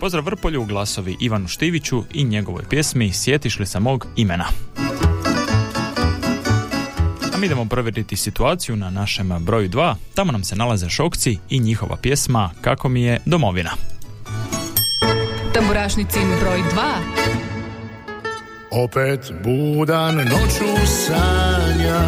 Pozdrav 0.00 0.24
Vrpolju, 0.24 0.64
glasovi 0.64 1.16
Ivanu 1.20 1.48
Štiviću 1.48 2.04
i 2.12 2.24
njegovoj 2.24 2.64
pjesmi 2.70 3.12
Sjetiš 3.12 3.58
li 3.58 3.66
se 3.66 3.80
mog 3.80 4.06
imena. 4.16 4.46
Mi 7.40 7.46
idemo 7.46 7.64
provjeriti 7.64 8.16
situaciju 8.16 8.76
na 8.76 8.90
našem 8.90 9.28
broju 9.40 9.68
2. 9.68 9.94
Tamo 10.14 10.32
nam 10.32 10.44
se 10.44 10.56
nalaze 10.56 10.88
šokci 10.88 11.38
i 11.50 11.60
njihova 11.60 11.96
pjesma 11.96 12.50
Kako 12.60 12.88
mi 12.88 13.02
je 13.02 13.20
domovina. 13.24 13.70
Tamburašnicin 15.54 16.28
broj 16.40 16.58
2. 16.58 16.64
Opet 18.70 19.32
budan 19.44 20.16
noću 20.16 20.86
sanja 20.86 22.00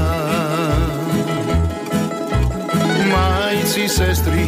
Majci, 3.11 3.89
sestri, 3.89 4.47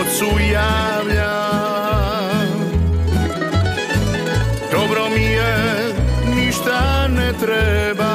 ocu 0.00 0.38
javlja 0.52 1.32
Dobro 4.72 5.08
mi 5.16 5.22
je, 5.22 5.94
ništa 6.34 7.08
ne 7.08 7.32
treba 7.40 8.11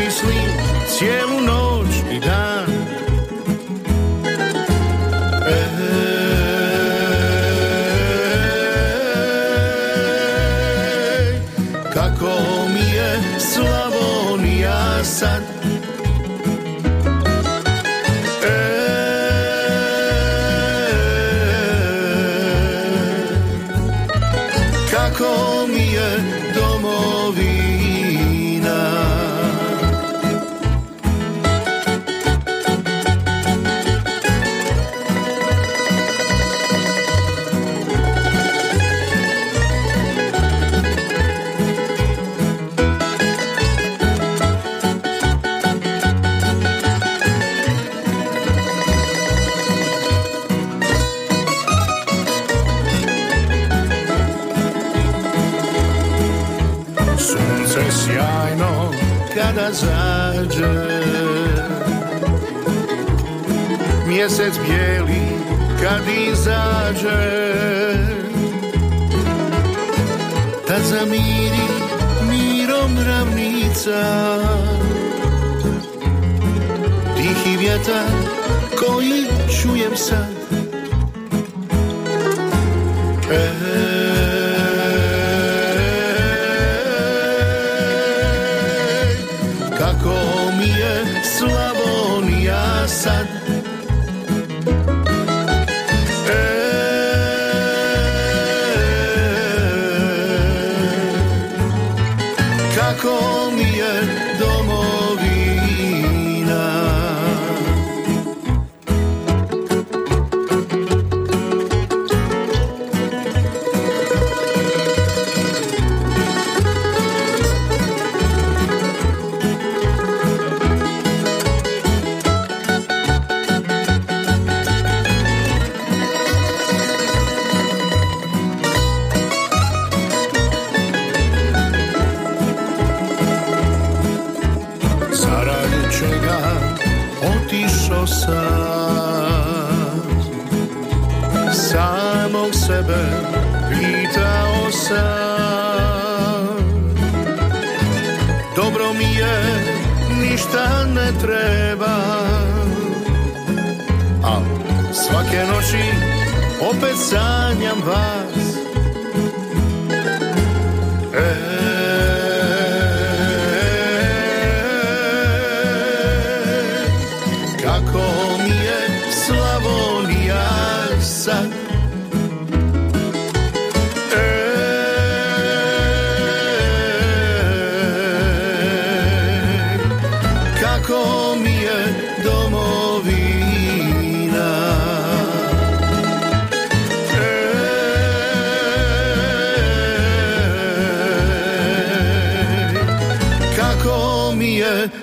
Da 0.00 0.06
vas 0.06 0.22
mislim 0.22 1.69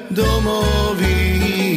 domovina 0.10 1.68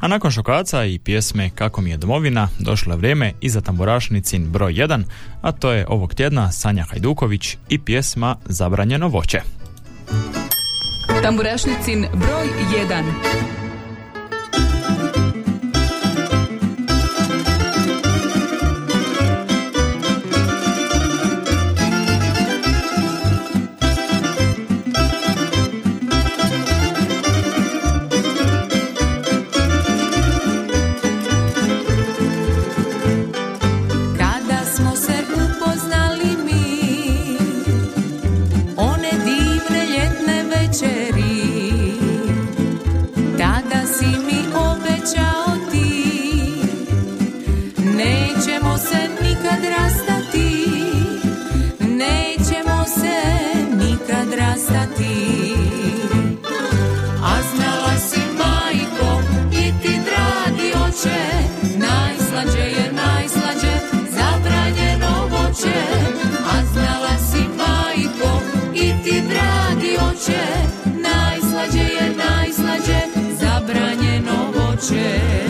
A 0.00 0.08
nakon 0.08 0.30
šokaca 0.30 0.84
i 0.84 0.98
pjesme 0.98 1.50
Kako 1.54 1.80
mi 1.80 1.90
je 1.90 1.96
domovina 1.96 2.48
došlo 2.58 2.92
je 2.92 2.96
vrijeme 2.96 3.32
i 3.40 3.48
za 3.48 3.60
tamburašnicin 3.60 4.50
broj 4.50 4.72
1, 4.72 5.02
a 5.42 5.52
to 5.52 5.72
je 5.72 5.86
ovog 5.88 6.14
tjedna 6.14 6.52
Sanja 6.52 6.84
Hajduković 6.90 7.56
i 7.68 7.78
pjesma 7.78 8.36
Zabranjeno 8.44 9.08
voće. 9.08 9.40
Tamburašnicin 11.22 12.06
broj 12.12 12.46
1 12.88 13.69
cheia. 74.90 75.49